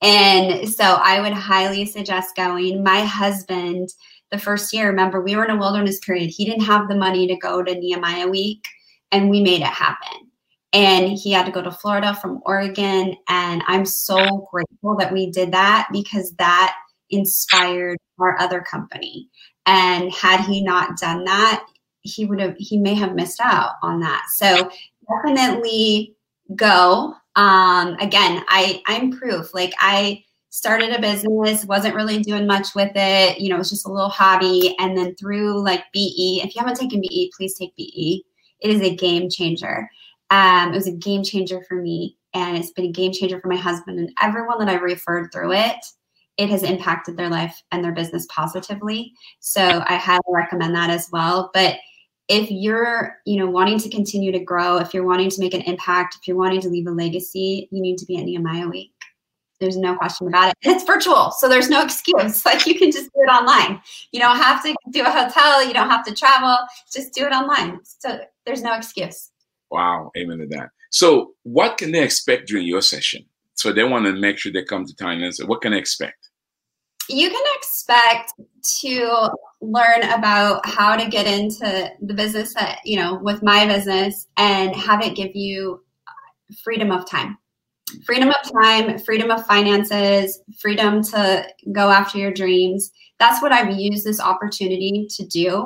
And 0.01 0.69
so 0.69 0.83
I 0.83 1.21
would 1.21 1.33
highly 1.33 1.85
suggest 1.85 2.35
going. 2.35 2.83
My 2.83 3.01
husband, 3.01 3.89
the 4.31 4.37
first 4.37 4.73
year, 4.73 4.87
remember, 4.87 5.21
we 5.21 5.35
were 5.35 5.45
in 5.45 5.51
a 5.51 5.57
wilderness 5.57 5.99
period. 5.99 6.29
He 6.29 6.45
didn't 6.45 6.65
have 6.65 6.87
the 6.87 6.95
money 6.95 7.27
to 7.27 7.35
go 7.37 7.63
to 7.63 7.73
Nehemiah 7.73 8.27
Week, 8.27 8.65
and 9.11 9.29
we 9.29 9.41
made 9.41 9.61
it 9.61 9.67
happen. 9.67 10.29
And 10.73 11.09
he 11.17 11.31
had 11.31 11.45
to 11.45 11.51
go 11.51 11.61
to 11.61 11.71
Florida 11.71 12.15
from 12.15 12.41
Oregon. 12.45 13.15
And 13.29 13.61
I'm 13.67 13.85
so 13.85 14.47
grateful 14.51 14.95
that 14.97 15.13
we 15.13 15.29
did 15.29 15.51
that 15.51 15.87
because 15.91 16.33
that 16.39 16.75
inspired 17.11 17.99
our 18.19 18.39
other 18.39 18.61
company. 18.61 19.29
And 19.67 20.11
had 20.11 20.41
he 20.41 20.63
not 20.63 20.97
done 20.97 21.23
that, 21.25 21.63
he 22.01 22.25
would 22.25 22.41
have, 22.41 22.55
he 22.57 22.77
may 22.79 22.95
have 22.95 23.13
missed 23.13 23.39
out 23.39 23.73
on 23.83 23.99
that. 23.99 24.23
So 24.35 24.69
definitely 25.07 26.15
go 26.55 27.13
um, 27.35 27.95
again, 27.99 28.43
I 28.47 28.81
I'm 28.87 29.11
proof. 29.11 29.53
Like 29.53 29.73
I 29.79 30.23
started 30.49 30.91
a 30.91 31.01
business, 31.01 31.65
wasn't 31.65 31.95
really 31.95 32.21
doing 32.21 32.45
much 32.45 32.75
with 32.75 32.91
it. 32.95 33.39
You 33.39 33.49
know, 33.49 33.55
it 33.55 33.59
was 33.59 33.71
just 33.71 33.87
a 33.87 33.91
little 33.91 34.09
hobby. 34.09 34.75
And 34.77 34.95
then 34.95 35.15
through 35.15 35.63
like 35.63 35.83
BE, 35.93 36.41
if 36.43 36.55
you 36.55 36.59
haven't 36.59 36.79
taken 36.79 37.01
BE, 37.01 37.31
please 37.35 37.57
take 37.57 37.75
BE. 37.75 38.23
It 38.59 38.69
is 38.69 38.81
a 38.81 38.95
game 38.95 39.29
changer. 39.29 39.89
Um, 40.29 40.71
it 40.71 40.75
was 40.75 40.87
a 40.87 40.91
game 40.91 41.23
changer 41.23 41.63
for 41.67 41.75
me, 41.75 42.17
and 42.33 42.57
it's 42.57 42.71
been 42.71 42.85
a 42.85 42.91
game 42.91 43.11
changer 43.11 43.39
for 43.39 43.47
my 43.47 43.55
husband 43.55 43.99
and 43.99 44.11
everyone 44.21 44.59
that 44.59 44.69
I've 44.69 44.81
referred 44.81 45.31
through 45.31 45.53
it. 45.53 45.85
It 46.37 46.49
has 46.49 46.63
impacted 46.63 47.17
their 47.17 47.29
life 47.29 47.61
and 47.71 47.83
their 47.83 47.91
business 47.91 48.25
positively. 48.29 49.13
So 49.39 49.61
I 49.61 49.95
highly 49.97 50.21
recommend 50.29 50.75
that 50.75 50.89
as 50.89 51.09
well. 51.11 51.51
But 51.53 51.77
if 52.29 52.49
you're 52.49 53.17
you 53.25 53.37
know 53.37 53.49
wanting 53.49 53.79
to 53.79 53.89
continue 53.89 54.31
to 54.31 54.39
grow 54.39 54.77
if 54.77 54.93
you're 54.93 55.05
wanting 55.05 55.29
to 55.29 55.39
make 55.39 55.53
an 55.53 55.61
impact 55.61 56.15
if 56.19 56.27
you're 56.27 56.37
wanting 56.37 56.61
to 56.61 56.69
leave 56.69 56.87
a 56.87 56.91
legacy 56.91 57.67
you 57.71 57.81
need 57.81 57.97
to 57.97 58.05
be 58.05 58.17
at 58.17 58.23
nehemiah 58.23 58.67
week 58.67 58.91
There's 59.59 59.77
no 59.77 59.95
question 59.95 60.27
about 60.27 60.49
it. 60.49 60.55
And 60.63 60.75
it's 60.75 60.83
virtual, 60.83 61.31
so 61.31 61.47
there's 61.47 61.69
no 61.69 61.83
excuse. 61.87 62.45
Like 62.45 62.65
you 62.65 62.77
can 62.77 62.91
just 62.91 63.11
do 63.13 63.21
it 63.21 63.29
online. 63.29 63.81
You 64.11 64.19
don't 64.19 64.37
have 64.37 64.63
to 64.63 64.75
do 64.91 65.01
a 65.03 65.09
hotel. 65.09 65.65
You 65.65 65.73
don't 65.73 65.89
have 65.89 66.05
to 66.05 66.13
travel. 66.13 66.57
Just 66.91 67.13
do 67.13 67.25
it 67.25 67.31
online. 67.31 67.79
So 67.83 68.19
there's 68.45 68.61
no 68.61 68.73
excuse. 68.73 69.31
Wow, 69.71 70.11
amen 70.17 70.37
to 70.39 70.47
that. 70.47 70.69
So, 70.91 71.33
what 71.41 71.79
can 71.79 71.91
they 71.91 72.03
expect 72.03 72.47
during 72.47 72.67
your 72.67 72.81
session? 72.81 73.25
So 73.55 73.73
they 73.73 73.83
want 73.83 74.05
to 74.05 74.13
make 74.13 74.37
sure 74.37 74.51
they 74.51 74.63
come 74.63 74.85
to 74.85 74.93
Thailand. 74.93 75.33
So, 75.33 75.47
what 75.47 75.61
can 75.61 75.71
they 75.71 75.79
expect? 75.79 76.22
You 77.09 77.29
can 77.29 77.43
expect 77.55 78.33
to 78.81 79.29
learn 79.61 80.03
about 80.03 80.65
how 80.65 80.95
to 80.95 81.09
get 81.09 81.27
into 81.27 81.91
the 82.01 82.13
business 82.13 82.53
that 82.53 82.79
you 82.83 82.97
know 82.97 83.19
with 83.21 83.43
my 83.43 83.65
business 83.65 84.27
and 84.37 84.75
have 84.75 85.01
it 85.01 85.15
give 85.15 85.35
you 85.35 85.83
freedom 86.63 86.91
of 86.91 87.09
time 87.09 87.37
freedom 88.05 88.29
of 88.29 88.51
time, 88.61 88.97
freedom 88.99 89.31
of 89.31 89.45
finances, 89.45 90.41
freedom 90.59 91.03
to 91.03 91.45
go 91.71 91.89
after 91.89 92.17
your 92.17 92.31
dreams. 92.31 92.91
That's 93.19 93.41
what 93.41 93.51
I've 93.51 93.77
used 93.77 94.05
this 94.05 94.19
opportunity 94.19 95.07
to 95.09 95.25
do. 95.25 95.57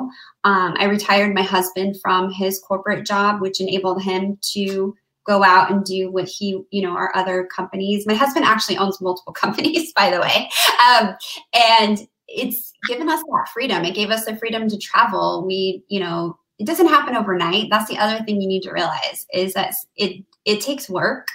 Um, 0.44 0.74
I 0.78 0.84
retired 0.84 1.34
my 1.34 1.42
husband 1.42 1.96
from 2.02 2.32
his 2.32 2.60
corporate 2.60 3.06
job, 3.06 3.40
which 3.40 3.60
enabled 3.60 4.02
him 4.02 4.38
to 4.52 4.94
go 5.28 5.44
out 5.44 5.70
and 5.70 5.84
do 5.84 6.10
what 6.10 6.26
he, 6.26 6.60
you 6.70 6.82
know, 6.82 6.96
our 6.96 7.14
other 7.14 7.44
companies. 7.44 8.06
My 8.06 8.14
husband 8.14 8.46
actually 8.46 8.78
owns 8.78 9.00
multiple 9.00 9.32
companies, 9.44 9.92
by 9.92 10.10
the 10.10 10.20
way. 10.20 10.50
Um, 10.88 11.14
and 11.52 12.08
it's 12.26 12.72
given 12.88 13.08
us 13.08 13.22
that 13.22 13.48
freedom. 13.52 13.84
It 13.84 13.94
gave 13.94 14.10
us 14.10 14.24
the 14.24 14.36
freedom 14.36 14.68
to 14.68 14.78
travel. 14.78 15.44
We, 15.46 15.84
you 15.88 16.00
know, 16.00 16.38
it 16.58 16.66
doesn't 16.66 16.88
happen 16.88 17.14
overnight. 17.14 17.68
That's 17.70 17.88
the 17.88 17.98
other 17.98 18.24
thing 18.24 18.40
you 18.40 18.48
need 18.48 18.62
to 18.62 18.72
realize 18.72 19.26
is 19.32 19.54
that 19.54 19.74
it 19.96 20.24
it 20.44 20.60
takes 20.60 20.88
work 20.88 21.28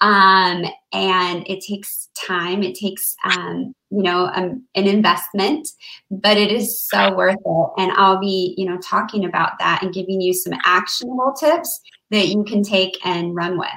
um, 0.00 0.64
and 0.92 1.46
it 1.48 1.60
takes 1.60 2.08
time. 2.14 2.62
It 2.62 2.76
takes 2.76 3.14
um, 3.24 3.74
you 3.90 4.02
know 4.02 4.30
um, 4.34 4.64
an 4.74 4.86
investment, 4.86 5.68
but 6.10 6.38
it 6.38 6.50
is 6.50 6.80
so 6.80 7.14
worth 7.14 7.36
it. 7.44 7.70
And 7.76 7.92
I'll 7.92 8.20
be 8.20 8.54
you 8.56 8.64
know 8.64 8.78
talking 8.78 9.26
about 9.26 9.58
that 9.58 9.82
and 9.82 9.92
giving 9.92 10.20
you 10.20 10.32
some 10.32 10.54
actionable 10.64 11.34
tips 11.38 11.80
that 12.10 12.28
you 12.28 12.44
can 12.44 12.62
take 12.62 12.98
and 13.04 13.34
run 13.34 13.58
with. 13.58 13.68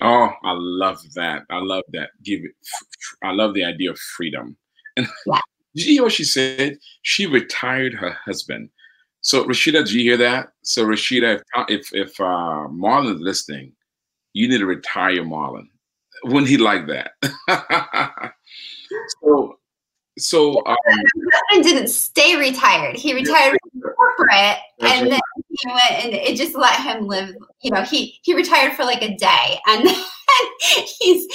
Oh, 0.00 0.30
I 0.42 0.54
love 0.56 1.00
that. 1.14 1.42
I 1.50 1.58
love 1.58 1.84
that. 1.92 2.10
Give 2.24 2.40
it. 2.40 2.52
I 3.22 3.32
love 3.32 3.54
the 3.54 3.64
idea 3.64 3.90
of 3.90 3.98
freedom. 3.98 4.56
And 4.96 5.06
yeah. 5.26 5.40
did 5.74 5.86
you 5.86 5.92
hear 5.94 6.02
what 6.04 6.12
she 6.12 6.24
said? 6.24 6.78
She 7.02 7.26
retired 7.26 7.94
her 7.94 8.16
husband. 8.24 8.70
So 9.20 9.44
Rashida, 9.44 9.84
did 9.84 9.92
you 9.92 10.02
hear 10.02 10.16
that? 10.16 10.48
So 10.62 10.84
Rashida, 10.84 11.40
if 11.68 11.92
if, 11.92 11.94
if 11.94 12.20
uh, 12.20 12.66
Marlon's 12.68 13.20
listening, 13.20 13.72
you 14.32 14.48
need 14.48 14.58
to 14.58 14.66
retire 14.66 15.22
Marlon. 15.22 15.68
Wouldn't 16.24 16.48
he 16.48 16.56
like 16.56 16.86
that? 16.88 17.12
so, 19.22 19.58
so 20.18 20.64
um, 20.66 20.76
husband 20.86 21.64
didn't 21.64 21.88
stay 21.88 22.36
retired. 22.36 22.96
He 22.96 23.14
retired 23.14 23.58
yeah, 23.74 23.82
corporate, 23.96 24.58
and 24.80 25.10
right. 25.10 25.10
then 25.10 25.20
he 25.48 25.68
went 25.68 26.04
and 26.04 26.14
it 26.14 26.36
just 26.36 26.54
let 26.54 26.80
him 26.80 27.06
live. 27.06 27.34
You 27.62 27.70
know, 27.70 27.82
he 27.82 28.18
he 28.22 28.34
retired 28.34 28.74
for 28.74 28.84
like 28.84 29.02
a 29.02 29.16
day, 29.16 29.58
and 29.66 29.88
he's 31.00 31.26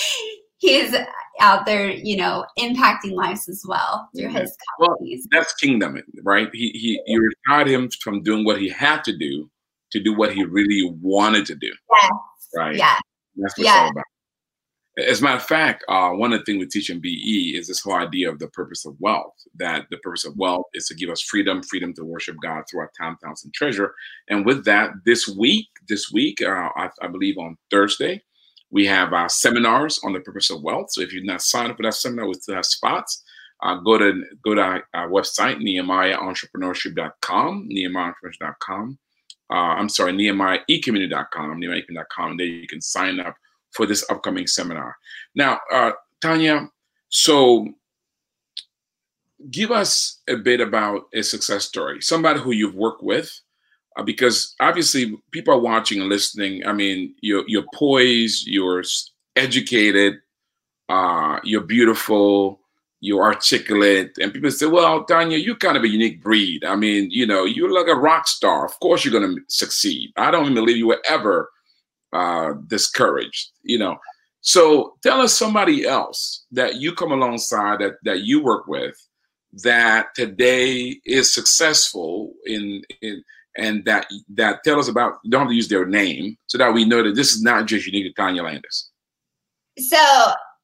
he's 0.57 0.95
out 1.39 1.65
there, 1.65 1.89
you 1.89 2.17
know, 2.17 2.45
impacting 2.57 3.13
lives 3.13 3.47
as 3.47 3.63
well 3.67 4.09
through 4.15 4.29
his 4.29 4.55
companies. 4.79 5.27
Well, 5.31 5.41
that's 5.41 5.53
kingdom, 5.55 6.01
right? 6.23 6.49
He 6.53 6.69
he 6.71 7.01
you 7.05 7.31
retired 7.47 7.67
him 7.67 7.89
from 8.01 8.23
doing 8.23 8.45
what 8.45 8.59
he 8.59 8.69
had 8.69 9.03
to 9.05 9.17
do 9.17 9.49
to 9.91 10.03
do 10.03 10.13
what 10.13 10.33
he 10.33 10.43
really 10.43 10.91
wanted 11.01 11.45
to 11.47 11.55
do. 11.55 11.71
Yes. 12.01 12.11
Right. 12.55 12.75
Yeah. 12.75 12.95
That's 13.37 13.57
what 13.57 13.65
yeah. 13.65 13.71
it's 13.71 13.81
all 13.81 13.89
about. 13.91 14.03
As 14.97 15.21
a 15.21 15.23
matter 15.23 15.37
of 15.37 15.43
fact, 15.43 15.85
uh, 15.87 16.09
one 16.09 16.33
of 16.33 16.39
the 16.39 16.45
things 16.45 16.59
we 16.59 16.65
teach 16.67 16.89
in 16.89 16.99
BE 16.99 17.55
is 17.55 17.67
this 17.67 17.81
whole 17.81 17.93
idea 17.93 18.31
of 18.31 18.39
the 18.39 18.47
purpose 18.47 18.83
of 18.85 18.99
wealth. 18.99 19.35
That 19.55 19.85
the 19.91 19.97
purpose 19.97 20.25
of 20.25 20.35
wealth 20.37 20.65
is 20.73 20.87
to 20.87 20.95
give 20.95 21.11
us 21.11 21.21
freedom, 21.21 21.61
freedom 21.61 21.93
to 21.93 22.03
worship 22.03 22.37
God 22.41 22.63
through 22.69 22.79
our 22.81 22.91
time, 22.99 23.15
talents, 23.21 23.43
and 23.43 23.53
treasure. 23.53 23.93
And 24.27 24.43
with 24.45 24.65
that, 24.65 24.89
this 25.05 25.27
week, 25.27 25.67
this 25.87 26.11
week, 26.11 26.41
uh, 26.41 26.69
I, 26.75 26.89
I, 27.01 27.07
believe 27.07 27.37
on 27.37 27.57
Thursday, 27.69 28.23
we 28.71 28.87
have 28.87 29.13
our 29.13 29.29
seminars 29.29 29.99
on 30.03 30.13
the 30.13 30.19
purpose 30.19 30.49
of 30.49 30.63
wealth. 30.63 30.91
So 30.91 31.01
if 31.01 31.13
you've 31.13 31.25
not 31.25 31.43
signed 31.43 31.69
up 31.69 31.77
for 31.77 31.83
that 31.83 31.93
seminar, 31.93 32.27
we 32.27 32.33
still 32.33 32.55
have 32.55 32.65
spots. 32.65 33.23
Uh, 33.61 33.75
go 33.75 33.99
to 33.99 34.23
go 34.43 34.55
to 34.55 34.61
our, 34.61 34.83
our 34.95 35.09
website, 35.09 35.57
NehemiahEntrepreneurship.com, 35.57 37.69
NehemiahEntrepreneurship.com 37.71 38.97
uh, 39.49 39.53
I'm 39.53 39.89
sorry, 39.89 40.13
NehemiahEcommunity.com, 40.13 41.61
NehemiahEcommunity.com. 41.61 42.37
There 42.37 42.45
you 42.45 42.67
can 42.67 42.81
sign 42.81 43.19
up 43.19 43.35
for 43.77 43.85
this 43.85 44.03
upcoming 44.09 44.47
seminar. 44.47 44.97
Now, 45.35 45.59
uh, 45.71 45.91
Tawnya, 46.21 46.67
so 47.09 47.67
give 49.51 49.71
us 49.71 50.19
a 50.27 50.35
bit 50.35 50.59
about 50.59 51.03
a 51.13 51.21
success 51.21 51.65
story, 51.65 52.01
somebody 52.01 52.39
who 52.39 52.51
you've 52.51 52.75
worked 52.75 53.03
with, 53.03 53.39
uh, 53.95 54.03
because 54.03 54.55
obviously 54.59 55.15
people 55.31 55.53
are 55.53 55.59
watching 55.59 56.01
and 56.01 56.09
listening. 56.09 56.65
I 56.65 56.73
mean, 56.73 57.13
you're, 57.21 57.43
you're 57.47 57.65
poised, 57.73 58.47
you're 58.47 58.83
educated, 59.35 60.15
uh, 60.89 61.39
you're 61.43 61.61
beautiful, 61.61 62.59
you're 62.99 63.21
articulate, 63.21 64.17
and 64.19 64.33
people 64.33 64.49
say, 64.49 64.65
"Well, 64.65 65.05
Tawnya, 65.05 65.43
you're 65.43 65.55
kind 65.55 65.77
of 65.77 65.83
a 65.83 65.87
unique 65.87 66.23
breed. 66.23 66.65
I 66.65 66.75
mean, 66.75 67.11
you 67.11 67.27
know, 67.27 67.45
you're 67.45 67.71
like 67.71 67.87
a 67.87 67.99
rock 67.99 68.27
star. 68.27 68.65
Of 68.65 68.79
course, 68.79 69.05
you're 69.05 69.17
going 69.17 69.35
to 69.35 69.41
succeed. 69.49 70.11
I 70.17 70.31
don't 70.31 70.45
even 70.45 70.55
believe 70.55 70.77
you 70.77 70.87
were 70.87 71.03
ever 71.07 71.51
uh, 72.13 72.53
discouraged. 72.67 73.51
You 73.63 73.79
know." 73.79 73.97
So, 74.41 74.95
tell 75.03 75.19
us 75.21 75.33
somebody 75.33 75.85
else 75.85 76.45
that 76.51 76.75
you 76.75 76.93
come 76.93 77.11
alongside 77.11 77.79
that 77.79 77.95
that 78.03 78.21
you 78.21 78.43
work 78.43 78.67
with 78.67 78.95
that 79.63 80.07
today 80.15 80.99
is 81.05 81.33
successful 81.33 82.33
in 82.45 82.81
in 83.01 83.23
and 83.57 83.83
that 83.85 84.07
that 84.35 84.63
tell 84.63 84.79
us 84.79 84.87
about. 84.87 85.19
Don't 85.29 85.41
have 85.41 85.49
to 85.49 85.55
use 85.55 85.67
their 85.67 85.85
name 85.85 86.37
so 86.47 86.57
that 86.57 86.73
we 86.73 86.85
know 86.85 87.03
that 87.03 87.15
this 87.15 87.33
is 87.33 87.41
not 87.41 87.65
just 87.65 87.87
unique 87.87 88.15
to 88.15 88.21
Tawnya 88.21 88.43
Landis. 88.43 88.89
So 89.79 89.97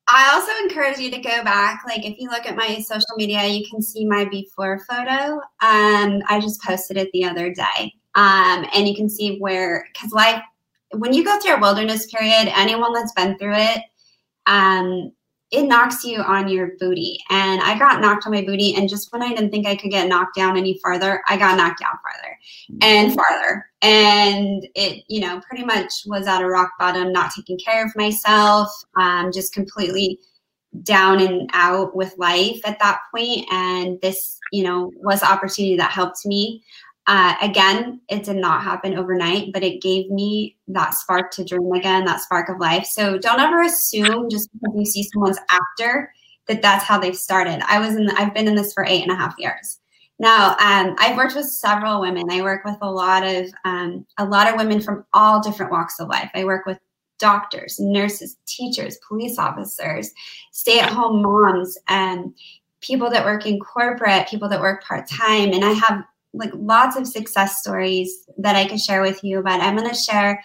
I 0.07 0.31
also 0.33 0.51
encourage 0.63 0.97
you 0.97 1.09
to 1.11 1.19
go 1.19 1.43
back. 1.43 1.81
Like, 1.85 2.05
if 2.05 2.19
you 2.19 2.29
look 2.29 2.45
at 2.45 2.55
my 2.55 2.79
social 2.79 3.15
media, 3.15 3.45
you 3.45 3.65
can 3.69 3.81
see 3.81 4.05
my 4.05 4.25
before 4.25 4.79
photo. 4.89 5.35
Um, 5.61 6.21
I 6.27 6.39
just 6.41 6.61
posted 6.61 6.97
it 6.97 7.09
the 7.13 7.25
other 7.25 7.53
day. 7.53 7.93
Um, 8.15 8.65
and 8.75 8.87
you 8.87 8.95
can 8.95 9.09
see 9.09 9.39
where, 9.39 9.87
because 9.93 10.11
life, 10.11 10.41
when 10.93 11.13
you 11.13 11.23
go 11.23 11.39
through 11.39 11.55
a 11.55 11.59
wilderness 11.59 12.07
period, 12.07 12.51
anyone 12.55 12.93
that's 12.93 13.13
been 13.13 13.37
through 13.37 13.55
it, 13.55 13.81
um, 14.45 15.11
it 15.53 15.67
knocks 15.67 16.03
you 16.03 16.19
on 16.19 16.47
your 16.47 16.71
booty. 16.79 17.19
And 17.29 17.61
I 17.61 17.77
got 17.77 18.01
knocked 18.01 18.25
on 18.25 18.33
my 18.33 18.43
booty. 18.43 18.75
And 18.75 18.89
just 18.89 19.13
when 19.13 19.21
I 19.21 19.29
didn't 19.29 19.51
think 19.51 19.67
I 19.67 19.75
could 19.75 19.91
get 19.91 20.07
knocked 20.07 20.35
down 20.35 20.57
any 20.57 20.79
farther, 20.81 21.21
I 21.29 21.37
got 21.37 21.57
knocked 21.57 21.79
down 21.79 21.91
farther 22.01 22.37
and 22.81 23.13
farther. 23.13 23.67
And 23.83 24.67
it, 24.73 25.03
you 25.07 25.21
know, 25.21 25.41
pretty 25.47 25.63
much 25.63 25.91
was 26.07 26.25
at 26.25 26.41
a 26.41 26.47
rock 26.47 26.71
bottom, 26.79 27.11
not 27.11 27.31
taking 27.35 27.59
care 27.59 27.85
of 27.85 27.95
myself, 27.95 28.67
um, 28.95 29.31
just 29.31 29.53
completely 29.53 30.19
down 30.81 31.21
and 31.21 31.47
out 31.53 31.95
with 31.95 32.17
life 32.17 32.59
at 32.65 32.79
that 32.79 33.01
point. 33.13 33.45
And 33.51 34.01
this, 34.01 34.39
you 34.51 34.63
know, 34.63 34.91
was 34.95 35.21
opportunity 35.21 35.77
that 35.77 35.91
helped 35.91 36.25
me. 36.25 36.63
Uh, 37.05 37.35
again, 37.41 37.99
it 38.07 38.23
did 38.23 38.37
not 38.37 38.63
happen 38.63 38.97
overnight, 38.97 39.51
but 39.51 39.63
it 39.63 39.81
gave 39.81 40.09
me 40.09 40.55
that 40.67 40.93
spark 40.93 41.31
to 41.31 41.43
dream 41.43 41.71
again, 41.73 42.05
that 42.05 42.21
spark 42.21 42.47
of 42.47 42.59
life. 42.59 42.85
So 42.85 43.17
don't 43.17 43.41
ever 43.41 43.61
assume 43.61 44.29
just 44.29 44.49
because 44.53 44.73
you 44.75 44.85
see 44.85 45.03
someone's 45.11 45.39
actor 45.49 46.13
that 46.47 46.61
that's 46.61 46.85
how 46.85 46.99
they've 46.99 47.15
started. 47.15 47.61
I 47.67 47.79
was 47.79 47.95
in, 47.95 48.09
I've 48.11 48.33
been 48.33 48.47
in 48.47 48.55
this 48.55 48.73
for 48.73 48.85
eight 48.85 49.03
and 49.03 49.11
a 49.11 49.15
half 49.15 49.35
years. 49.37 49.79
Now, 50.19 50.51
um, 50.59 50.95
I've 50.99 51.17
worked 51.17 51.35
with 51.35 51.47
several 51.47 51.99
women. 51.99 52.29
I 52.29 52.41
work 52.41 52.63
with 52.63 52.77
a 52.81 52.89
lot 52.89 53.25
of 53.25 53.47
um, 53.65 54.05
a 54.17 54.25
lot 54.25 54.47
of 54.47 54.55
women 54.55 54.79
from 54.79 55.05
all 55.13 55.41
different 55.41 55.71
walks 55.71 55.99
of 55.99 56.07
life. 56.07 56.29
I 56.33 56.45
work 56.45 56.65
with 56.65 56.79
doctors, 57.19 57.79
nurses, 57.79 58.37
teachers, 58.45 58.97
police 59.07 59.37
officers, 59.37 60.11
stay-at-home 60.51 61.21
moms, 61.21 61.77
and 61.89 62.33
people 62.81 63.09
that 63.09 63.25
work 63.25 63.45
in 63.45 63.59
corporate, 63.59 64.27
people 64.27 64.47
that 64.49 64.61
work 64.61 64.83
part-time, 64.83 65.51
and 65.51 65.65
I 65.65 65.71
have 65.71 66.03
like 66.33 66.51
lots 66.53 66.95
of 66.95 67.07
success 67.07 67.61
stories 67.61 68.25
that 68.37 68.55
I 68.55 68.67
could 68.67 68.79
share 68.79 69.01
with 69.01 69.23
you, 69.23 69.41
but 69.43 69.61
I'm 69.61 69.75
going 69.75 69.89
to 69.89 69.95
share 69.95 70.43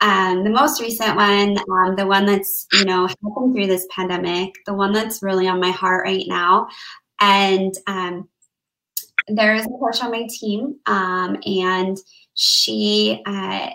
um, 0.00 0.44
the 0.44 0.50
most 0.50 0.80
recent 0.80 1.16
one, 1.16 1.56
um, 1.70 1.96
the 1.96 2.06
one 2.06 2.26
that's 2.26 2.66
you 2.72 2.84
know 2.84 3.08
helping 3.22 3.54
through 3.54 3.66
this 3.66 3.86
pandemic, 3.90 4.52
the 4.66 4.74
one 4.74 4.92
that's 4.92 5.22
really 5.22 5.48
on 5.48 5.60
my 5.60 5.70
heart 5.70 6.04
right 6.04 6.24
now, 6.26 6.68
and 7.20 7.74
um, 7.86 8.28
there 9.28 9.54
is 9.54 9.64
a 9.64 9.68
coach 9.68 10.02
on 10.02 10.10
my 10.10 10.26
team, 10.28 10.76
um, 10.86 11.38
and 11.46 11.96
she, 12.34 13.22
uh, 13.26 13.70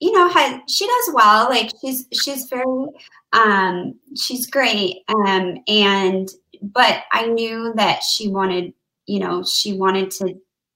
you 0.00 0.12
know, 0.12 0.28
has 0.28 0.60
she 0.68 0.86
does 0.86 1.14
well. 1.14 1.48
Like 1.48 1.70
she's 1.80 2.06
she's 2.12 2.44
very 2.46 2.86
um, 3.32 3.94
she's 4.16 4.46
great, 4.46 4.98
um, 5.08 5.56
and 5.66 6.28
but 6.62 7.04
I 7.12 7.26
knew 7.26 7.72
that 7.76 8.02
she 8.02 8.28
wanted, 8.28 8.74
you 9.06 9.20
know, 9.20 9.42
she 9.44 9.72
wanted 9.72 10.10
to 10.12 10.34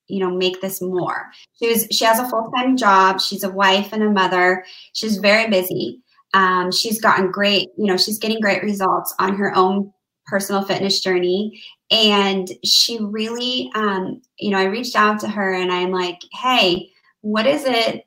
you 0.09 0.21
know 0.21 0.31
make 0.31 0.61
this 0.61 0.81
more 0.83 1.27
she 1.59 1.69
was 1.69 1.87
she 1.91 2.05
has 2.05 2.19
a 2.19 2.29
full-time 2.29 2.77
job 2.77 3.21
she's 3.21 3.45
a 3.45 3.51
wife 3.51 3.93
and 3.93 4.03
a 4.03 4.11
mother 4.11 4.65
she's 4.93 5.17
very 5.19 5.49
busy 5.51 6.01
Um, 6.35 6.73
she's 6.73 7.01
gotten 7.01 7.31
great, 7.31 7.69
you 7.79 7.87
know, 7.87 7.97
she's 7.97 8.19
getting 8.19 8.41
great 8.41 8.63
results 8.63 9.15
on 9.21 9.37
her 9.37 9.55
own 9.55 9.93
personal 10.27 10.65
fitness 10.65 11.01
journey. 11.01 11.63
And 11.93 12.49
she 12.65 12.99
really, 13.01 13.71
um, 13.77 14.21
you 14.41 14.51
know, 14.51 14.59
I 14.59 14.65
reached 14.65 14.97
out 14.97 15.21
to 15.21 15.29
her 15.29 15.55
and 15.55 15.71
I'm 15.71 15.93
like, 15.93 16.19
hey, 16.33 16.91
what 17.21 17.47
is 17.47 17.65
it 17.65 18.05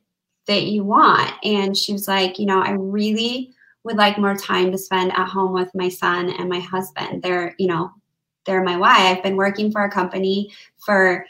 that 0.48 0.64
you 0.64 0.84
want? 0.84 1.32
And 1.44 1.78
she 1.78 1.94
was 1.94 2.08
like, 2.08 2.38
you 2.38 2.46
know, 2.46 2.62
I 2.62 2.72
really 2.72 3.54
would 3.86 3.96
like 3.96 4.18
more 4.18 4.36
time 4.36 4.72
to 4.74 4.78
spend 4.78 5.12
at 5.14 5.30
home 5.30 5.54
with 5.54 5.72
my 5.74 5.88
son 5.88 6.30
and 6.30 6.50
my 6.50 6.60
husband. 6.60 7.24
They're, 7.24 7.56
you 7.58 7.68
know, 7.68 7.92
they're 8.46 8.64
my 8.64 8.76
why. 8.76 9.08
I've 9.08 9.24
been 9.24 9.38
working 9.38 9.72
for 9.72 9.84
a 9.86 9.90
company 9.92 10.52
for 10.86 11.26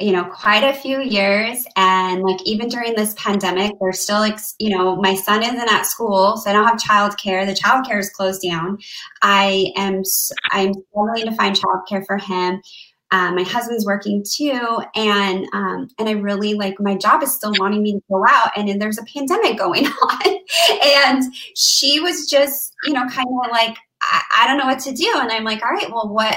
you 0.00 0.12
know 0.12 0.24
quite 0.24 0.64
a 0.64 0.72
few 0.72 1.00
years. 1.00 1.66
And 1.76 2.22
like 2.22 2.38
even 2.44 2.68
during 2.68 2.94
this 2.94 3.14
pandemic 3.16 3.72
there's 3.80 4.00
still 4.00 4.20
like 4.20 4.38
you 4.58 4.76
know 4.76 4.96
my 4.96 5.14
son 5.14 5.42
isn't 5.42 5.72
at 5.72 5.86
school 5.86 6.36
so 6.36 6.50
i 6.50 6.52
don't 6.52 6.66
have 6.66 6.78
childcare. 6.78 7.46
The 7.46 7.52
childcare 7.52 7.98
is 7.98 8.10
closed 8.10 8.42
down. 8.42 8.78
I 9.20 9.72
am 9.76 10.02
i'm 10.50 10.72
struggling 10.74 11.26
to 11.26 11.32
find 11.32 11.56
childcare 11.56 12.06
for 12.06 12.18
him. 12.18 12.62
Um, 13.10 13.34
my 13.34 13.42
husband's 13.42 13.84
working 13.84 14.24
too. 14.24 14.80
And 14.96 15.46
um, 15.52 15.88
and 15.98 16.08
i 16.08 16.12
really 16.12 16.54
like 16.54 16.80
my 16.80 16.96
job 16.96 17.22
is 17.22 17.34
still 17.34 17.52
wanting 17.58 17.82
me 17.82 17.92
to 17.92 18.02
go 18.10 18.24
out 18.26 18.52
and, 18.56 18.68
and 18.68 18.80
there's 18.80 18.98
a 18.98 19.04
pandemic 19.04 19.58
going 19.64 19.86
on. 19.86 20.36
And 20.84 21.22
she 21.54 22.00
was 22.00 22.28
just 22.30 22.74
you 22.84 22.94
know 22.94 23.06
kind 23.08 23.28
of 23.28 23.50
like 23.50 23.76
I, 24.00 24.22
I 24.38 24.46
don't 24.46 24.56
know 24.56 24.66
what 24.66 24.80
to 24.80 24.92
do. 24.92 25.10
And 25.16 25.30
i'm 25.30 25.44
like 25.44 25.62
all 25.62 25.70
right 25.70 25.90
well 25.90 26.08
what 26.08 26.36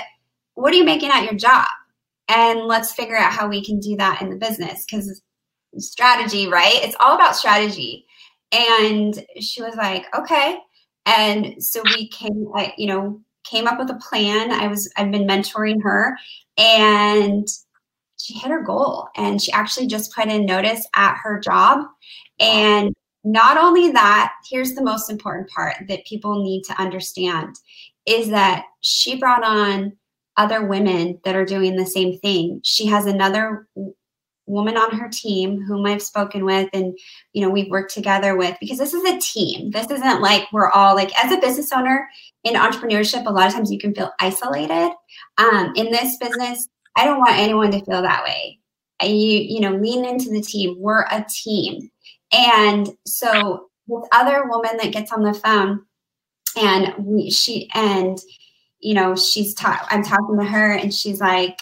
what 0.55 0.73
are 0.73 0.77
you 0.77 0.83
making 0.83 1.09
at 1.09 1.23
your 1.23 1.35
job 1.35 1.65
and 2.28 2.61
let's 2.61 2.93
figure 2.93 3.17
out 3.17 3.32
how 3.32 3.47
we 3.47 3.63
can 3.63 3.80
do 3.80 3.95
that 3.97 4.21
in 4.21 4.30
the 4.30 4.36
business 4.36 4.86
because 4.86 5.21
strategy 5.78 6.47
right? 6.47 6.84
It's 6.84 6.95
all 6.99 7.15
about 7.15 7.36
strategy. 7.36 8.05
And 8.51 9.26
she 9.39 9.61
was 9.61 9.76
like 9.76 10.05
okay. 10.15 10.57
And 11.05 11.61
so 11.63 11.82
we 11.84 12.07
came 12.09 12.47
I, 12.55 12.73
you 12.78 12.88
know 12.88 13.21
came 13.43 13.67
up 13.67 13.78
with 13.78 13.89
a 13.89 13.99
plan. 14.09 14.51
I 14.51 14.67
was 14.67 14.91
i've 14.97 15.11
been 15.11 15.28
mentoring 15.28 15.82
her 15.84 16.17
and 16.57 17.47
she 18.17 18.34
hit 18.34 18.49
her 18.49 18.63
goal 18.63 19.07
and 19.15 19.41
she 19.41 19.51
actually 19.51 19.88
just 19.88 20.13
put 20.13 20.28
in 20.28 20.45
notice 20.45 20.88
at 20.95 21.17
her 21.21 21.39
job. 21.39 21.86
And 22.39 22.93
not 23.23 23.57
only 23.57 23.91
that 23.91 24.34
here's 24.49 24.73
the 24.73 24.84
most 24.84 25.09
important 25.09 25.49
part 25.49 25.76
that 25.88 26.05
people 26.05 26.43
need 26.43 26.63
to 26.63 26.82
understand 26.82 27.55
is 28.05 28.30
that 28.30 28.65
she 28.82 29.15
brought 29.17 29.43
on 29.43 29.93
other 30.38 30.65
women 30.65 31.19
that 31.23 31.36
are 31.36 31.45
doing 31.45 31.75
the 31.75 31.86
same 31.86 32.17
thing. 32.19 32.61
She 32.63 32.86
has 32.88 33.05
another 33.05 33.67
woman 34.47 34.77
on 34.77 34.95
her 34.95 35.09
team 35.09 35.61
whom 35.63 35.86
I've 35.86 36.03
spoken 36.03 36.45
with 36.45 36.69
and 36.71 36.95
you 37.33 37.41
know 37.41 37.49
we've 37.49 37.71
worked 37.71 37.91
together 37.91 38.38
with 38.38 38.55
because 38.59 38.77
this 38.77 38.93
is 38.93 39.03
a 39.03 39.19
team. 39.19 39.71
This 39.71 39.89
isn't 39.89 40.21
like 40.21 40.43
we're 40.51 40.69
all 40.69 40.95
like 40.95 41.11
as 41.23 41.31
a 41.31 41.41
business 41.41 41.71
owner 41.71 42.07
in 42.43 42.53
entrepreneurship 42.53 43.25
a 43.25 43.31
lot 43.31 43.47
of 43.47 43.53
times 43.53 43.71
you 43.71 43.79
can 43.79 43.93
feel 43.95 44.11
isolated. 44.19 44.91
Um, 45.38 45.73
in 45.75 45.91
this 45.91 46.17
business, 46.17 46.69
I 46.95 47.05
don't 47.05 47.19
want 47.19 47.38
anyone 47.38 47.71
to 47.71 47.83
feel 47.83 48.01
that 48.01 48.23
way. 48.23 48.59
You 49.01 49.39
you 49.39 49.59
know 49.59 49.75
lean 49.75 50.05
into 50.05 50.29
the 50.29 50.41
team. 50.41 50.75
We're 50.79 51.05
a 51.11 51.25
team. 51.27 51.89
And 52.31 52.89
so 53.05 53.69
this 53.88 54.07
other 54.11 54.47
woman 54.47 54.77
that 54.77 54.91
gets 54.91 55.11
on 55.11 55.23
the 55.23 55.33
phone 55.33 55.86
and 56.57 56.93
we, 56.97 57.29
she 57.29 57.69
and 57.73 58.17
you 58.86 58.93
know, 58.93 59.15
she's 59.15 59.55
ta- 59.55 59.88
I'm 59.89 60.03
talking 60.03 60.38
to 60.38 60.45
her 60.45 60.73
and 60.73 60.93
she's 60.93 61.19
like, 61.19 61.59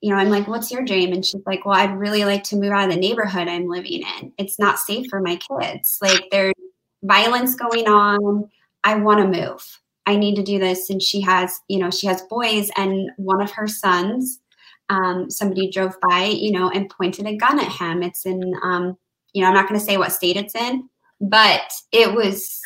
you 0.00 0.08
know, 0.08 0.16
I'm 0.16 0.30
like, 0.30 0.48
what's 0.48 0.72
your 0.72 0.82
dream? 0.82 1.12
And 1.12 1.24
she's 1.24 1.42
like, 1.44 1.66
well, 1.66 1.78
I'd 1.78 1.98
really 1.98 2.24
like 2.24 2.44
to 2.44 2.56
move 2.56 2.72
out 2.72 2.88
of 2.88 2.94
the 2.94 2.98
neighborhood 2.98 3.46
I'm 3.46 3.68
living 3.68 4.02
in. 4.18 4.32
It's 4.38 4.58
not 4.58 4.78
safe 4.78 5.06
for 5.10 5.20
my 5.20 5.36
kids. 5.36 5.98
Like 6.00 6.24
there's 6.30 6.54
violence 7.02 7.56
going 7.56 7.88
on. 7.88 8.48
I 8.84 8.94
want 8.94 9.20
to 9.20 9.40
move. 9.40 9.80
I 10.06 10.16
need 10.16 10.34
to 10.36 10.42
do 10.42 10.58
this. 10.58 10.88
And 10.88 11.02
she 11.02 11.20
has, 11.20 11.60
you 11.68 11.78
know, 11.78 11.90
she 11.90 12.06
has 12.06 12.22
boys 12.22 12.70
and 12.78 13.10
one 13.18 13.42
of 13.42 13.50
her 13.50 13.68
sons, 13.68 14.40
um, 14.88 15.28
somebody 15.28 15.70
drove 15.70 15.94
by, 16.00 16.24
you 16.24 16.52
know, 16.52 16.70
and 16.70 16.88
pointed 16.88 17.26
a 17.26 17.36
gun 17.36 17.60
at 17.60 17.70
him. 17.70 18.02
It's 18.02 18.24
in, 18.24 18.54
um, 18.62 18.96
you 19.34 19.42
know, 19.42 19.48
I'm 19.48 19.54
not 19.54 19.68
going 19.68 19.78
to 19.78 19.84
say 19.84 19.98
what 19.98 20.12
state 20.14 20.38
it's 20.38 20.54
in, 20.54 20.88
but 21.20 21.70
it 21.92 22.14
was, 22.14 22.58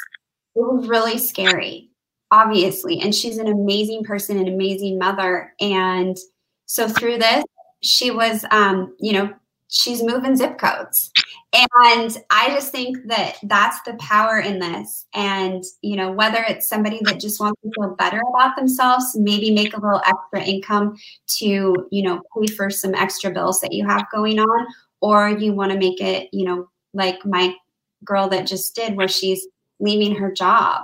it 0.54 0.60
was 0.60 0.86
really 0.86 1.18
scary 1.18 1.85
obviously. 2.30 3.00
And 3.00 3.14
she's 3.14 3.38
an 3.38 3.48
amazing 3.48 4.04
person, 4.04 4.38
an 4.38 4.48
amazing 4.48 4.98
mother. 4.98 5.52
And 5.60 6.16
so 6.66 6.88
through 6.88 7.18
this, 7.18 7.44
she 7.82 8.10
was, 8.10 8.44
um, 8.50 8.94
you 8.98 9.12
know, 9.12 9.32
she's 9.68 10.02
moving 10.02 10.36
zip 10.36 10.58
codes. 10.58 11.10
And 11.52 12.16
I 12.30 12.50
just 12.50 12.72
think 12.72 12.98
that 13.06 13.36
that's 13.44 13.80
the 13.82 13.94
power 13.94 14.38
in 14.38 14.58
this. 14.58 15.06
And, 15.14 15.64
you 15.80 15.96
know, 15.96 16.12
whether 16.12 16.44
it's 16.48 16.68
somebody 16.68 17.00
that 17.04 17.20
just 17.20 17.40
wants 17.40 17.60
to 17.62 17.70
feel 17.74 17.94
better 17.94 18.20
about 18.34 18.56
themselves, 18.56 19.16
maybe 19.16 19.50
make 19.50 19.74
a 19.74 19.80
little 19.80 20.02
extra 20.04 20.42
income 20.42 20.96
to, 21.38 21.88
you 21.90 22.02
know, 22.02 22.20
pay 22.36 22.46
for 22.52 22.68
some 22.68 22.94
extra 22.94 23.30
bills 23.30 23.60
that 23.60 23.72
you 23.72 23.86
have 23.86 24.10
going 24.12 24.38
on, 24.38 24.66
or 25.00 25.30
you 25.30 25.52
want 25.52 25.72
to 25.72 25.78
make 25.78 26.00
it, 26.00 26.28
you 26.32 26.44
know, 26.44 26.68
like 26.92 27.24
my 27.24 27.54
girl 28.04 28.28
that 28.28 28.46
just 28.46 28.74
did, 28.74 28.96
where 28.96 29.08
she's 29.08 29.46
leaving 29.78 30.14
her 30.14 30.32
job 30.32 30.82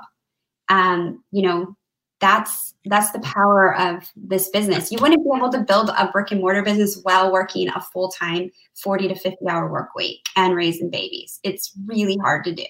um, 0.73 1.23
you 1.31 1.43
know, 1.43 1.77
that's 2.18 2.75
that's 2.87 3.11
the 3.12 3.20
power 3.20 3.77
of 3.79 4.11
this 4.16 4.49
business. 4.49 4.91
You 4.91 4.99
wouldn't 5.01 5.23
be 5.23 5.31
able 5.37 5.51
to 5.51 5.61
build 5.61 5.91
a 5.91 6.09
brick 6.11 6.31
and 6.31 6.41
mortar 6.41 6.62
business 6.62 6.99
while 7.03 7.31
working 7.31 7.68
a 7.68 7.81
full 7.81 8.09
time 8.11 8.51
40 8.83 9.09
to 9.09 9.14
50 9.14 9.37
hour 9.49 9.70
work 9.70 9.95
week 9.95 10.25
and 10.35 10.57
raising 10.57 10.89
babies. 10.89 11.39
It's 11.45 11.73
really 11.85 12.16
hard 12.16 12.45
to 12.45 12.55
do. 12.55 12.66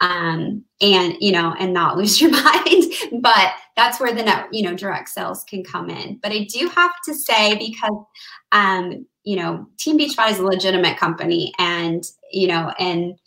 Um, 0.00 0.64
and 0.80 1.16
you 1.20 1.30
know, 1.30 1.54
and 1.58 1.72
not 1.72 1.96
lose 1.98 2.20
your 2.20 2.32
mind. 2.32 2.92
but 3.22 3.52
that's 3.76 4.00
where 4.00 4.12
the 4.12 4.24
net, 4.24 4.48
you 4.50 4.62
know, 4.62 4.74
direct 4.74 5.10
sales 5.10 5.44
can 5.44 5.62
come 5.62 5.88
in. 5.88 6.18
But 6.20 6.32
I 6.32 6.44
do 6.44 6.68
have 6.70 6.92
to 7.04 7.14
say 7.14 7.56
because 7.56 8.04
um, 8.50 9.06
you 9.22 9.36
know, 9.36 9.68
Team 9.78 9.98
Beachbody 9.98 10.32
is 10.32 10.38
a 10.40 10.44
legitimate 10.44 10.96
company 10.96 11.52
and 11.58 12.02
you 12.32 12.48
know, 12.48 12.72
and 12.78 13.18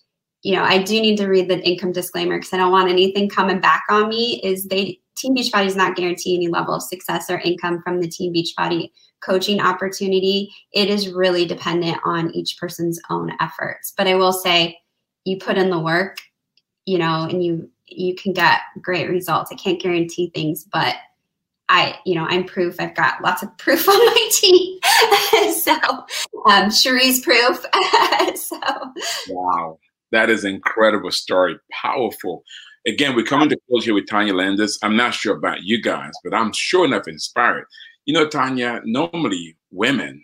you 0.43 0.53
know, 0.53 0.63
I 0.63 0.77
do 0.83 1.01
need 1.01 1.17
to 1.17 1.27
read 1.27 1.49
the 1.49 1.59
income 1.59 1.93
disclaimer 1.93 2.37
because 2.37 2.53
I 2.53 2.57
don't 2.57 2.71
want 2.71 2.89
anything 2.89 3.29
coming 3.29 3.59
back 3.59 3.83
on 3.89 4.09
me. 4.09 4.41
Is 4.43 4.65
they 4.65 4.99
Team 5.15 5.35
Beachbody 5.35 5.65
does 5.65 5.75
not 5.75 5.95
guarantee 5.95 6.35
any 6.35 6.47
level 6.47 6.75
of 6.75 6.83
success 6.83 7.29
or 7.29 7.39
income 7.39 7.81
from 7.81 8.01
the 8.01 8.07
Team 8.07 8.33
Beachbody 8.33 8.91
coaching 9.21 9.61
opportunity. 9.61 10.53
It 10.73 10.89
is 10.89 11.09
really 11.09 11.45
dependent 11.45 11.97
on 12.03 12.31
each 12.31 12.57
person's 12.57 12.99
own 13.09 13.31
efforts. 13.39 13.93
But 13.95 14.07
I 14.07 14.15
will 14.15 14.33
say, 14.33 14.77
you 15.23 15.37
put 15.37 15.57
in 15.57 15.69
the 15.69 15.79
work, 15.79 16.17
you 16.85 16.97
know, 16.97 17.23
and 17.23 17.43
you 17.43 17.69
you 17.87 18.15
can 18.15 18.33
get 18.33 18.59
great 18.81 19.09
results. 19.09 19.51
I 19.51 19.55
can't 19.55 19.81
guarantee 19.81 20.31
things, 20.33 20.65
but 20.65 20.95
I, 21.69 21.97
you 22.05 22.15
know, 22.15 22.25
I'm 22.27 22.43
proof. 22.43 22.75
I've 22.79 22.95
got 22.95 23.21
lots 23.21 23.43
of 23.43 23.57
proof 23.57 23.87
on 23.87 23.97
my 23.97 24.29
team. 24.31 24.79
so, 25.53 25.75
um, 26.45 26.69
Cherie's 26.69 27.21
proof. 27.21 27.57
so, 28.35 28.59
wow. 29.29 29.79
That 30.13 30.29
is 30.29 30.45
incredible 30.45 31.11
story. 31.11 31.57
Powerful. 31.71 32.43
Again, 32.87 33.15
we're 33.15 33.25
coming 33.25 33.49
to 33.49 33.57
close 33.67 33.83
here 33.83 33.95
with 33.95 34.05
Tawnya 34.05 34.35
Landis. 34.35 34.77
I'm 34.83 34.95
not 34.95 35.15
sure 35.15 35.35
about 35.35 35.63
you 35.63 35.81
guys, 35.81 36.11
but 36.23 36.35
I'm 36.35 36.53
sure 36.53 36.85
enough 36.85 37.07
inspired. 37.07 37.65
You 38.05 38.13
know, 38.13 38.27
Tawnya, 38.27 38.81
normally 38.85 39.57
women 39.71 40.23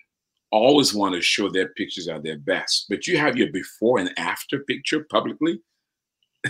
always 0.52 0.94
want 0.94 1.16
to 1.16 1.22
show 1.22 1.50
their 1.50 1.70
pictures 1.70 2.08
at 2.08 2.22
their 2.22 2.38
best, 2.38 2.86
but 2.88 3.08
you 3.08 3.18
have 3.18 3.36
your 3.36 3.52
before 3.52 3.98
and 3.98 4.12
after 4.16 4.60
picture 4.60 5.08
publicly. 5.10 5.60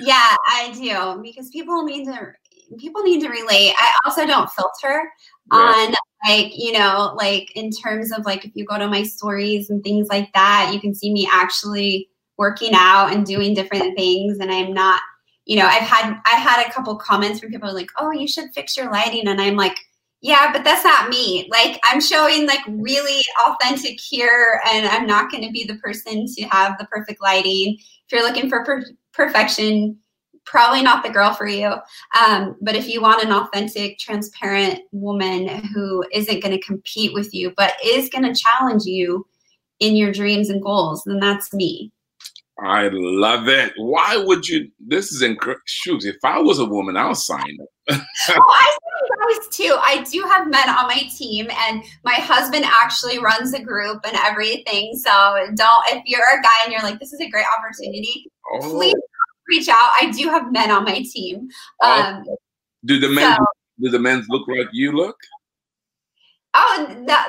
Yeah, 0.02 0.36
I 0.46 0.74
do 0.74 1.22
because 1.24 1.50
people 1.50 1.86
need 1.86 2.06
to 2.06 2.34
people 2.78 3.04
need 3.04 3.22
to 3.22 3.30
relate. 3.30 3.74
I 3.78 3.98
also 4.06 4.28
don't 4.28 4.52
filter 4.52 5.10
on 5.52 5.96
like, 6.28 6.52
you 6.58 6.74
know, 6.74 7.16
like 7.16 7.56
in 7.56 7.72
terms 7.72 8.12
of 8.12 8.26
like 8.26 8.44
if 8.44 8.52
you 8.54 8.66
go 8.66 8.78
to 8.78 8.88
my 8.88 9.04
stories 9.04 9.70
and 9.70 9.82
things 9.82 10.10
like 10.10 10.32
that, 10.34 10.72
you 10.74 10.82
can 10.82 10.94
see 10.94 11.12
me 11.12 11.28
actually 11.32 12.10
working 12.40 12.72
out 12.74 13.12
and 13.14 13.26
doing 13.26 13.54
different 13.54 13.96
things. 13.96 14.40
And 14.40 14.52
i'm 14.52 14.74
not 14.74 15.02
you 15.46 15.58
know 15.58 15.66
i've 15.66 15.84
had 15.84 16.20
i 16.26 16.36
had 16.36 16.66
a 16.66 16.72
couple 16.72 16.96
comments 16.96 17.40
from 17.40 17.52
people 17.52 17.72
like 17.74 17.90
oh 18.00 18.12
you 18.12 18.28
should 18.28 18.50
fix 18.56 18.76
your 18.76 18.92
lighting. 18.92 19.28
And 19.28 19.40
i'm 19.40 19.56
like 19.56 19.78
yeah 20.22 20.52
but 20.52 20.64
that's 20.64 20.84
not 20.84 21.10
me. 21.10 21.48
Like 21.52 21.80
i'm 21.84 22.02
showing 22.02 22.48
like 22.48 22.62
really 22.68 23.22
authentic 23.46 24.00
here 24.00 24.62
and 24.72 24.88
i'm 24.88 25.06
not 25.06 25.30
going 25.30 25.44
to 25.44 25.52
be 25.52 25.66
the 25.66 25.76
person 25.76 26.26
to 26.26 26.42
have 26.44 26.80
the 26.80 26.86
perfect 26.86 27.22
lighting. 27.22 27.78
If 27.78 28.12
you're 28.12 28.24
looking 28.24 28.50
for 28.50 28.66
per- 28.66 28.96
perfection 29.14 30.00
probably 30.46 30.82
not 30.82 31.04
the 31.04 31.12
girl 31.12 31.32
for 31.34 31.48
you. 31.48 31.76
Um, 32.20 32.56
but 32.60 32.76
if 32.76 32.88
you 32.88 33.02
want 33.02 33.24
an 33.24 33.32
authentic 33.32 34.00
transparent 34.00 34.80
woman 34.92 35.48
who 35.48 36.04
isn't 36.12 36.42
going 36.42 36.58
to 36.58 36.66
compete 36.66 37.14
with 37.14 37.34
you 37.34 37.54
but 37.56 37.74
is 37.86 38.10
going 38.10 38.24
to 38.24 38.42
challenge 38.42 38.86
you 38.86 39.28
in 39.80 39.96
your 39.96 40.12
dreams 40.12 40.50
and 40.50 40.62
goals 40.62 41.04
then 41.06 41.20
that's 41.20 41.54
me 41.54 41.92
I 42.64 42.90
love 42.92 43.48
it. 43.48 43.74
Why 43.78 44.18
would 44.18 44.48
you? 44.48 44.70
This 44.80 45.12
is 45.12 45.22
incredible. 45.22 45.62
Shoot, 45.66 46.04
if 46.06 46.18
I 46.24 46.40
was 46.40 46.60
a 46.60 46.66
woman, 46.66 46.98
I'll 46.98 47.16
sign 47.16 47.58
up. 47.62 48.02
oh, 48.30 48.44
I 48.48 48.78
guys 49.20 49.48
too. 49.50 49.76
I 49.80 50.04
do 50.10 50.22
have 50.24 50.50
men 50.50 50.70
on 50.70 50.88
my 50.88 51.04
team, 51.18 51.48
and 51.50 51.84
my 52.04 52.16
husband 52.16 52.66
actually 52.66 53.20
runs 53.20 53.54
a 53.54 53.62
group 53.62 54.02
and 54.06 54.16
everything. 54.18 54.94
So 54.96 55.12
don't. 55.56 55.88
If 55.90 56.04
you're 56.06 56.22
a 56.22 56.42
guy 56.42 56.64
and 56.64 56.74
you're 56.74 56.84
like, 56.84 57.00
this 57.00 57.14
is 57.14 57.22
a 57.22 57.30
great 57.30 57.46
opportunity, 57.58 58.26
oh. 58.54 58.72
please 58.72 58.96
reach 59.48 59.68
out. 59.70 59.92
I 60.02 60.12
do 60.16 60.30
have 60.30 60.52
men 60.52 60.72
on 60.72 60.84
my 60.84 61.04
team. 61.12 61.48
Oh, 61.82 62.02
um, 62.02 62.24
do 62.86 63.00
the 63.00 63.10
men 63.10 63.36
so, 63.36 63.46
do 63.82 63.90
the 63.90 64.00
men 64.00 64.26
look 64.30 64.48
like 64.48 64.68
you 64.72 64.92
look? 64.92 65.18
Oh, 66.54 66.88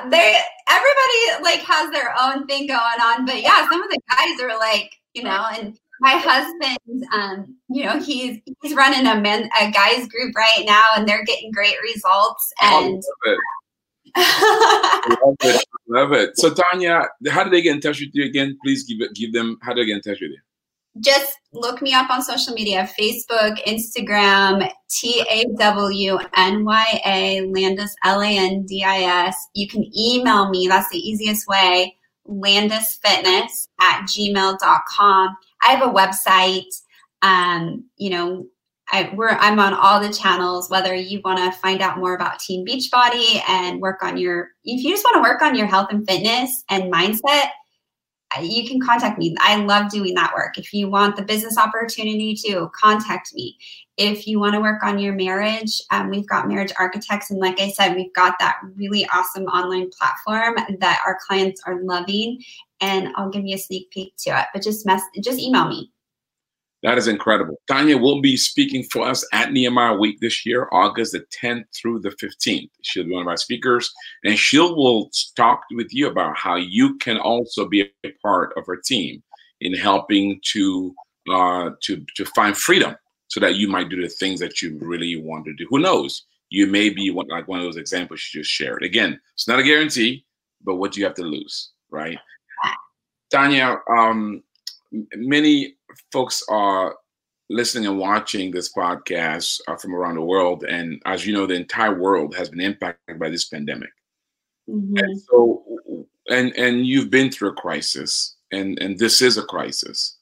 they 0.09 0.37
everybody 0.69 1.43
like 1.43 1.61
has 1.61 1.91
their 1.91 2.13
own 2.19 2.47
thing 2.47 2.67
going 2.67 2.79
on, 3.01 3.25
but 3.25 3.41
yeah, 3.41 3.67
some 3.69 3.81
of 3.81 3.89
the 3.89 3.99
guys 4.09 4.41
are 4.41 4.57
like, 4.57 4.91
you 5.13 5.23
know, 5.23 5.45
and 5.53 5.77
my 5.99 6.13
husband, 6.13 7.05
um, 7.13 7.55
you 7.69 7.85
know, 7.85 7.99
he's 7.99 8.41
he's 8.61 8.75
running 8.75 9.05
a 9.07 9.19
men 9.19 9.49
a 9.61 9.71
guys 9.71 10.07
group 10.07 10.35
right 10.35 10.63
now, 10.65 10.85
and 10.95 11.07
they're 11.07 11.23
getting 11.23 11.51
great 11.51 11.75
results. 11.83 12.51
And 12.61 13.03
I 14.15 15.17
love 15.23 15.35
it. 15.43 15.65
love 15.87 16.11
it. 16.13 16.37
So 16.37 16.49
Tawnya, 16.49 17.07
how 17.29 17.43
do 17.43 17.49
they 17.49 17.61
get 17.61 17.75
in 17.75 17.81
touch 17.81 17.99
with 17.99 18.09
you 18.13 18.25
again? 18.25 18.57
Please 18.63 18.83
give 18.83 18.99
it, 19.01 19.13
give 19.13 19.31
them 19.31 19.57
how 19.61 19.73
do 19.73 19.81
they 19.81 19.85
get 19.85 19.97
in 19.97 20.01
touch 20.01 20.21
with 20.21 20.31
you? 20.31 20.39
Just 20.99 21.37
look 21.53 21.81
me 21.81 21.93
up 21.93 22.09
on 22.09 22.21
social 22.21 22.53
media: 22.53 22.89
Facebook, 22.99 23.63
Instagram, 23.65 24.69
T 24.89 25.23
A 25.29 25.45
W 25.57 26.17
N 26.35 26.65
Y 26.65 27.01
A 27.05 27.41
Landis 27.41 27.95
L 28.03 28.21
A 28.21 28.27
N 28.27 28.65
D 28.65 28.83
I 28.83 29.27
S. 29.27 29.37
You 29.53 29.67
can 29.67 29.85
email 29.95 30.49
me. 30.49 30.67
That's 30.67 30.89
the 30.89 30.97
easiest 30.97 31.47
way. 31.47 31.95
Landisfitness 32.31 33.67
at 33.79 34.01
gmail.com. 34.03 35.37
I 35.61 35.67
have 35.67 35.81
a 35.81 35.93
website. 35.93 36.71
Um, 37.21 37.85
you 37.97 38.09
know, 38.09 38.47
I, 38.91 39.11
we're, 39.15 39.29
I'm 39.29 39.59
on 39.59 39.73
all 39.73 39.99
the 39.99 40.11
channels, 40.11 40.69
whether 40.69 40.93
you 40.93 41.21
want 41.23 41.39
to 41.39 41.57
find 41.59 41.81
out 41.81 41.97
more 41.97 42.15
about 42.15 42.39
Team 42.39 42.65
Beachbody 42.65 43.41
and 43.47 43.79
work 43.79 44.03
on 44.03 44.17
your, 44.17 44.49
if 44.63 44.83
you 44.83 44.91
just 44.91 45.05
want 45.05 45.15
to 45.15 45.29
work 45.29 45.41
on 45.41 45.55
your 45.55 45.67
health 45.67 45.87
and 45.91 46.05
fitness 46.07 46.63
and 46.69 46.91
mindset, 46.91 47.49
you 48.41 48.67
can 48.67 48.79
contact 48.79 49.17
me. 49.17 49.35
I 49.39 49.57
love 49.57 49.91
doing 49.91 50.13
that 50.15 50.33
work. 50.33 50.57
If 50.57 50.73
you 50.73 50.89
want 50.89 51.15
the 51.15 51.23
business 51.23 51.57
opportunity 51.57 52.35
to, 52.45 52.69
contact 52.79 53.33
me. 53.33 53.57
If 53.97 54.25
you 54.25 54.39
want 54.39 54.55
to 54.55 54.61
work 54.61 54.83
on 54.83 54.99
your 54.99 55.13
marriage, 55.13 55.81
um, 55.91 56.09
we've 56.09 56.27
got 56.27 56.47
marriage 56.47 56.71
architects. 56.79 57.29
And 57.29 57.39
like 57.39 57.59
I 57.59 57.69
said, 57.69 57.95
we've 57.95 58.13
got 58.13 58.35
that 58.39 58.57
really 58.75 59.07
awesome 59.13 59.43
online 59.45 59.89
platform 59.97 60.55
that 60.79 61.01
our 61.05 61.19
clients 61.27 61.61
are 61.65 61.83
loving. 61.83 62.41
And 62.79 63.09
I'll 63.15 63.29
give 63.29 63.45
you 63.45 63.55
a 63.55 63.59
sneak 63.59 63.91
peek 63.91 64.13
to 64.19 64.39
it. 64.39 64.47
But 64.53 64.63
just 64.63 64.85
mess, 64.85 65.01
just 65.21 65.39
email 65.39 65.67
me. 65.67 65.90
That 66.83 66.97
is 66.97 67.07
incredible. 67.07 67.61
Tawnya 67.69 68.01
will 68.01 68.21
be 68.21 68.35
speaking 68.35 68.83
for 68.83 69.03
us 69.07 69.25
at 69.33 69.51
Nehemiah 69.51 69.95
Week 69.95 70.19
this 70.19 70.45
year, 70.45 70.67
August 70.71 71.11
the 71.11 71.23
10th 71.41 71.65
through 71.79 71.99
the 71.99 72.09
15th. 72.09 72.69
She'll 72.81 73.03
be 73.03 73.11
one 73.11 73.21
of 73.21 73.27
our 73.27 73.37
speakers, 73.37 73.93
and 74.23 74.37
she 74.37 74.57
will 74.57 75.11
talk 75.35 75.61
with 75.71 75.93
you 75.93 76.07
about 76.07 76.35
how 76.35 76.55
you 76.55 76.97
can 76.97 77.17
also 77.17 77.67
be 77.67 77.91
a 78.03 78.11
part 78.23 78.53
of 78.57 78.65
her 78.65 78.77
team 78.77 79.21
in 79.61 79.75
helping 79.75 80.39
to 80.53 80.95
uh, 81.31 81.69
to 81.83 82.03
to 82.15 82.25
find 82.25 82.57
freedom, 82.57 82.95
so 83.27 83.39
that 83.39 83.55
you 83.55 83.67
might 83.67 83.89
do 83.89 84.01
the 84.01 84.09
things 84.09 84.39
that 84.39 84.61
you 84.61 84.79
really 84.81 85.15
want 85.17 85.45
to 85.45 85.53
do. 85.53 85.67
Who 85.69 85.77
knows? 85.77 86.25
You 86.49 86.65
may 86.65 86.89
be 86.89 87.11
one, 87.11 87.27
like 87.27 87.47
one 87.47 87.59
of 87.59 87.65
those 87.65 87.77
examples 87.77 88.21
she 88.21 88.39
just 88.39 88.49
shared. 88.49 88.83
Again, 88.83 89.19
it's 89.35 89.47
not 89.47 89.59
a 89.59 89.63
guarantee, 89.63 90.25
but 90.63 90.75
what 90.75 90.91
do 90.91 90.99
you 90.99 91.05
have 91.05 91.15
to 91.15 91.23
lose, 91.23 91.71
right? 91.91 92.17
Tawnya, 93.31 93.79
um, 93.89 94.43
many 95.15 95.75
folks 96.11 96.43
are 96.49 96.95
listening 97.49 97.85
and 97.85 97.99
watching 97.99 98.51
this 98.51 98.73
podcast 98.73 99.59
uh, 99.67 99.75
from 99.75 99.93
around 99.93 100.15
the 100.15 100.21
world, 100.21 100.63
and 100.63 101.01
as 101.05 101.25
you 101.25 101.33
know, 101.33 101.45
the 101.45 101.55
entire 101.55 101.99
world 101.99 102.35
has 102.35 102.49
been 102.49 102.61
impacted 102.61 103.19
by 103.19 103.29
this 103.29 103.45
pandemic. 103.45 103.89
Mm-hmm. 104.69 104.97
And 104.97 105.21
so, 105.21 105.63
and 106.29 106.55
and 106.55 106.85
you've 106.85 107.09
been 107.09 107.31
through 107.31 107.49
a 107.49 107.53
crisis, 107.53 108.35
and 108.51 108.79
and 108.79 108.97
this 108.97 109.21
is 109.21 109.37
a 109.37 109.43
crisis. 109.43 110.17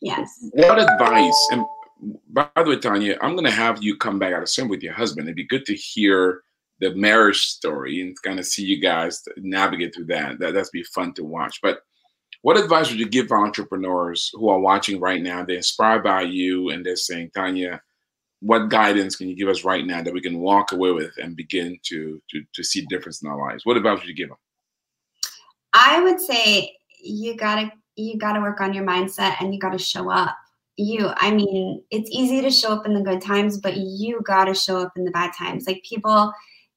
Yes. 0.00 0.28
What 0.52 0.78
advice? 0.78 1.48
And 1.50 1.64
by 2.28 2.48
the 2.56 2.64
way, 2.64 2.76
Tawnya, 2.76 3.16
I'm 3.22 3.32
going 3.32 3.46
to 3.46 3.50
have 3.50 3.82
you 3.82 3.96
come 3.96 4.18
back 4.18 4.34
out 4.34 4.42
of 4.42 4.48
swim 4.48 4.68
with 4.68 4.82
your 4.82 4.92
husband. 4.92 5.26
It'd 5.26 5.36
be 5.36 5.46
good 5.46 5.64
to 5.66 5.74
hear 5.74 6.42
the 6.80 6.94
marriage 6.94 7.40
story 7.46 8.02
and 8.02 8.20
kind 8.22 8.38
of 8.38 8.46
see 8.46 8.64
you 8.64 8.80
guys 8.80 9.22
navigate 9.38 9.94
through 9.94 10.06
that. 10.06 10.38
That 10.38 10.54
that's 10.54 10.70
be 10.70 10.82
fun 10.82 11.14
to 11.14 11.24
watch. 11.24 11.60
But 11.62 11.80
what 12.46 12.56
advice 12.56 12.88
would 12.90 13.00
you 13.00 13.08
give 13.08 13.32
entrepreneurs 13.32 14.30
who 14.34 14.48
are 14.50 14.60
watching 14.60 15.00
right 15.00 15.20
now? 15.20 15.44
They're 15.44 15.56
inspired 15.56 16.04
by 16.04 16.22
you 16.22 16.70
and 16.70 16.86
they're 16.86 16.94
saying, 16.94 17.32
Tawnya, 17.36 17.80
what 18.38 18.68
guidance 18.68 19.16
can 19.16 19.28
you 19.28 19.34
give 19.34 19.48
us 19.48 19.64
right 19.64 19.84
now 19.84 20.00
that 20.00 20.14
we 20.14 20.20
can 20.20 20.38
walk 20.38 20.70
away 20.70 20.92
with 20.92 21.10
and 21.20 21.34
begin 21.34 21.76
to 21.86 22.22
to, 22.30 22.44
to 22.54 22.62
see 22.62 22.86
difference 22.88 23.20
in 23.20 23.28
our 23.28 23.36
lives? 23.36 23.66
What 23.66 23.76
advice 23.76 23.98
would 23.98 24.08
you 24.08 24.14
give 24.14 24.28
them? 24.28 24.38
I 25.74 26.00
would 26.00 26.20
say 26.20 26.72
you 27.02 27.36
gotta 27.36 27.72
you 27.96 28.16
gotta 28.16 28.40
work 28.40 28.60
on 28.60 28.72
your 28.72 28.86
mindset 28.86 29.34
and 29.40 29.52
you 29.52 29.58
gotta 29.58 29.76
show 29.76 30.08
up. 30.08 30.36
You, 30.76 31.10
I 31.16 31.32
mean, 31.32 31.82
it's 31.90 32.10
easy 32.12 32.42
to 32.42 32.50
show 32.52 32.72
up 32.72 32.86
in 32.86 32.94
the 32.94 33.00
good 33.00 33.22
times, 33.22 33.58
but 33.58 33.76
you 33.76 34.20
gotta 34.24 34.54
show 34.54 34.78
up 34.78 34.92
in 34.94 35.04
the 35.04 35.10
bad 35.10 35.32
times. 35.36 35.66
Like 35.66 35.82
people, 35.82 36.32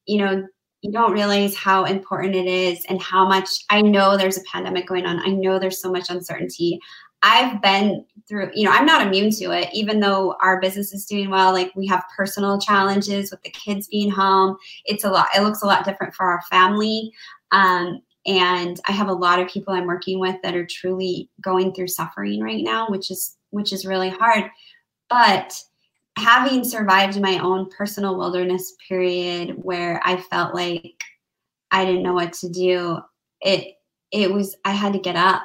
you 0.08 0.18
know, 0.18 0.48
you 0.82 0.92
don't 0.92 1.12
realize 1.12 1.56
how 1.56 1.86
important 1.86 2.36
it 2.36 2.48
is 2.48 2.86
and 2.86 3.02
how 3.02 3.28
much 3.28 3.50
I 3.70 3.82
know 3.82 4.18
there's 4.18 4.38
a 4.38 4.44
pandemic 4.52 4.88
going 4.88 5.06
on. 5.06 5.20
I 5.20 5.30
know 5.30 5.60
there's 5.60 5.82
so 5.82 5.92
much 5.92 6.10
uncertainty. 6.10 6.80
I've 7.22 7.62
been 7.62 8.06
through, 8.30 8.52
you 8.54 8.64
know, 8.64 8.72
I'm 8.72 8.86
not 8.86 9.06
immune 9.06 9.32
to 9.32 9.52
it, 9.52 9.70
even 9.74 10.00
though 10.00 10.38
our 10.42 10.62
business 10.62 10.94
is 10.94 11.06
doing 11.06 11.30
well. 11.30 11.52
Like 11.52 11.72
we 11.76 11.86
have 11.88 12.06
personal 12.16 12.60
challenges 12.60 13.30
with 13.30 13.42
the 13.44 13.50
kids 13.50 13.88
being 13.88 14.10
home. 14.10 14.56
It's 14.86 15.04
a 15.04 15.10
lot, 15.10 15.28
it 15.36 15.42
looks 15.42 15.62
a 15.62 15.66
lot 15.66 15.84
different 15.84 16.14
for 16.14 16.26
our 16.26 16.42
family. 16.50 17.12
Um, 17.52 18.02
and 18.26 18.80
I 18.88 18.92
have 18.92 19.10
a 19.10 19.14
lot 19.14 19.40
of 19.40 19.50
people 19.50 19.74
I'm 19.74 19.88
working 19.88 20.20
with 20.20 20.36
that 20.44 20.56
are 20.56 20.66
truly 20.66 21.30
going 21.42 21.74
through 21.74 21.88
suffering 21.88 22.42
right 22.42 22.64
now, 22.64 22.88
which 22.90 23.12
is 23.12 23.36
which 23.50 23.74
is 23.74 23.86
really 23.86 24.10
hard. 24.10 24.50
But 25.10 25.60
having 26.20 26.64
survived 26.64 27.20
my 27.20 27.40
own 27.40 27.70
personal 27.70 28.18
wilderness 28.18 28.76
period 28.88 29.56
where 29.58 30.02
I 30.04 30.18
felt 30.18 30.54
like 30.54 31.04
I 31.72 31.86
didn't 31.86 32.04
know 32.04 32.14
what 32.14 32.34
to 32.34 32.50
do, 32.50 33.00
it 33.42 33.76
it 34.12 34.32
was 34.32 34.56
I 34.66 34.72
had 34.72 34.94
to 34.94 35.00
get 35.00 35.16
up. 35.16 35.44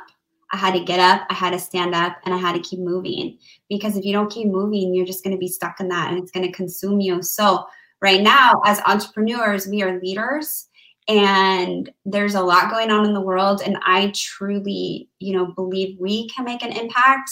I 0.52 0.56
had 0.56 0.74
to 0.74 0.84
get 0.84 1.00
up, 1.00 1.26
I 1.30 1.34
had 1.34 1.50
to 1.50 1.58
stand 1.58 1.94
up, 1.96 2.16
and 2.24 2.32
I 2.32 2.38
had 2.38 2.52
to 2.52 2.60
keep 2.60 2.78
moving. 2.78 3.38
Because 3.68 3.96
if 3.96 4.04
you 4.04 4.12
don't 4.12 4.30
keep 4.30 4.46
moving, 4.46 4.94
you're 4.94 5.06
just 5.06 5.24
going 5.24 5.34
to 5.34 5.40
be 5.40 5.48
stuck 5.48 5.80
in 5.80 5.88
that 5.88 6.10
and 6.10 6.22
it's 6.22 6.30
going 6.30 6.46
to 6.46 6.52
consume 6.52 7.00
you. 7.00 7.22
So, 7.22 7.64
right 8.00 8.20
now, 8.20 8.60
as 8.64 8.80
entrepreneurs, 8.86 9.66
we 9.66 9.82
are 9.82 10.00
leaders 10.00 10.68
and 11.08 11.90
there's 12.04 12.34
a 12.34 12.42
lot 12.42 12.70
going 12.70 12.90
on 12.90 13.04
in 13.04 13.14
the 13.14 13.20
world. 13.20 13.62
And 13.64 13.78
I 13.84 14.12
truly, 14.14 15.08
you 15.18 15.34
know, 15.34 15.46
believe 15.46 15.98
we 15.98 16.28
can 16.28 16.44
make 16.44 16.62
an 16.62 16.72
impact 16.72 17.30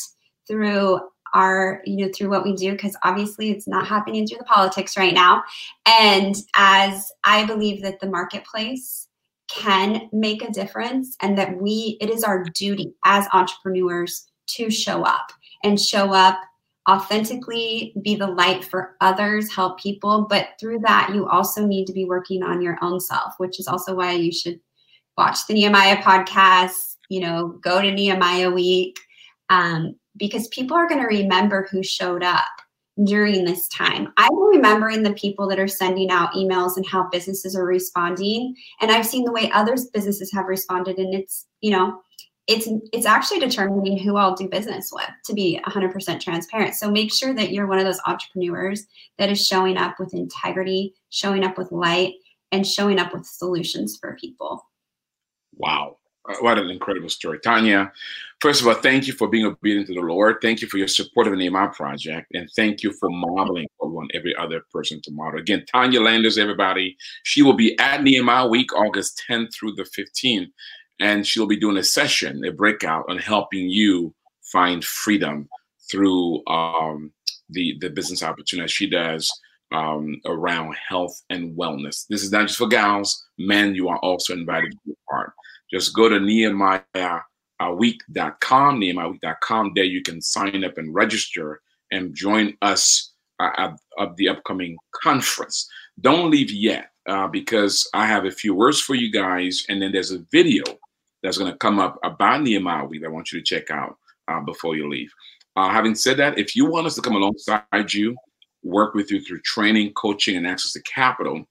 through 0.48 1.00
our 1.34 1.82
you 1.84 2.04
know 2.04 2.12
through 2.14 2.30
what 2.30 2.44
we 2.44 2.54
do 2.54 2.72
because 2.72 2.96
obviously 3.04 3.50
it's 3.50 3.68
not 3.68 3.86
happening 3.86 4.26
through 4.26 4.38
the 4.38 4.44
politics 4.44 4.96
right 4.96 5.14
now. 5.14 5.42
And 5.86 6.34
as 6.54 7.10
i 7.24 7.44
believe 7.44 7.82
that 7.82 8.00
the 8.00 8.08
marketplace 8.08 9.08
can 9.48 10.08
make 10.12 10.42
a 10.42 10.50
difference 10.50 11.16
and 11.20 11.36
that 11.36 11.60
we 11.60 11.98
it 12.00 12.08
is 12.08 12.24
our 12.24 12.44
duty 12.44 12.94
as 13.04 13.26
entrepreneurs 13.32 14.26
to 14.46 14.70
show 14.70 15.02
up 15.02 15.30
and 15.62 15.78
show 15.78 16.12
up 16.12 16.38
authentically 16.88 17.94
be 18.02 18.16
the 18.16 18.26
light 18.26 18.64
for 18.64 18.96
others 19.00 19.52
help 19.52 19.78
people. 19.78 20.26
But 20.28 20.48
through 20.58 20.80
that 20.80 21.12
you 21.14 21.28
also 21.28 21.66
need 21.66 21.86
to 21.86 21.92
be 21.92 22.06
working 22.06 22.42
on 22.42 22.62
your 22.62 22.78
own 22.82 22.98
self 22.98 23.34
which 23.38 23.60
is 23.60 23.68
also 23.68 23.94
why 23.94 24.12
you 24.12 24.32
should 24.32 24.58
watch 25.18 25.46
the 25.46 25.54
nehemiah 25.54 25.98
podcast 25.98 26.96
you 27.08 27.20
know 27.20 27.48
go 27.62 27.80
to 27.82 27.90
nehemiah 27.90 28.50
week. 28.50 28.98
Um, 29.50 29.96
because 30.16 30.48
people 30.48 30.76
are 30.76 30.88
going 30.88 31.00
to 31.00 31.06
remember 31.06 31.68
who 31.70 31.82
showed 31.82 32.22
up 32.22 32.46
during 33.04 33.44
this 33.44 33.68
time. 33.68 34.12
I'm 34.18 34.38
remembering 34.38 35.02
the 35.02 35.14
people 35.14 35.48
that 35.48 35.58
are 35.58 35.68
sending 35.68 36.10
out 36.10 36.34
emails 36.34 36.76
and 36.76 36.86
how 36.86 37.08
businesses 37.10 37.56
are 37.56 37.64
responding. 37.64 38.54
And 38.80 38.90
I've 38.90 39.06
seen 39.06 39.24
the 39.24 39.32
way 39.32 39.50
others 39.52 39.86
businesses 39.86 40.30
have 40.32 40.46
responded. 40.46 40.98
And 40.98 41.14
it's, 41.14 41.46
you 41.60 41.70
know, 41.70 42.02
it's 42.48 42.68
it's 42.92 43.06
actually 43.06 43.38
determining 43.38 43.96
who 43.96 44.16
I'll 44.16 44.34
do 44.34 44.48
business 44.48 44.90
with 44.92 45.08
to 45.26 45.32
be 45.32 45.60
100% 45.64 46.20
transparent. 46.20 46.74
So 46.74 46.90
make 46.90 47.12
sure 47.12 47.32
that 47.34 47.52
you're 47.52 47.68
one 47.68 47.78
of 47.78 47.84
those 47.84 48.00
entrepreneurs 48.04 48.84
that 49.18 49.30
is 49.30 49.46
showing 49.46 49.76
up 49.76 49.98
with 49.98 50.12
integrity, 50.12 50.94
showing 51.10 51.44
up 51.44 51.56
with 51.56 51.70
light, 51.70 52.14
and 52.50 52.66
showing 52.66 52.98
up 52.98 53.14
with 53.14 53.24
solutions 53.24 53.96
for 53.98 54.16
people. 54.20 54.66
Wow. 55.54 55.98
Uh, 56.28 56.34
what 56.40 56.58
an 56.58 56.70
incredible 56.70 57.08
story. 57.08 57.38
Tawnya, 57.40 57.90
first 58.40 58.60
of 58.60 58.68
all, 58.68 58.74
thank 58.74 59.06
you 59.06 59.12
for 59.12 59.28
being 59.28 59.44
obedient 59.44 59.88
to 59.88 59.94
the 59.94 60.00
Lord. 60.00 60.36
Thank 60.40 60.62
you 60.62 60.68
for 60.68 60.78
your 60.78 60.86
support 60.86 61.26
of 61.26 61.32
the 61.32 61.36
Nehemiah 61.36 61.70
Project. 61.70 62.28
And 62.34 62.48
thank 62.54 62.82
you 62.82 62.92
for 62.92 63.10
modeling 63.10 63.66
we 63.80 63.88
want 63.88 64.12
every 64.14 64.34
other 64.36 64.62
person 64.72 65.00
to 65.02 65.10
model. 65.10 65.40
Again, 65.40 65.64
Tawnya 65.72 66.02
Landis, 66.02 66.38
everybody, 66.38 66.96
she 67.24 67.42
will 67.42 67.54
be 67.54 67.76
at 67.80 68.04
Nehemiah 68.04 68.46
Week, 68.46 68.72
August 68.74 69.22
10th 69.28 69.52
through 69.52 69.72
the 69.72 69.82
15th. 69.82 70.50
And 71.00 71.26
she'll 71.26 71.48
be 71.48 71.58
doing 71.58 71.78
a 71.78 71.82
session, 71.82 72.44
a 72.44 72.52
breakout 72.52 73.06
on 73.08 73.18
helping 73.18 73.68
you 73.68 74.14
find 74.42 74.84
freedom 74.84 75.48
through 75.90 76.46
um, 76.46 77.10
the, 77.50 77.76
the 77.80 77.90
business 77.90 78.22
opportunity 78.22 78.68
she 78.68 78.88
does 78.88 79.28
um, 79.72 80.20
around 80.26 80.76
health 80.76 81.20
and 81.30 81.56
wellness. 81.56 82.06
This 82.08 82.22
is 82.22 82.30
not 82.30 82.46
just 82.46 82.58
for 82.58 82.68
gals, 82.68 83.24
men, 83.38 83.74
you 83.74 83.88
are 83.88 83.98
also 83.98 84.34
invited 84.34 84.70
to 84.70 84.78
be 84.86 84.94
part 85.10 85.32
just 85.72 85.94
go 85.94 86.08
to 86.08 86.18
nehemiahweek.com, 86.18 87.24
nehemiahweek.com. 88.80 89.72
There 89.74 89.84
you 89.84 90.02
can 90.02 90.20
sign 90.20 90.64
up 90.64 90.78
and 90.78 90.94
register 90.94 91.60
and 91.90 92.14
join 92.14 92.56
us 92.62 93.12
uh, 93.40 93.50
at, 93.56 93.78
at, 93.98 94.16
the 94.16 94.28
upcoming 94.28 94.76
conference. 95.02 95.68
Don't 96.00 96.30
leave 96.30 96.50
yet 96.50 96.90
uh, 97.08 97.28
because 97.28 97.88
I 97.94 98.06
have 98.06 98.24
a 98.24 98.30
few 98.30 98.54
words 98.54 98.80
for 98.80 98.94
you 98.94 99.10
guys, 99.10 99.64
and 99.68 99.80
then 99.80 99.92
there's 99.92 100.12
a 100.12 100.24
video 100.30 100.64
that's 101.22 101.38
going 101.38 101.50
to 101.50 101.58
come 101.58 101.78
up 101.78 101.98
about 102.04 102.42
Nehemiah 102.42 102.84
Week 102.84 103.00
that 103.02 103.08
I 103.08 103.10
want 103.10 103.32
you 103.32 103.40
to 103.40 103.44
check 103.44 103.70
out 103.70 103.96
uh, 104.28 104.40
before 104.40 104.76
you 104.76 104.88
leave. 104.88 105.12
Uh, 105.56 105.68
having 105.68 105.94
said 105.94 106.16
that, 106.16 106.38
if 106.38 106.56
you 106.56 106.66
want 106.66 106.86
us 106.86 106.94
to 106.94 107.02
come 107.02 107.16
alongside 107.16 107.92
you, 107.92 108.16
work 108.62 108.94
with 108.94 109.10
you 109.10 109.20
through 109.20 109.40
training, 109.40 109.92
coaching, 109.94 110.36
and 110.36 110.46
access 110.46 110.72
to 110.72 110.82
capital, 110.82 111.44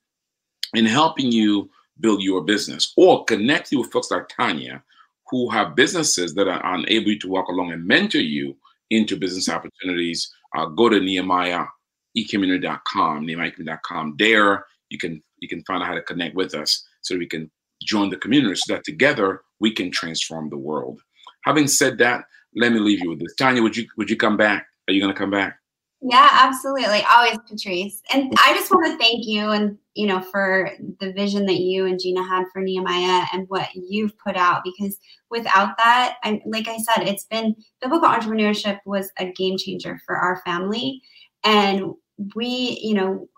in 0.74 0.86
helping 0.86 1.30
you 1.30 1.70
build 2.02 2.22
your 2.22 2.42
business, 2.42 2.92
or 2.96 3.24
connect 3.24 3.72
you 3.72 3.80
with 3.80 3.90
folks 3.90 4.10
like 4.10 4.28
Tawnya, 4.28 4.82
who 5.30 5.48
have 5.48 5.74
businesses 5.74 6.34
that 6.34 6.48
are 6.48 6.60
unable 6.74 7.18
to 7.18 7.28
walk 7.28 7.48
along 7.48 7.72
and 7.72 7.86
mentor 7.86 8.18
you 8.18 8.54
into 8.90 9.16
business 9.16 9.48
opportunities, 9.48 10.30
uh, 10.54 10.66
go 10.66 10.90
to 10.90 11.00
nehemiahecommunity.com, 11.00 13.26
nehemiahecommunity.com. 13.26 14.16
There, 14.18 14.66
you 14.90 14.98
can 14.98 15.22
you 15.38 15.48
can 15.48 15.64
find 15.64 15.82
out 15.82 15.88
how 15.88 15.94
to 15.94 16.02
connect 16.02 16.36
with 16.36 16.54
us 16.54 16.86
so 17.00 17.16
we 17.16 17.26
can 17.26 17.50
join 17.82 18.10
the 18.10 18.16
community 18.16 18.54
so 18.56 18.74
that 18.74 18.84
together 18.84 19.40
we 19.58 19.72
can 19.72 19.90
transform 19.90 20.50
the 20.50 20.58
world. 20.58 21.00
Having 21.44 21.68
said 21.68 21.96
that, 21.98 22.24
let 22.54 22.72
me 22.72 22.78
leave 22.78 23.00
you 23.00 23.10
with 23.10 23.20
this. 23.20 23.34
Tawnya, 23.40 23.62
would 23.62 23.76
you 23.76 23.86
would 23.96 24.10
you 24.10 24.16
come 24.16 24.36
back? 24.36 24.66
Are 24.86 24.92
you 24.92 25.00
going 25.00 25.14
to 25.14 25.18
come 25.18 25.30
back? 25.30 25.58
Yeah, 26.02 26.28
absolutely. 26.32 27.02
Always, 27.16 27.38
Patrice. 27.48 28.02
And 28.12 28.34
I 28.44 28.52
just 28.54 28.72
want 28.72 28.86
to 28.86 28.98
thank 28.98 29.24
you 29.24 29.50
and 29.50 29.78
you 29.94 30.06
know 30.06 30.20
for 30.20 30.70
the 31.00 31.12
vision 31.12 31.46
that 31.46 31.60
you 31.60 31.86
and 31.86 32.00
Gina 32.00 32.22
had 32.22 32.44
for 32.52 32.62
Nehemiah 32.62 33.26
and 33.32 33.48
what 33.48 33.68
you've 33.74 34.16
put 34.18 34.36
out 34.36 34.62
because 34.64 34.98
without 35.30 35.76
that, 35.78 36.16
I'm 36.24 36.40
like 36.46 36.68
I 36.68 36.78
said, 36.78 37.06
it's 37.06 37.24
been 37.24 37.54
biblical 37.80 38.08
entrepreneurship 38.08 38.78
was 38.84 39.10
a 39.18 39.32
game 39.32 39.58
changer 39.58 40.00
for 40.06 40.16
our 40.16 40.42
family. 40.44 41.02
And 41.44 41.92
we, 42.34 42.78
you 42.82 42.94
know, 42.94 43.28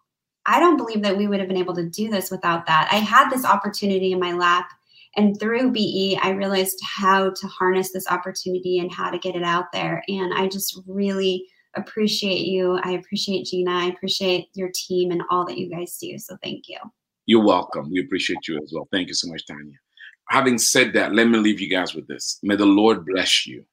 I 0.47 0.61
don't 0.61 0.77
believe 0.77 1.03
that 1.03 1.17
we 1.17 1.27
would 1.27 1.41
have 1.41 1.49
been 1.49 1.57
able 1.57 1.75
to 1.75 1.89
do 1.89 2.11
this 2.11 2.31
without 2.31 2.67
that. 2.67 2.89
I 2.91 2.97
had 2.97 3.31
this 3.31 3.45
opportunity 3.45 4.13
in 4.13 4.21
my 4.21 4.33
lap 4.33 4.69
and 5.17 5.39
through 5.39 5.73
BE, 5.73 6.19
I 6.23 6.31
realized 6.31 6.81
how 6.83 7.31
to 7.31 7.47
harness 7.47 7.93
this 7.93 8.09
opportunity 8.09 8.79
and 8.79 8.93
how 8.93 9.11
to 9.11 9.19
get 9.19 9.37
it 9.37 9.45
out 9.45 9.67
there. 9.73 10.03
And 10.09 10.35
I 10.35 10.49
just 10.49 10.81
really 10.87 11.47
appreciate 11.77 12.47
you. 12.47 12.79
I 12.83 12.93
appreciate 12.93 13.47
Gina. 13.47 13.71
I 13.71 13.85
appreciate 13.87 14.49
your 14.55 14.71
team 14.75 15.11
and 15.11 15.23
all 15.31 15.45
that 15.47 15.59
you 15.59 15.71
guys 15.71 15.97
do. 15.99 16.19
So 16.19 16.37
thank 16.43 16.69
you. 16.69 16.79
You're 17.27 17.45
welcome. 17.45 17.91
We 17.91 18.01
appreciate 18.01 18.47
you 18.49 18.61
as 18.63 18.73
well. 18.75 18.89
Thank 18.93 19.09
you 19.09 19.15
so 19.15 19.29
much, 19.29 19.45
Tawnya. 19.47 19.75
Having 20.29 20.59
said 20.59 20.93
that, 20.95 21.15
let 21.15 21.29
me 21.29 21.39
leave 21.39 21.61
you 21.61 21.71
guys 21.71 21.95
with 21.95 22.07
this. 22.07 22.39
May 22.43 22.57
the 22.57 22.67
Lord 22.67 23.05
bless 23.07 23.47
you. 23.47 23.65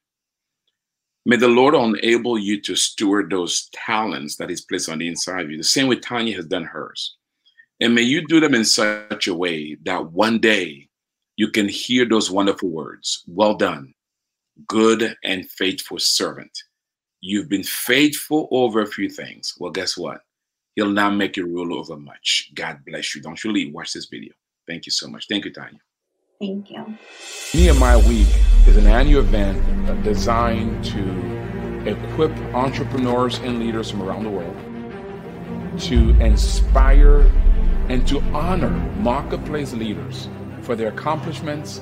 May 1.26 1.36
the 1.36 1.48
Lord 1.48 1.76
enable 1.76 2.38
you 2.38 2.60
to 2.62 2.76
steward 2.76 3.30
those 3.30 3.70
talents 3.74 4.38
that 4.38 4.50
He's 4.50 4.66
placed 4.66 4.90
on 4.90 5.00
the 5.00 5.08
inside 5.08 5.46
of 5.46 5.52
you, 5.52 5.58
the 5.58 5.64
same 5.64 5.88
way 5.88 5.98
Tawnya 5.98 6.36
has 6.36 6.46
done 6.46 6.64
hers. 6.64 7.16
And 7.80 7.96
may 7.96 8.02
you 8.02 8.26
do 8.28 8.40
them 8.40 8.54
in 8.54 8.66
such 8.66 9.28
a 9.28 9.34
way 9.34 9.76
that 9.86 10.12
one 10.12 10.40
day 10.40 10.88
you 11.36 11.50
can 11.50 11.68
hear 11.68 12.08
those 12.08 12.30
wonderful 12.30 12.70
words 12.70 13.24
Well 13.28 13.56
done, 13.56 13.94
good 14.68 15.16
and 15.24 15.50
faithful 15.50 16.00
servant. 16.00 16.52
You've 17.22 17.50
been 17.50 17.64
faithful 17.64 18.48
over 18.50 18.82
a 18.82 18.88
few 18.88 19.08
things. 19.08 19.54
Well, 19.60 19.72
guess 19.72 19.96
what? 19.96 20.22
He'll 20.76 20.90
now 20.90 21.12
make 21.12 21.38
you 21.38 21.46
rule 21.46 21.78
over 21.78 21.96
much. 21.96 22.52
God 22.56 22.80
bless 22.86 23.14
you. 23.14 23.22
Don't 23.22 23.42
you 23.44 23.52
leave. 23.52 23.74
Watch 23.74 23.94
this 23.94 24.08
video. 24.08 24.34
Thank 24.68 24.88
you 24.88 24.92
so 24.92 25.08
much. 25.08 25.28
Thank 25.30 25.46
you, 25.46 25.52
Tawnya. 25.52 25.80
Thank 26.40 26.72
you. 26.72 26.98
Nehemiah 27.54 28.00
Week 28.00 28.28
is 28.66 28.76
an 28.76 28.88
annual 28.88 29.22
event 29.22 30.04
designed 30.04 30.84
to 30.86 31.88
equip 31.88 32.32
entrepreneurs 32.56 33.38
and 33.40 33.60
leaders 33.60 33.92
from 33.92 34.02
around 34.02 34.24
the 34.24 34.30
world 34.30 34.58
to 35.80 36.10
inspire 36.22 37.22
and 37.90 38.08
to 38.08 38.20
honor 38.34 38.70
marketplace 39.00 39.74
leaders 39.74 40.28
for 40.62 40.76
their 40.76 40.90
accomplishments 40.90 41.82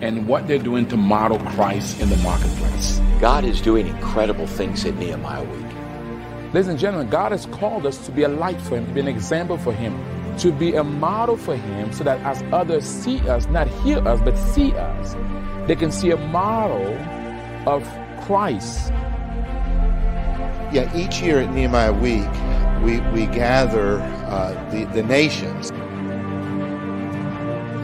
and 0.00 0.26
what 0.26 0.48
they're 0.48 0.58
doing 0.58 0.86
to 0.88 0.96
model 0.96 1.38
Christ 1.38 2.00
in 2.00 2.08
the 2.08 2.16
marketplace. 2.18 3.00
God 3.20 3.44
is 3.44 3.60
doing 3.60 3.86
incredible 3.86 4.46
things 4.46 4.84
at 4.84 4.96
Nehemiah 4.96 5.44
Week. 5.44 6.54
Ladies 6.54 6.68
and 6.68 6.78
gentlemen, 6.78 7.08
God 7.08 7.32
has 7.32 7.46
called 7.46 7.86
us 7.86 8.04
to 8.06 8.12
be 8.12 8.22
a 8.22 8.28
light 8.28 8.60
for 8.60 8.76
Him, 8.76 8.86
to 8.86 8.92
be 8.92 9.00
an 9.00 9.08
example 9.08 9.56
for 9.58 9.72
Him, 9.72 9.96
to 10.38 10.50
be 10.50 10.74
a 10.74 10.82
model 10.82 11.36
for 11.36 11.54
Him, 11.54 11.92
so 11.92 12.02
that 12.04 12.20
as 12.22 12.42
others 12.52 12.84
see 12.84 13.20
us, 13.28 13.46
not 13.46 13.68
hear 13.82 13.98
us, 14.08 14.20
but 14.24 14.36
see 14.36 14.72
us, 14.72 15.14
they 15.68 15.76
can 15.76 15.92
see 15.92 16.10
a 16.10 16.16
model 16.16 16.96
of 17.68 17.84
Christ. 18.22 18.90
Yeah, 20.72 20.90
each 20.96 21.20
year 21.20 21.40
at 21.40 21.52
Nehemiah 21.52 21.92
Week, 21.92 22.28
we, 22.82 23.00
we 23.12 23.26
gather 23.26 24.00
uh, 24.00 24.70
the, 24.70 24.84
the 24.86 25.02
nations 25.02 25.70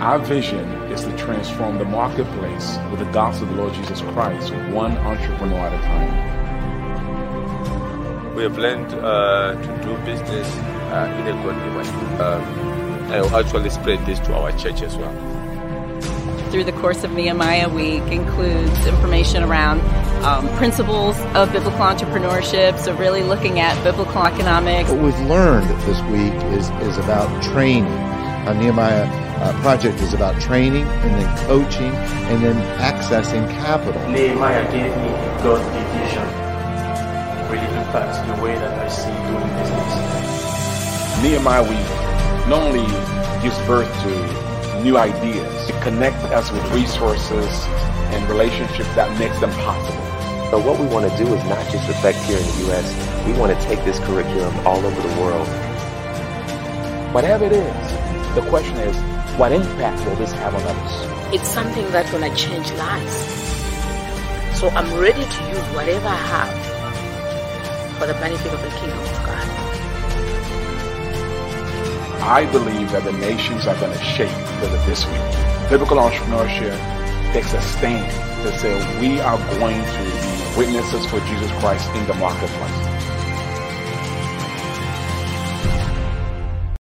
our 0.06 0.20
vision 0.20 0.68
is 0.92 1.02
to 1.02 1.10
transform 1.16 1.78
the 1.78 1.84
marketplace 1.84 2.78
with 2.92 3.00
the 3.00 3.06
gospel 3.06 3.48
of 3.48 3.56
the 3.56 3.60
Lord 3.60 3.74
Jesus 3.74 4.00
Christ, 4.02 4.54
one 4.70 4.96
entrepreneur 4.98 5.58
at 5.58 5.72
a 5.72 5.78
time. 5.82 6.12
We 8.36 8.44
have 8.44 8.56
learned 8.56 8.94
uh, 8.94 9.60
to 9.60 9.66
do 9.82 9.96
business 10.04 10.46
uh, 10.92 11.12
in 11.18 11.26
a 11.26 11.32
godly 11.42 11.70
way. 11.76 11.88
Um, 12.22 12.42
and 13.10 13.20
we'll 13.24 13.36
actually 13.36 13.70
spread 13.70 14.06
this 14.06 14.20
to 14.20 14.34
our 14.36 14.52
church 14.56 14.80
as 14.82 14.96
well. 14.96 15.12
Through 16.52 16.62
the 16.62 16.72
course 16.74 17.02
of 17.02 17.10
Nehemiah 17.10 17.68
Week 17.68 18.04
includes 18.04 18.86
information 18.86 19.42
around 19.42 19.80
um, 20.24 20.48
principles 20.56 21.18
of 21.34 21.50
biblical 21.52 21.80
entrepreneurship, 21.80 22.78
so 22.78 22.94
really 22.96 23.24
looking 23.24 23.58
at 23.58 23.74
biblical 23.82 24.22
economics. 24.22 24.88
What 24.88 25.02
we've 25.02 25.20
learned 25.22 25.68
this 25.80 26.00
week 26.02 26.32
is, 26.56 26.70
is 26.88 26.96
about 26.96 27.42
training. 27.42 27.90
Uh, 28.46 28.52
Nehemiah 28.52 29.25
uh, 29.38 29.52
project 29.60 30.00
is 30.00 30.14
about 30.14 30.40
training 30.40 30.86
and 30.86 31.14
then 31.14 31.46
coaching 31.46 31.92
and 32.30 32.42
then 32.42 32.56
accessing 32.78 33.48
capital. 33.50 34.00
Nehemiah 34.08 34.64
gave 34.72 34.90
me 34.96 35.10
God's 35.42 35.64
vision. 35.92 36.26
Really 37.50 37.66
impacts 37.76 38.18
the 38.26 38.42
way 38.42 38.54
that 38.54 38.78
I 38.78 38.88
see 38.88 39.12
doing 39.28 39.48
business. 39.60 41.22
Nehemiah 41.22 41.62
Week 41.62 42.48
not 42.48 42.62
only 42.62 42.86
gives 43.42 43.58
birth 43.66 43.90
to 44.02 44.82
new 44.82 44.96
ideas, 44.96 45.68
it 45.68 45.82
connects 45.82 46.24
us 46.26 46.50
with 46.50 46.62
resources 46.72 47.48
and 48.14 48.28
relationships 48.28 48.92
that 48.94 49.16
makes 49.18 49.38
them 49.40 49.50
possible. 49.52 50.02
So 50.50 50.60
what 50.60 50.78
we 50.78 50.86
want 50.86 51.10
to 51.10 51.16
do 51.18 51.26
is 51.34 51.42
not 51.44 51.60
just 51.72 51.88
affect 51.88 52.18
here 52.18 52.38
in 52.38 52.46
the 52.46 52.58
U.S. 52.66 53.26
We 53.26 53.32
want 53.32 53.52
to 53.52 53.66
take 53.66 53.84
this 53.84 53.98
curriculum 54.00 54.54
all 54.66 54.78
over 54.78 55.00
the 55.00 55.20
world. 55.20 55.48
Whatever 57.12 57.46
it 57.46 57.52
is, 57.52 58.34
the 58.36 58.46
question 58.48 58.76
is, 58.76 58.96
what 59.36 59.52
impact 59.52 60.02
will 60.06 60.16
this 60.16 60.32
have 60.32 60.54
on 60.54 60.62
others? 60.62 61.34
It's 61.34 61.48
something 61.48 61.84
that's 61.90 62.10
going 62.10 62.24
to 62.28 62.34
change 62.34 62.72
lives. 62.72 63.16
So 64.58 64.70
I'm 64.70 64.98
ready 64.98 65.20
to 65.20 65.48
use 65.48 65.66
whatever 65.76 66.08
I 66.08 66.16
have 66.16 67.98
for 67.98 68.06
the 68.06 68.14
benefit 68.14 68.50
of 68.54 68.62
the 68.62 68.70
kingdom 68.80 68.98
of 68.98 69.12
God. 69.26 69.46
I 72.22 72.48
believe 72.50 72.90
that 72.92 73.04
the 73.04 73.12
nations 73.12 73.66
are 73.66 73.78
going 73.78 73.92
to 73.92 74.02
shake 74.02 74.30
because 74.30 74.72
of 74.72 74.86
this 74.86 75.04
week. 75.04 75.68
Biblical 75.68 75.98
entrepreneurship 75.98 76.72
takes 77.34 77.52
a 77.52 77.60
stand 77.60 78.10
to 78.42 78.58
say 78.58 78.72
we 79.00 79.20
are 79.20 79.36
going 79.58 79.76
to 79.76 80.02
be 80.02 80.56
witnesses 80.56 81.04
for 81.06 81.20
Jesus 81.28 81.50
Christ 81.60 81.90
in 81.94 82.06
the 82.06 82.14
marketplace. 82.14 82.95